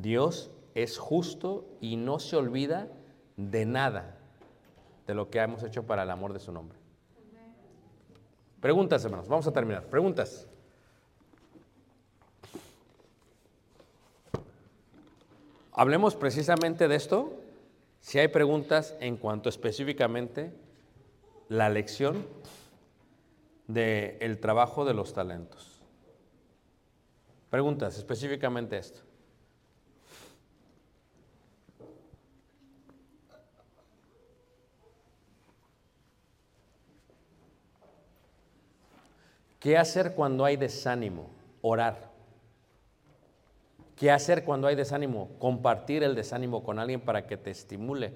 Dios 0.00 0.50
es 0.74 0.98
justo 0.98 1.66
y 1.80 1.96
no 1.96 2.18
se 2.18 2.36
olvida 2.36 2.88
de 3.36 3.66
nada 3.66 4.16
de 5.06 5.14
lo 5.14 5.30
que 5.30 5.38
hemos 5.38 5.62
hecho 5.62 5.84
para 5.84 6.04
el 6.04 6.10
amor 6.10 6.32
de 6.32 6.40
su 6.40 6.52
nombre. 6.52 6.78
Preguntas, 8.60 9.04
hermanos. 9.04 9.28
Vamos 9.28 9.46
a 9.46 9.52
terminar. 9.52 9.84
Preguntas. 9.86 10.46
Hablemos 15.72 16.14
precisamente 16.14 16.88
de 16.88 16.94
esto. 16.94 17.32
Si 18.00 18.18
hay 18.18 18.28
preguntas 18.28 18.96
en 19.00 19.16
cuanto 19.16 19.48
específicamente 19.48 20.52
la 21.48 21.68
lección 21.68 22.26
del 23.66 24.38
trabajo 24.40 24.84
de 24.84 24.94
los 24.94 25.12
talentos. 25.12 25.82
Preguntas 27.50 27.96
específicamente 27.98 28.78
esto. 28.78 29.09
¿Qué 39.60 39.76
hacer 39.76 40.14
cuando 40.14 40.44
hay 40.46 40.56
desánimo? 40.56 41.28
Orar. 41.60 42.10
¿Qué 43.94 44.10
hacer 44.10 44.44
cuando 44.44 44.66
hay 44.66 44.74
desánimo? 44.74 45.28
Compartir 45.38 46.02
el 46.02 46.14
desánimo 46.14 46.64
con 46.64 46.78
alguien 46.78 47.02
para 47.02 47.26
que 47.26 47.36
te 47.36 47.50
estimule 47.50 48.14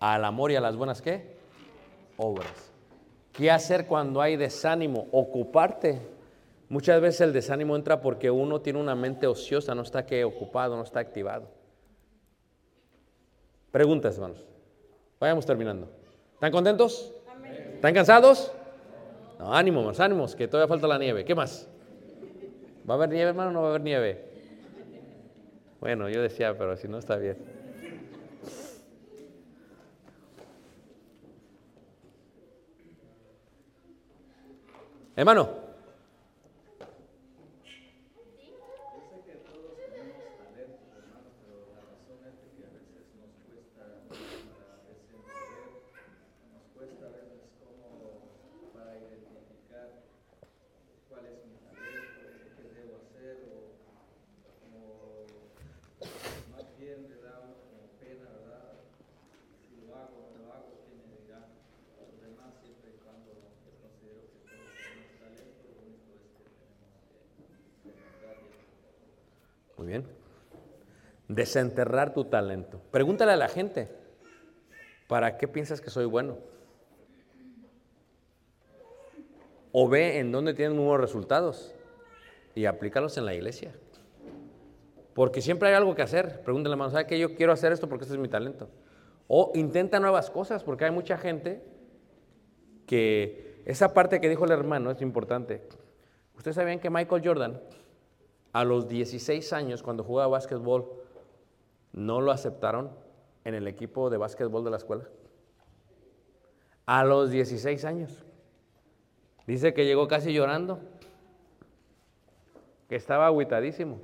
al 0.00 0.24
amor 0.24 0.50
y 0.50 0.56
a 0.56 0.60
las 0.62 0.74
buenas 0.74 1.02
qué? 1.02 1.36
Obras. 2.16 2.72
¿Qué 3.32 3.50
hacer 3.50 3.86
cuando 3.86 4.22
hay 4.22 4.36
desánimo? 4.36 5.06
Ocuparte. 5.12 6.00
Muchas 6.70 7.00
veces 7.02 7.20
el 7.20 7.34
desánimo 7.34 7.76
entra 7.76 8.00
porque 8.00 8.30
uno 8.30 8.62
tiene 8.62 8.80
una 8.80 8.94
mente 8.94 9.26
ociosa, 9.26 9.74
no 9.74 9.82
está 9.82 10.06
que 10.06 10.24
ocupado, 10.24 10.76
no 10.76 10.82
está 10.82 11.00
activado. 11.00 11.48
Preguntas, 13.70 14.14
hermanos. 14.14 14.46
Vayamos 15.20 15.44
terminando. 15.44 15.90
¿Están 16.34 16.52
contentos? 16.52 17.12
¿Están 17.74 17.92
cansados? 17.92 18.50
No, 19.38 19.54
ánimo, 19.54 19.82
más 19.84 20.00
ánimos, 20.00 20.34
que 20.34 20.48
todavía 20.48 20.68
falta 20.68 20.86
la 20.86 20.98
nieve. 20.98 21.24
¿Qué 21.24 21.34
más? 21.34 21.68
¿Va 22.88 22.94
a 22.94 22.96
haber 22.96 23.10
nieve, 23.10 23.30
hermano, 23.30 23.50
o 23.50 23.52
no 23.52 23.60
va 23.60 23.66
a 23.68 23.70
haber 23.70 23.82
nieve? 23.82 24.24
Bueno, 25.80 26.08
yo 26.08 26.20
decía, 26.20 26.56
pero 26.58 26.76
si 26.76 26.88
no 26.88 26.98
está 26.98 27.16
bien. 27.16 27.36
Hermano. 35.14 35.67
Muy 69.78 69.86
bien. 69.86 70.04
Desenterrar 71.28 72.12
tu 72.12 72.24
talento. 72.24 72.80
Pregúntale 72.90 73.32
a 73.32 73.36
la 73.36 73.48
gente, 73.48 73.88
¿para 75.06 75.38
qué 75.38 75.46
piensas 75.46 75.80
que 75.80 75.90
soy 75.90 76.04
bueno? 76.04 76.38
O 79.72 79.88
ve 79.88 80.18
en 80.18 80.32
dónde 80.32 80.54
tienen 80.54 80.76
nuevos 80.76 81.00
resultados 81.00 81.74
y 82.54 82.66
aplícalos 82.66 83.16
en 83.18 83.24
la 83.24 83.34
iglesia. 83.34 83.72
Porque 85.14 85.40
siempre 85.40 85.68
hay 85.68 85.74
algo 85.74 85.94
que 85.94 86.02
hacer. 86.02 86.42
Pregúntale 86.42 86.72
a 86.72 86.76
la 86.76 86.76
mano, 86.76 86.90
¿sabe 86.90 87.06
qué? 87.06 87.18
Yo 87.18 87.34
quiero 87.34 87.52
hacer 87.52 87.72
esto 87.72 87.88
porque 87.88 88.04
este 88.04 88.14
es 88.14 88.20
mi 88.20 88.28
talento. 88.28 88.68
O 89.28 89.52
intenta 89.54 90.00
nuevas 90.00 90.30
cosas, 90.30 90.64
porque 90.64 90.86
hay 90.86 90.90
mucha 90.90 91.18
gente 91.18 91.62
que 92.86 93.62
esa 93.66 93.92
parte 93.92 94.20
que 94.20 94.28
dijo 94.28 94.44
el 94.44 94.52
hermano 94.52 94.90
es 94.90 95.02
importante. 95.02 95.68
¿Ustedes 96.36 96.56
sabían 96.56 96.80
que 96.80 96.88
Michael 96.88 97.22
Jordan, 97.24 97.60
a 98.52 98.64
los 98.64 98.88
16 98.88 99.52
años, 99.52 99.82
cuando 99.82 100.04
jugaba 100.04 100.28
básquetbol, 100.28 100.90
no 101.92 102.20
lo 102.20 102.30
aceptaron 102.30 102.90
en 103.44 103.54
el 103.54 103.66
equipo 103.66 104.10
de 104.10 104.16
básquetbol 104.16 104.64
de 104.64 104.70
la 104.70 104.76
escuela? 104.76 105.04
A 106.86 107.04
los 107.04 107.30
16 107.30 107.84
años. 107.84 108.24
Dice 109.46 109.74
que 109.74 109.84
llegó 109.84 110.08
casi 110.08 110.32
llorando, 110.32 110.80
que 112.88 112.96
estaba 112.96 113.26
agüitadísimo. 113.26 113.98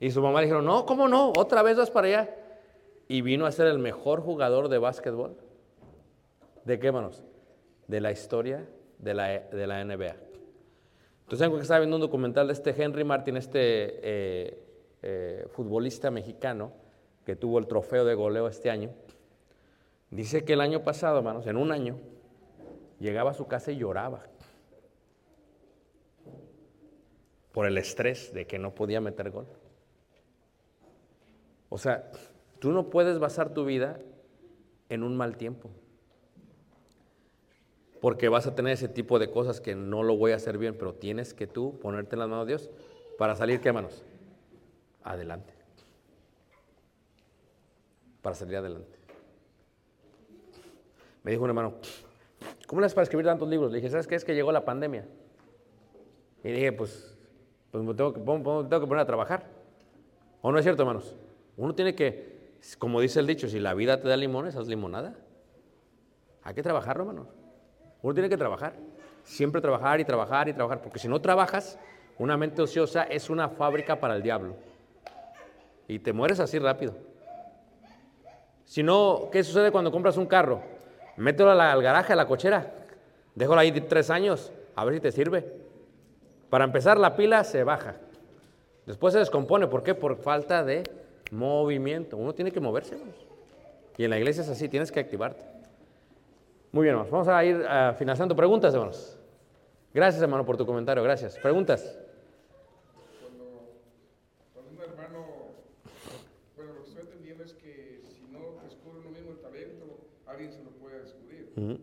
Y 0.00 0.10
su 0.10 0.20
mamá 0.20 0.40
le 0.40 0.46
dijeron, 0.46 0.64
no, 0.64 0.86
¿cómo 0.86 1.08
no? 1.08 1.32
Otra 1.36 1.62
vez 1.62 1.76
vas 1.76 1.90
para 1.90 2.08
allá. 2.08 2.36
Y 3.06 3.22
vino 3.22 3.46
a 3.46 3.52
ser 3.52 3.66
el 3.66 3.78
mejor 3.78 4.20
jugador 4.20 4.68
de 4.68 4.78
básquetbol. 4.78 5.36
¿De 6.64 6.78
qué, 6.78 6.90
manos? 6.90 7.22
De 7.86 8.00
la 8.00 8.10
historia 8.10 8.66
de 8.98 9.14
la, 9.14 9.28
de 9.28 9.66
la 9.66 9.84
NBA. 9.84 10.23
Entonces, 11.24 11.48
que 11.48 11.60
estaba 11.60 11.80
viendo 11.80 11.96
un 11.96 12.02
documental 12.02 12.46
de 12.46 12.52
este 12.52 12.70
Henry 12.70 13.02
Martin, 13.02 13.36
este 13.36 13.58
eh, 14.02 14.62
eh, 15.02 15.46
futbolista 15.50 16.10
mexicano 16.10 16.72
que 17.24 17.34
tuvo 17.34 17.58
el 17.58 17.66
trofeo 17.66 18.04
de 18.04 18.14
goleo 18.14 18.46
este 18.46 18.70
año. 18.70 18.90
Dice 20.10 20.44
que 20.44 20.52
el 20.52 20.60
año 20.60 20.84
pasado, 20.84 21.18
hermanos, 21.18 21.46
en 21.46 21.56
un 21.56 21.72
año, 21.72 21.98
llegaba 23.00 23.30
a 23.30 23.34
su 23.34 23.46
casa 23.46 23.72
y 23.72 23.78
lloraba 23.78 24.22
por 27.52 27.66
el 27.66 27.78
estrés 27.78 28.32
de 28.34 28.46
que 28.46 28.58
no 28.58 28.74
podía 28.74 29.00
meter 29.00 29.30
gol. 29.30 29.46
O 31.70 31.78
sea, 31.78 32.10
tú 32.58 32.72
no 32.72 32.90
puedes 32.90 33.18
basar 33.18 33.54
tu 33.54 33.64
vida 33.64 33.98
en 34.88 35.02
un 35.02 35.16
mal 35.16 35.36
tiempo. 35.36 35.70
Porque 38.04 38.28
vas 38.28 38.46
a 38.46 38.54
tener 38.54 38.74
ese 38.74 38.86
tipo 38.86 39.18
de 39.18 39.30
cosas 39.30 39.62
que 39.62 39.74
no 39.74 40.02
lo 40.02 40.14
voy 40.14 40.32
a 40.32 40.36
hacer 40.36 40.58
bien, 40.58 40.76
pero 40.76 40.92
tienes 40.92 41.32
que 41.32 41.46
tú 41.46 41.78
ponerte 41.80 42.16
en 42.16 42.18
las 42.18 42.28
manos 42.28 42.46
de 42.46 42.50
Dios 42.50 42.68
para 43.16 43.34
salir, 43.34 43.62
¿qué 43.62 43.72
manos? 43.72 44.04
Adelante. 45.02 45.54
Para 48.20 48.34
salir 48.34 48.56
adelante. 48.56 48.98
Me 51.22 51.30
dijo 51.30 51.44
un 51.44 51.48
hermano, 51.48 51.76
¿cómo 52.66 52.82
le 52.82 52.84
haces 52.84 52.94
para 52.94 53.04
escribir 53.04 53.24
tantos 53.24 53.48
libros? 53.48 53.72
Le 53.72 53.78
dije, 53.78 53.88
¿sabes 53.88 54.06
qué? 54.06 54.16
Es 54.16 54.24
que 54.26 54.34
llegó 54.34 54.52
la 54.52 54.66
pandemia. 54.66 55.06
Y 56.42 56.50
dije, 56.50 56.72
pues, 56.72 57.16
pues 57.70 57.82
me 57.82 57.94
tengo 57.94 58.12
que, 58.12 58.20
poner 58.20 58.98
a 58.98 59.06
trabajar. 59.06 59.46
¿O 60.42 60.52
no 60.52 60.58
es 60.58 60.64
cierto, 60.66 60.82
hermanos? 60.82 61.16
Uno 61.56 61.74
tiene 61.74 61.94
que, 61.94 62.50
como 62.78 63.00
dice 63.00 63.20
el 63.20 63.26
dicho, 63.26 63.48
si 63.48 63.60
la 63.60 63.72
vida 63.72 64.02
te 64.02 64.08
da 64.08 64.18
limones, 64.18 64.56
haz 64.56 64.68
limonada. 64.68 65.16
Hay 66.42 66.52
que 66.52 66.62
trabajar, 66.62 66.98
hermanos. 66.98 67.43
Uno 68.04 68.12
tiene 68.12 68.28
que 68.28 68.36
trabajar. 68.36 68.74
Siempre 69.22 69.62
trabajar 69.62 69.98
y 69.98 70.04
trabajar 70.04 70.46
y 70.46 70.52
trabajar. 70.52 70.82
Porque 70.82 70.98
si 70.98 71.08
no 71.08 71.22
trabajas, 71.22 71.78
una 72.18 72.36
mente 72.36 72.60
ociosa 72.60 73.04
es 73.04 73.30
una 73.30 73.48
fábrica 73.48 73.98
para 73.98 74.14
el 74.14 74.22
diablo. 74.22 74.56
Y 75.88 75.98
te 75.98 76.12
mueres 76.12 76.38
así 76.38 76.58
rápido. 76.58 76.94
Si 78.66 78.82
no, 78.82 79.30
¿qué 79.32 79.42
sucede 79.42 79.72
cuando 79.72 79.90
compras 79.90 80.18
un 80.18 80.26
carro? 80.26 80.60
Mételo 81.16 81.50
al 81.50 81.82
garaje, 81.82 82.12
a 82.12 82.16
la 82.16 82.26
cochera. 82.26 82.74
Déjalo 83.34 83.58
ahí 83.58 83.72
tres 83.72 84.10
años, 84.10 84.52
a 84.76 84.84
ver 84.84 84.94
si 84.94 85.00
te 85.00 85.10
sirve. 85.10 85.50
Para 86.50 86.64
empezar, 86.64 86.98
la 86.98 87.16
pila 87.16 87.42
se 87.42 87.64
baja. 87.64 87.96
Después 88.84 89.14
se 89.14 89.18
descompone. 89.18 89.66
¿Por 89.66 89.82
qué? 89.82 89.94
Por 89.94 90.16
falta 90.16 90.62
de 90.62 90.82
movimiento. 91.30 92.18
Uno 92.18 92.34
tiene 92.34 92.52
que 92.52 92.60
moverse. 92.60 92.98
Y 93.96 94.04
en 94.04 94.10
la 94.10 94.18
iglesia 94.18 94.42
es 94.42 94.50
así, 94.50 94.68
tienes 94.68 94.92
que 94.92 95.00
activarte. 95.00 95.54
Muy 96.74 96.82
bien, 96.82 96.94
hermanos. 96.94 97.12
Vamos 97.12 97.28
a 97.28 97.44
ir 97.44 97.54
uh, 97.54 97.94
financiando 97.94 98.34
preguntas, 98.34 98.74
hermanos. 98.74 99.16
Gracias, 99.92 100.20
hermano, 100.20 100.44
por 100.44 100.56
tu 100.56 100.66
comentario. 100.66 101.04
Gracias. 101.04 101.38
Preguntas. 101.38 101.96
Cuando, 103.22 104.72
un 104.72 104.82
hermano, 104.82 105.54
bueno, 106.56 106.72
lo 106.72 106.82
que 106.82 106.88
estoy 106.88 107.02
entendiendo 107.04 107.44
es 107.44 107.52
que 107.52 108.02
si 108.02 108.26
no 108.26 108.60
descubre 108.64 108.98
uno 108.98 109.10
mismo 109.10 109.30
el 109.30 109.38
talento, 109.38 110.00
alguien 110.26 110.50
se 110.50 110.64
lo 110.64 110.70
puede 110.70 110.98
descubrir. 110.98 111.52
Uh 111.54 111.60
-huh. 111.60 111.78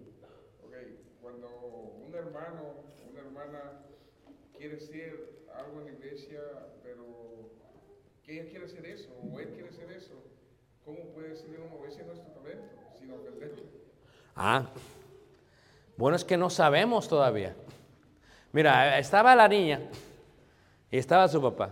Okay. 0.67 0.99
Cuando 1.21 1.47
un 2.05 2.13
hermano, 2.13 2.83
una 3.09 3.21
hermana 3.21 3.85
quiere 4.57 4.77
ser 4.77 5.45
algo 5.55 5.79
en 5.79 5.85
la 5.85 5.91
iglesia, 5.93 6.41
pero 6.83 7.05
que 8.25 8.41
ella 8.41 8.49
quiere 8.49 8.65
hacer 8.65 8.85
eso, 8.85 9.09
o 9.23 9.39
él 9.39 9.51
quiere 9.53 9.69
hacer 9.69 9.89
eso, 9.89 10.15
¿cómo 10.83 10.99
puede 11.13 11.29
decirle 11.29 11.59
uno, 11.59 11.85
ese 11.85 12.03
no 12.03 12.11
es 12.11 12.21
tu 12.21 12.31
talento, 12.31 12.67
sin 12.99 13.09
ofenderlo? 13.09 13.80
Ah, 14.43 14.65
bueno, 15.97 16.15
es 16.15 16.25
que 16.25 16.35
no 16.35 16.49
sabemos 16.49 17.07
todavía. 17.07 17.55
Mira, 18.51 18.97
estaba 18.97 19.35
la 19.35 19.47
niña 19.47 19.81
y 20.89 20.97
estaba 20.97 21.27
su 21.27 21.39
papá. 21.39 21.69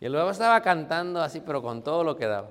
Y 0.00 0.04
el 0.06 0.12
papá 0.12 0.30
estaba 0.30 0.62
cantando 0.62 1.20
así, 1.20 1.40
pero 1.40 1.60
con 1.62 1.82
todo 1.82 2.04
lo 2.04 2.16
que 2.16 2.26
daba. 2.26 2.50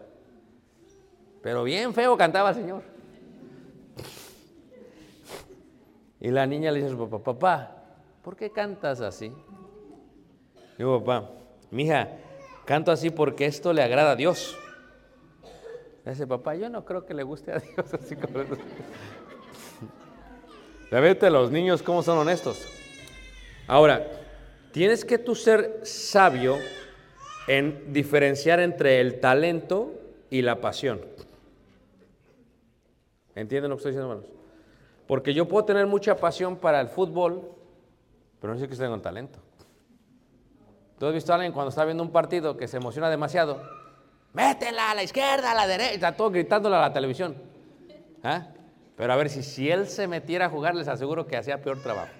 Pero 1.41 1.63
bien 1.63 1.93
feo 1.93 2.18
cantaba 2.18 2.49
el 2.49 2.55
Señor. 2.55 2.84
Y 6.20 6.30
la 6.30 6.45
niña 6.45 6.72
le 6.72 6.80
dice 6.80 6.89
a 6.89 6.97
su 6.97 7.09
papá, 7.09 7.24
papá, 7.24 7.76
¿por 8.22 8.36
qué 8.36 8.51
cantas 8.51 8.99
así? 8.99 9.32
Digo, 10.78 10.99
papá, 10.99 11.30
mija, 11.72 12.09
canto 12.66 12.91
así 12.91 13.11
porque 13.11 13.45
esto 13.45 13.72
le 13.72 13.82
agrada 13.82 14.11
a 14.11 14.16
Dios. 14.18 14.57
Dice, 16.06 16.28
papá, 16.28 16.56
yo 16.56 16.70
no 16.70 16.86
creo 16.86 17.06
que 17.06 17.14
le 17.14 17.24
guste 17.24 17.51
a 17.51 17.60
Dios 17.60 17.93
así 17.93 18.16
como. 18.16 18.43
Ya 20.91 20.99
vete 20.99 21.30
los 21.30 21.51
niños 21.51 21.82
cómo 21.82 22.03
son 22.03 22.20
honestos. 22.20 22.66
Ahora, 23.68 24.06
tienes 24.72 25.03
que 25.03 25.18
tú 25.18 25.34
ser 25.34 25.82
sabio 25.84 26.58
en 27.47 27.91
diferenciar 27.91 28.60
entre 28.60 29.01
el 29.01 29.20
talento 29.20 29.93
y 30.30 30.43
la 30.43 30.62
pasión. 30.62 31.01
¿Entienden 33.34 33.70
lo 33.70 33.76
que 33.76 33.80
estoy 33.80 33.91
diciendo, 33.91 34.12
hermanos? 34.12 34.32
Porque 35.08 35.34
yo 35.34 35.47
puedo 35.47 35.66
tener 35.66 35.88
mucha 35.88 36.16
pasión 36.18 36.56
para 36.56 36.80
el 36.82 36.88
fútbol, 36.88 37.51
pero 38.39 38.53
no 38.53 38.60
sé 38.60 38.68
que 38.68 38.76
tengo 38.76 38.99
talento. 39.01 39.39
¿Tú 40.99 41.08
has 41.08 41.14
visto 41.14 41.32
a 41.32 41.36
alguien 41.36 41.51
cuando 41.51 41.70
está 41.70 41.84
viendo 41.84 42.03
un 42.03 42.12
partido 42.12 42.56
que 42.58 42.68
se 42.68 42.78
emociona 42.78 43.10
demasiado? 43.10 43.85
Métela 44.36 44.92
a 44.92 44.96
la 44.96 45.04
izquierda, 45.04 45.52
a 45.52 45.56
la 45.56 45.66
derecha, 45.66 45.94
está 45.94 46.16
todo 46.16 46.30
gritándole 46.30 46.76
a 46.76 46.82
la 46.82 46.94
televisión. 46.94 47.36
¿Ah? 48.22 48.48
Pero 48.98 49.14
a 49.14 49.16
ver, 49.16 49.30
si, 49.30 49.42
si 49.42 49.70
él 49.70 49.88
se 49.88 50.08
metiera 50.08 50.46
a 50.46 50.50
jugar, 50.50 50.76
les 50.76 50.88
aseguro 50.88 51.26
que 51.26 51.38
hacía 51.38 51.62
peor 51.62 51.82
trabajo. 51.82 52.12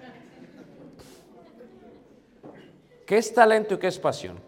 ¿Qué 3.06 3.18
es 3.18 3.32
talento 3.32 3.74
y 3.74 3.78
qué 3.78 3.86
es 3.86 3.98
pasión? 3.98 4.38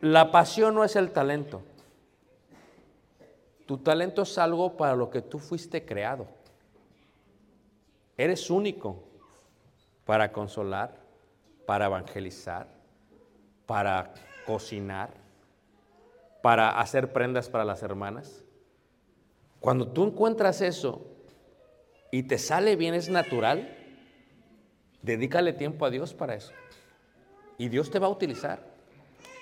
La 0.00 0.30
pasión 0.30 0.74
no 0.74 0.84
es 0.84 0.96
el 0.96 1.10
talento. 1.12 1.62
Tu 3.66 3.78
talento 3.78 4.22
es 4.22 4.36
algo 4.36 4.76
para 4.76 4.96
lo 4.96 5.08
que 5.08 5.22
tú 5.22 5.38
fuiste 5.38 5.84
creado. 5.84 6.26
Eres 8.18 8.50
único 8.50 9.02
para 10.04 10.32
consolar, 10.32 10.96
para 11.64 11.86
evangelizar, 11.86 12.66
para 13.66 14.12
cocinar, 14.46 15.22
para 16.42 16.80
hacer 16.80 17.12
prendas 17.12 17.48
para 17.48 17.64
las 17.64 17.82
hermanas. 17.82 18.42
Cuando 19.60 19.86
tú 19.88 20.04
encuentras 20.04 20.60
eso 20.60 21.06
y 22.10 22.24
te 22.24 22.36
sale 22.36 22.76
bien, 22.76 22.94
es 22.94 23.08
natural, 23.08 23.76
dedícale 25.02 25.52
tiempo 25.52 25.86
a 25.86 25.90
Dios 25.90 26.14
para 26.14 26.34
eso. 26.34 26.52
Y 27.58 27.68
Dios 27.68 27.90
te 27.90 28.00
va 28.00 28.08
a 28.08 28.10
utilizar. 28.10 28.60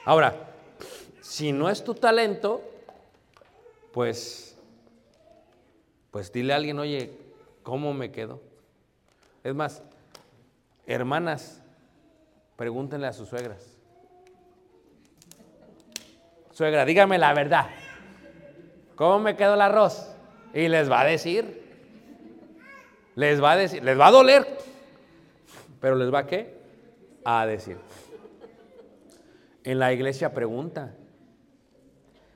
Ahora, 0.05 0.51
si 1.22 1.53
no 1.53 1.70
es 1.70 1.82
tu 1.82 1.94
talento, 1.94 2.62
pues, 3.92 4.59
pues 6.11 6.30
dile 6.30 6.53
a 6.53 6.57
alguien, 6.57 6.78
oye, 6.78 7.16
¿cómo 7.62 7.94
me 7.94 8.12
quedo? 8.12 8.42
Es 9.42 9.55
más, 9.55 9.82
hermanas, 10.86 11.62
pregúntenle 12.57 13.07
a 13.07 13.14
sus 13.14 13.30
suegras. 13.30 13.69
Suegra, 16.53 16.84
dígame 16.84 17.18
la 17.18 17.32
verdad. 17.32 17.66
¿Cómo 18.96 19.18
me 19.18 19.36
quedó 19.36 19.55
el 19.55 19.61
arroz? 19.61 20.14
Y 20.53 20.68
les 20.68 20.90
va 20.90 21.01
a 21.01 21.05
decir. 21.05 21.61
Les 23.14 23.42
va 23.42 23.53
a 23.53 23.57
decir, 23.57 23.82
les 23.82 23.98
va 23.98 24.09
a 24.09 24.11
doler. 24.11 24.46
Pero 25.80 25.96
les 25.96 26.12
va 26.12 26.20
a 26.20 26.26
qué? 26.26 26.55
A 27.24 27.46
decir. 27.46 27.78
En 29.64 29.78
la 29.78 29.92
iglesia 29.92 30.32
pregunta. 30.32 30.94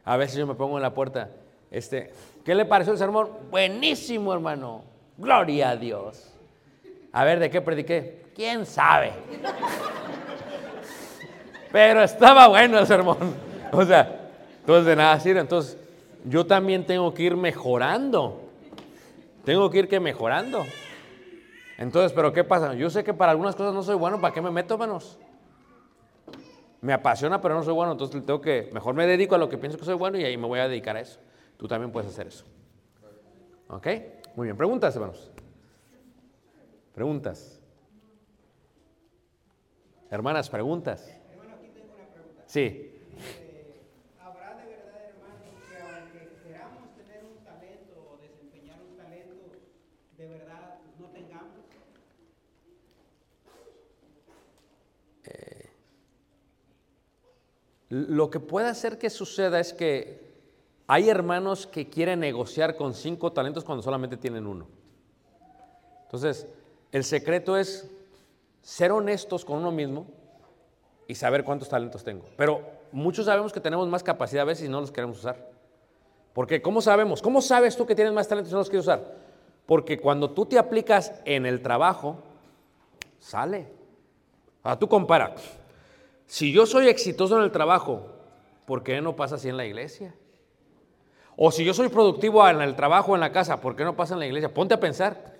A 0.04 0.16
veces 0.16 0.36
yo 0.36 0.46
me 0.46 0.54
pongo 0.54 0.76
en 0.76 0.82
la 0.82 0.92
puerta, 0.92 1.30
este, 1.70 2.12
¿qué 2.44 2.54
le 2.54 2.66
pareció 2.66 2.92
el 2.92 2.98
sermón? 2.98 3.30
Buenísimo, 3.50 4.34
hermano. 4.34 4.84
Gloria 5.16 5.70
a 5.70 5.76
Dios. 5.76 6.30
A 7.12 7.24
ver, 7.24 7.38
¿de 7.38 7.48
qué 7.48 7.62
prediqué? 7.62 8.26
¿Quién 8.34 8.66
sabe? 8.66 9.12
Pero 11.72 12.02
estaba 12.02 12.48
bueno 12.48 12.78
el 12.78 12.86
sermón. 12.86 13.34
O 13.78 13.84
sea, 13.84 14.30
entonces 14.60 14.86
de 14.86 14.96
nada 14.96 15.18
sirve. 15.20 15.40
Entonces, 15.40 15.76
yo 16.24 16.46
también 16.46 16.86
tengo 16.86 17.12
que 17.12 17.24
ir 17.24 17.36
mejorando. 17.36 18.40
Tengo 19.44 19.70
que 19.70 19.80
ir 19.80 19.88
que 19.88 20.00
mejorando. 20.00 20.64
Entonces, 21.76 22.12
¿pero 22.12 22.32
qué 22.32 22.44
pasa? 22.44 22.74
Yo 22.74 22.88
sé 22.88 23.04
que 23.04 23.12
para 23.12 23.32
algunas 23.32 23.56
cosas 23.56 23.74
no 23.74 23.82
soy 23.82 23.96
bueno, 23.96 24.20
¿para 24.20 24.32
qué 24.32 24.40
me 24.40 24.50
meto, 24.50 24.78
menos? 24.78 25.18
Me 26.80 26.92
apasiona, 26.92 27.40
pero 27.40 27.54
no 27.54 27.62
soy 27.62 27.74
bueno, 27.74 27.92
entonces 27.92 28.24
tengo 28.24 28.40
que, 28.40 28.70
mejor 28.72 28.94
me 28.94 29.06
dedico 29.06 29.34
a 29.34 29.38
lo 29.38 29.48
que 29.48 29.58
pienso 29.58 29.78
que 29.78 29.84
soy 29.84 29.94
bueno 29.94 30.18
y 30.18 30.24
ahí 30.24 30.36
me 30.36 30.46
voy 30.46 30.60
a 30.60 30.68
dedicar 30.68 30.96
a 30.96 31.00
eso. 31.00 31.18
Tú 31.56 31.66
también 31.66 31.90
puedes 31.90 32.10
hacer 32.10 32.26
eso. 32.26 32.44
¿Ok? 33.68 33.86
Muy 34.36 34.46
bien, 34.46 34.56
preguntas, 34.56 34.94
hermanos. 34.94 35.30
Preguntas. 36.94 37.60
Hermanas, 40.10 40.48
preguntas. 40.48 41.08
Hermano, 41.32 41.56
aquí 41.56 41.68
tengo 41.74 41.94
una 41.94 42.06
pregunta. 42.12 42.42
Sí. 42.46 42.60
Eh, 42.60 43.80
¿Habrá 44.20 44.54
de 44.54 44.66
verdad, 44.66 45.00
hermano, 45.08 45.40
que 45.68 45.76
aunque 45.80 46.36
queramos 46.46 46.94
tener 46.94 47.24
un 47.24 47.44
talento 47.44 47.94
o 48.12 48.18
desempeñar 48.20 48.78
un 48.88 48.96
talento, 48.96 49.50
de 50.28 50.38
verdad 50.38 50.74
no 50.98 51.06
tengamos? 51.08 51.52
Lo 57.90 58.30
que 58.30 58.40
puede 58.40 58.68
hacer 58.68 58.98
que 58.98 59.10
suceda 59.10 59.60
es 59.60 59.72
que 59.72 60.24
hay 60.86 61.08
hermanos 61.08 61.66
que 61.66 61.88
quieren 61.88 62.20
negociar 62.20 62.76
con 62.76 62.94
cinco 62.94 63.32
talentos 63.32 63.64
cuando 63.64 63.82
solamente 63.82 64.16
tienen 64.16 64.46
uno. 64.46 64.66
Entonces, 66.04 66.46
el 66.92 67.04
secreto 67.04 67.56
es 67.56 67.88
ser 68.62 68.92
honestos 68.92 69.44
con 69.44 69.58
uno 69.58 69.70
mismo 69.70 70.06
y 71.06 71.14
saber 71.14 71.44
cuántos 71.44 71.68
talentos 71.68 72.02
tengo. 72.02 72.24
Pero 72.36 72.62
muchos 72.92 73.26
sabemos 73.26 73.52
que 73.52 73.60
tenemos 73.60 73.88
más 73.88 74.02
capacidad 74.02 74.42
a 74.42 74.46
veces 74.46 74.66
y 74.66 74.68
no 74.68 74.80
los 74.80 74.90
queremos 74.90 75.18
usar. 75.18 75.50
Porque 76.32 76.60
¿cómo 76.60 76.80
sabemos? 76.80 77.22
¿Cómo 77.22 77.40
sabes 77.40 77.76
tú 77.76 77.86
que 77.86 77.94
tienes 77.94 78.12
más 78.12 78.26
talentos 78.26 78.50
y 78.50 78.54
no 78.54 78.58
los 78.58 78.68
quieres 78.68 78.86
usar? 78.86 79.23
Porque 79.66 79.98
cuando 79.98 80.30
tú 80.30 80.46
te 80.46 80.58
aplicas 80.58 81.12
en 81.24 81.46
el 81.46 81.62
trabajo, 81.62 82.18
sale. 83.18 83.66
Ahora 84.62 84.78
tú 84.78 84.88
compara. 84.88 85.34
Si 86.26 86.52
yo 86.52 86.66
soy 86.66 86.88
exitoso 86.88 87.36
en 87.36 87.44
el 87.44 87.52
trabajo, 87.52 88.06
¿por 88.66 88.82
qué 88.82 89.00
no 89.00 89.16
pasa 89.16 89.36
así 89.36 89.48
en 89.48 89.56
la 89.56 89.66
iglesia? 89.66 90.14
O 91.36 91.50
si 91.50 91.64
yo 91.64 91.74
soy 91.74 91.88
productivo 91.88 92.46
en 92.48 92.60
el 92.60 92.76
trabajo 92.76 93.14
en 93.14 93.20
la 93.20 93.32
casa, 93.32 93.60
¿por 93.60 93.74
qué 93.76 93.84
no 93.84 93.96
pasa 93.96 94.14
en 94.14 94.20
la 94.20 94.26
iglesia? 94.26 94.52
Ponte 94.52 94.74
a 94.74 94.80
pensar. 94.80 95.34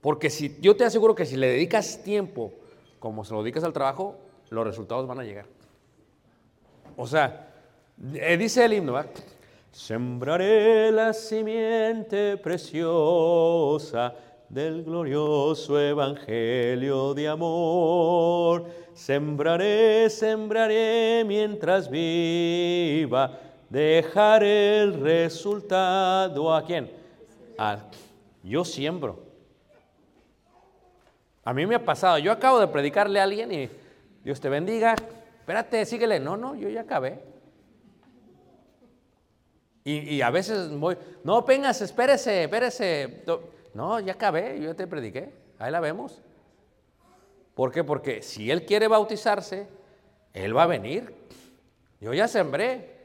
Porque 0.00 0.30
si 0.30 0.58
yo 0.60 0.76
te 0.76 0.84
aseguro 0.84 1.14
que 1.14 1.26
si 1.26 1.36
le 1.36 1.48
dedicas 1.48 2.02
tiempo 2.02 2.52
como 3.00 3.24
se 3.24 3.32
lo 3.32 3.42
dedicas 3.42 3.64
al 3.64 3.72
trabajo, 3.72 4.16
los 4.50 4.64
resultados 4.64 5.06
van 5.06 5.18
a 5.18 5.24
llegar. 5.24 5.46
O 6.96 7.06
sea, 7.06 7.50
eh, 8.14 8.36
dice 8.36 8.64
el 8.64 8.74
himno, 8.74 8.92
¿verdad? 8.92 9.10
Sembraré 9.72 10.90
la 10.90 11.12
simiente 11.12 12.36
preciosa 12.36 14.12
del 14.48 14.82
glorioso 14.82 15.80
evangelio 15.80 17.14
de 17.14 17.28
amor. 17.28 18.66
Sembraré, 18.94 20.10
sembraré 20.10 21.22
mientras 21.24 21.88
viva. 21.88 23.38
Dejaré 23.68 24.80
el 24.80 25.00
resultado 25.00 26.52
a 26.52 26.64
quién? 26.64 26.90
A, 27.56 27.78
yo 28.42 28.64
siembro. 28.64 29.20
A 31.44 31.54
mí 31.54 31.64
me 31.64 31.76
ha 31.76 31.84
pasado, 31.84 32.18
yo 32.18 32.32
acabo 32.32 32.58
de 32.58 32.66
predicarle 32.66 33.20
a 33.20 33.22
alguien 33.22 33.52
y 33.52 33.70
Dios 34.24 34.40
te 34.40 34.48
bendiga. 34.48 34.96
Espérate, 35.38 35.84
síguele. 35.86 36.18
No, 36.18 36.36
no, 36.36 36.56
yo 36.56 36.68
ya 36.68 36.80
acabé. 36.80 37.29
Y, 39.82 40.20
a 40.20 40.30
veces 40.30 40.70
voy, 40.70 40.96
no, 41.24 41.42
vengas, 41.42 41.80
espérese, 41.80 42.44
espérese. 42.44 43.24
No, 43.72 43.98
ya 43.98 44.12
acabé, 44.12 44.60
yo 44.60 44.76
te 44.76 44.86
prediqué. 44.86 45.32
Ahí 45.58 45.72
la 45.72 45.80
vemos. 45.80 46.20
¿Por 47.54 47.72
qué? 47.72 47.82
Porque 47.82 48.22
si 48.22 48.50
él 48.50 48.66
quiere 48.66 48.88
bautizarse, 48.88 49.68
él 50.34 50.56
va 50.56 50.64
a 50.64 50.66
venir. 50.66 51.14
Yo 52.00 52.12
ya 52.12 52.28
sembré. 52.28 52.98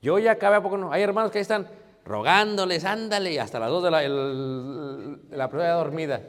Yo 0.00 0.18
ya 0.18 0.32
acabé, 0.32 0.56
¿a 0.56 0.62
poco 0.62 0.76
no? 0.76 0.92
Hay 0.92 1.02
hermanos 1.02 1.30
que 1.30 1.38
ahí 1.38 1.42
están 1.42 1.68
rogándoles, 2.04 2.84
ándale, 2.84 3.32
y 3.32 3.38
hasta 3.38 3.58
las 3.58 3.70
dos 3.70 3.82
de 3.82 3.90
la, 3.90 4.04
el, 4.04 5.30
la 5.30 5.48
prueba 5.48 5.72
dormida. 5.72 6.20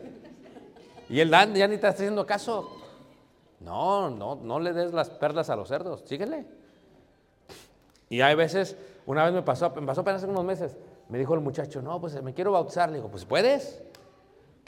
Y 1.10 1.24
Dan 1.26 1.54
ya 1.54 1.68
ni 1.68 1.74
te 1.74 1.76
está 1.76 1.90
haciendo 1.90 2.26
caso. 2.26 2.82
No, 3.60 4.10
no, 4.10 4.36
no 4.36 4.60
le 4.60 4.74
des 4.74 4.94
las 4.94 5.10
perlas 5.10 5.50
a 5.50 5.56
los 5.56 5.68
cerdos, 5.68 6.04
síguele. 6.06 6.46
Y 8.10 8.22
hay 8.22 8.36
veces, 8.36 8.78
una 9.06 9.24
vez 9.24 9.34
me 9.34 9.42
pasó, 9.44 9.70
me 9.70 9.86
pasó 9.86 10.02
apenas 10.02 10.24
hace 10.24 10.32
unos 10.32 10.44
meses, 10.44 10.76
me 11.10 11.20
dijo 11.20 11.34
el 11.34 11.42
muchacho, 11.42 11.82
no, 11.82 12.00
pues 12.02 12.22
me 12.22 12.34
quiero 12.34 12.52
bautizar. 12.52 12.90
Le 12.90 12.96
digo, 12.96 13.10
pues 13.10 13.26
puedes. 13.26 13.84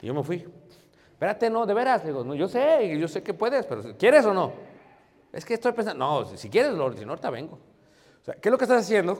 Y 0.00 0.06
yo 0.06 0.14
me 0.14 0.22
fui. 0.22 0.46
Espérate, 1.12 1.50
no, 1.50 1.66
de 1.66 1.74
veras. 1.74 2.02
Le 2.04 2.10
digo, 2.10 2.22
no, 2.24 2.34
yo 2.34 2.48
sé, 2.48 2.96
yo 2.98 3.08
sé 3.08 3.22
que 3.22 3.34
puedes, 3.34 3.66
pero 3.66 3.82
¿quieres 3.96 4.24
o 4.24 4.32
no? 4.32 4.52
Es 5.32 5.44
que 5.44 5.54
estoy 5.54 5.72
pensando, 5.72 6.04
no, 6.04 6.24
si 6.36 6.48
quieres, 6.48 6.72
Lord, 6.72 6.96
si 6.96 7.04
no, 7.04 7.10
ahorita 7.12 7.30
vengo. 7.30 7.58
O 8.22 8.24
sea, 8.24 8.34
¿qué 8.34 8.48
es 8.48 8.50
lo 8.50 8.58
que 8.58 8.64
estás 8.64 8.82
haciendo? 8.82 9.18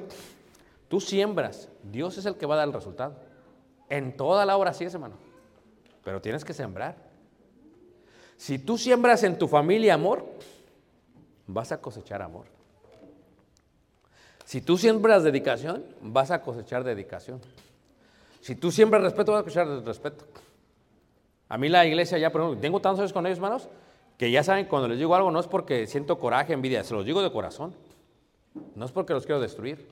Tú 0.89 1.01
siembras, 1.01 1.69
Dios 1.83 2.17
es 2.17 2.27
el 2.27 2.37
que 2.37 2.47
va 2.47 2.55
a 2.55 2.59
dar 2.59 2.69
el 2.69 2.73
resultado. 2.73 3.17
En 3.89 4.17
toda 4.17 4.47
la 4.47 4.57
obra 4.57 4.71
así 4.71 4.85
es, 4.85 4.95
hermano. 4.95 5.17
Pero 6.05 6.23
tienes 6.23 6.45
que 6.45 6.55
sembrar. 6.55 6.97
Si 8.37 8.59
tú 8.59 8.79
siembras 8.79 9.25
en 9.25 9.37
tu 9.37 9.49
familia 9.49 9.95
amor, 9.95 10.25
vas 11.47 11.73
a 11.73 11.81
cosechar 11.81 12.23
amor. 12.23 12.58
Si 14.49 14.63
tú 14.63 14.79
siembras 14.79 15.25
dedicación, 15.25 15.85
vas 16.01 16.31
a 16.31 16.41
cosechar 16.41 16.83
dedicación. 16.83 17.39
Si 18.41 18.55
tú 18.55 18.71
siembras 18.71 19.03
respeto, 19.03 19.33
vas 19.33 19.43
a 19.43 19.45
cosechar 19.45 19.69
respeto. 19.85 20.25
A 21.51 21.59
mí 21.59 21.69
la 21.69 21.85
iglesia 21.85 22.17
ya, 22.17 22.33
tengo 22.59 22.81
tantos 22.81 23.01
años 23.01 23.13
con 23.13 23.27
ellos, 23.27 23.37
hermanos, 23.37 23.69
que 24.17 24.31
ya 24.31 24.43
saben, 24.43 24.65
cuando 24.65 24.89
les 24.89 24.97
digo 24.97 25.15
algo 25.15 25.31
no 25.31 25.39
es 25.39 25.47
porque 25.47 25.87
siento 25.87 26.19
coraje, 26.19 26.55
envidia, 26.55 26.83
se 26.83 26.95
los 26.95 27.05
digo 27.05 27.21
de 27.21 27.31
corazón. 27.31 27.75
No 28.75 28.87
es 28.87 28.91
porque 28.91 29.13
los 29.13 29.27
quiero 29.27 29.39
destruir. 29.39 29.87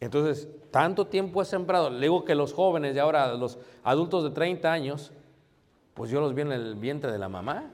Entonces, 0.00 0.48
tanto 0.70 1.06
tiempo 1.06 1.40
he 1.40 1.46
sembrado. 1.46 1.88
Le 1.88 2.00
digo 2.00 2.26
que 2.26 2.34
los 2.34 2.52
jóvenes 2.52 2.92
de 2.92 3.00
ahora, 3.00 3.32
los 3.36 3.56
adultos 3.84 4.22
de 4.24 4.32
30 4.32 4.70
años, 4.70 5.12
pues 5.94 6.10
yo 6.10 6.20
los 6.20 6.34
vi 6.34 6.42
en 6.42 6.52
el 6.52 6.74
vientre 6.74 7.10
de 7.10 7.18
la 7.18 7.30
mamá. 7.30 7.70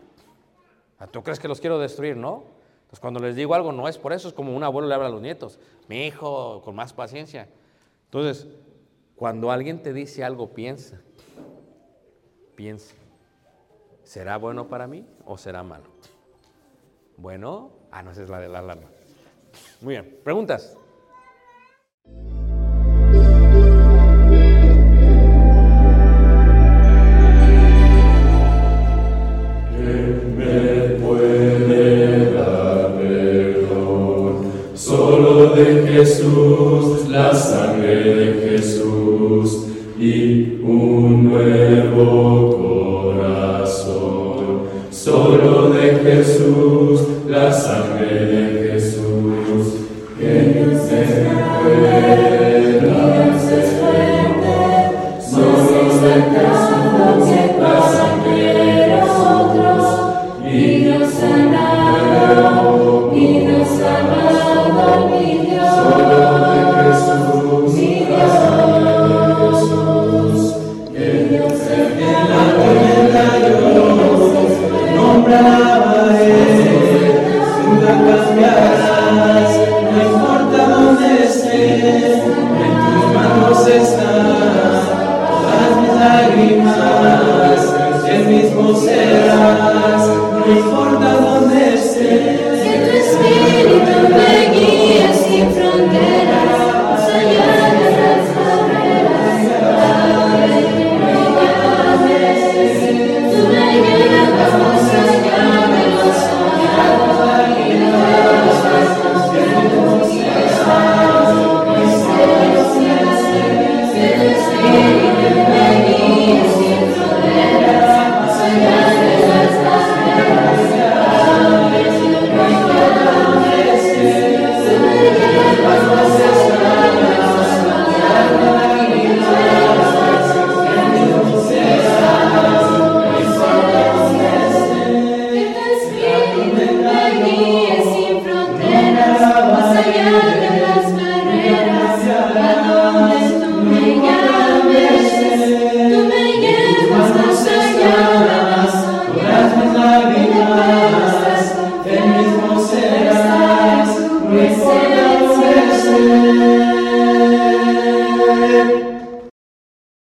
¿Tú 1.11 1.25
crees 1.25 1.41
que 1.41 1.49
los 1.49 1.61
quiero 1.61 1.81
destruir? 1.81 2.17
No. 2.17 2.62
Entonces, 2.93 3.01
cuando 3.01 3.21
les 3.21 3.37
digo 3.37 3.55
algo, 3.55 3.73
no 3.73 3.89
es 3.89 3.97
por 3.97 4.13
eso, 4.13 4.29
es 4.29 4.35
como 4.35 4.55
un 4.55 4.63
abuelo 4.63 4.87
le 4.87 4.95
habla 4.95 5.07
a 5.07 5.11
los 5.11 5.23
nietos. 5.23 5.59
Mi 5.89 6.05
hijo, 6.05 6.61
con 6.61 6.75
más 6.75 6.93
paciencia. 6.93 7.49
Entonces, 8.05 8.47
cuando 9.17 9.51
alguien 9.51 9.81
te 9.83 9.95
dice 9.95 10.23
algo, 10.23 10.53
piensa. 10.53 11.01
Piensa. 12.55 12.95
¿Será 14.03 14.37
bueno 14.37 14.69
para 14.69 14.87
mí 14.87 15.07
o 15.25 15.39
será 15.39 15.63
malo? 15.63 15.87
Bueno, 17.17 17.71
ah, 17.91 18.03
no, 18.03 18.11
esa 18.11 18.25
es 18.25 18.29
la 18.29 18.41
de 18.41 18.51
la 18.51 18.59
alarma. 18.59 18.91
Muy 19.81 19.95
bien, 19.95 20.21
preguntas. 20.23 20.77
De 45.43 45.99
Jesús, 46.05 47.01
la 47.29 47.53
sangre 47.53 48.27
de 48.27 48.71
Jesús, 48.73 49.12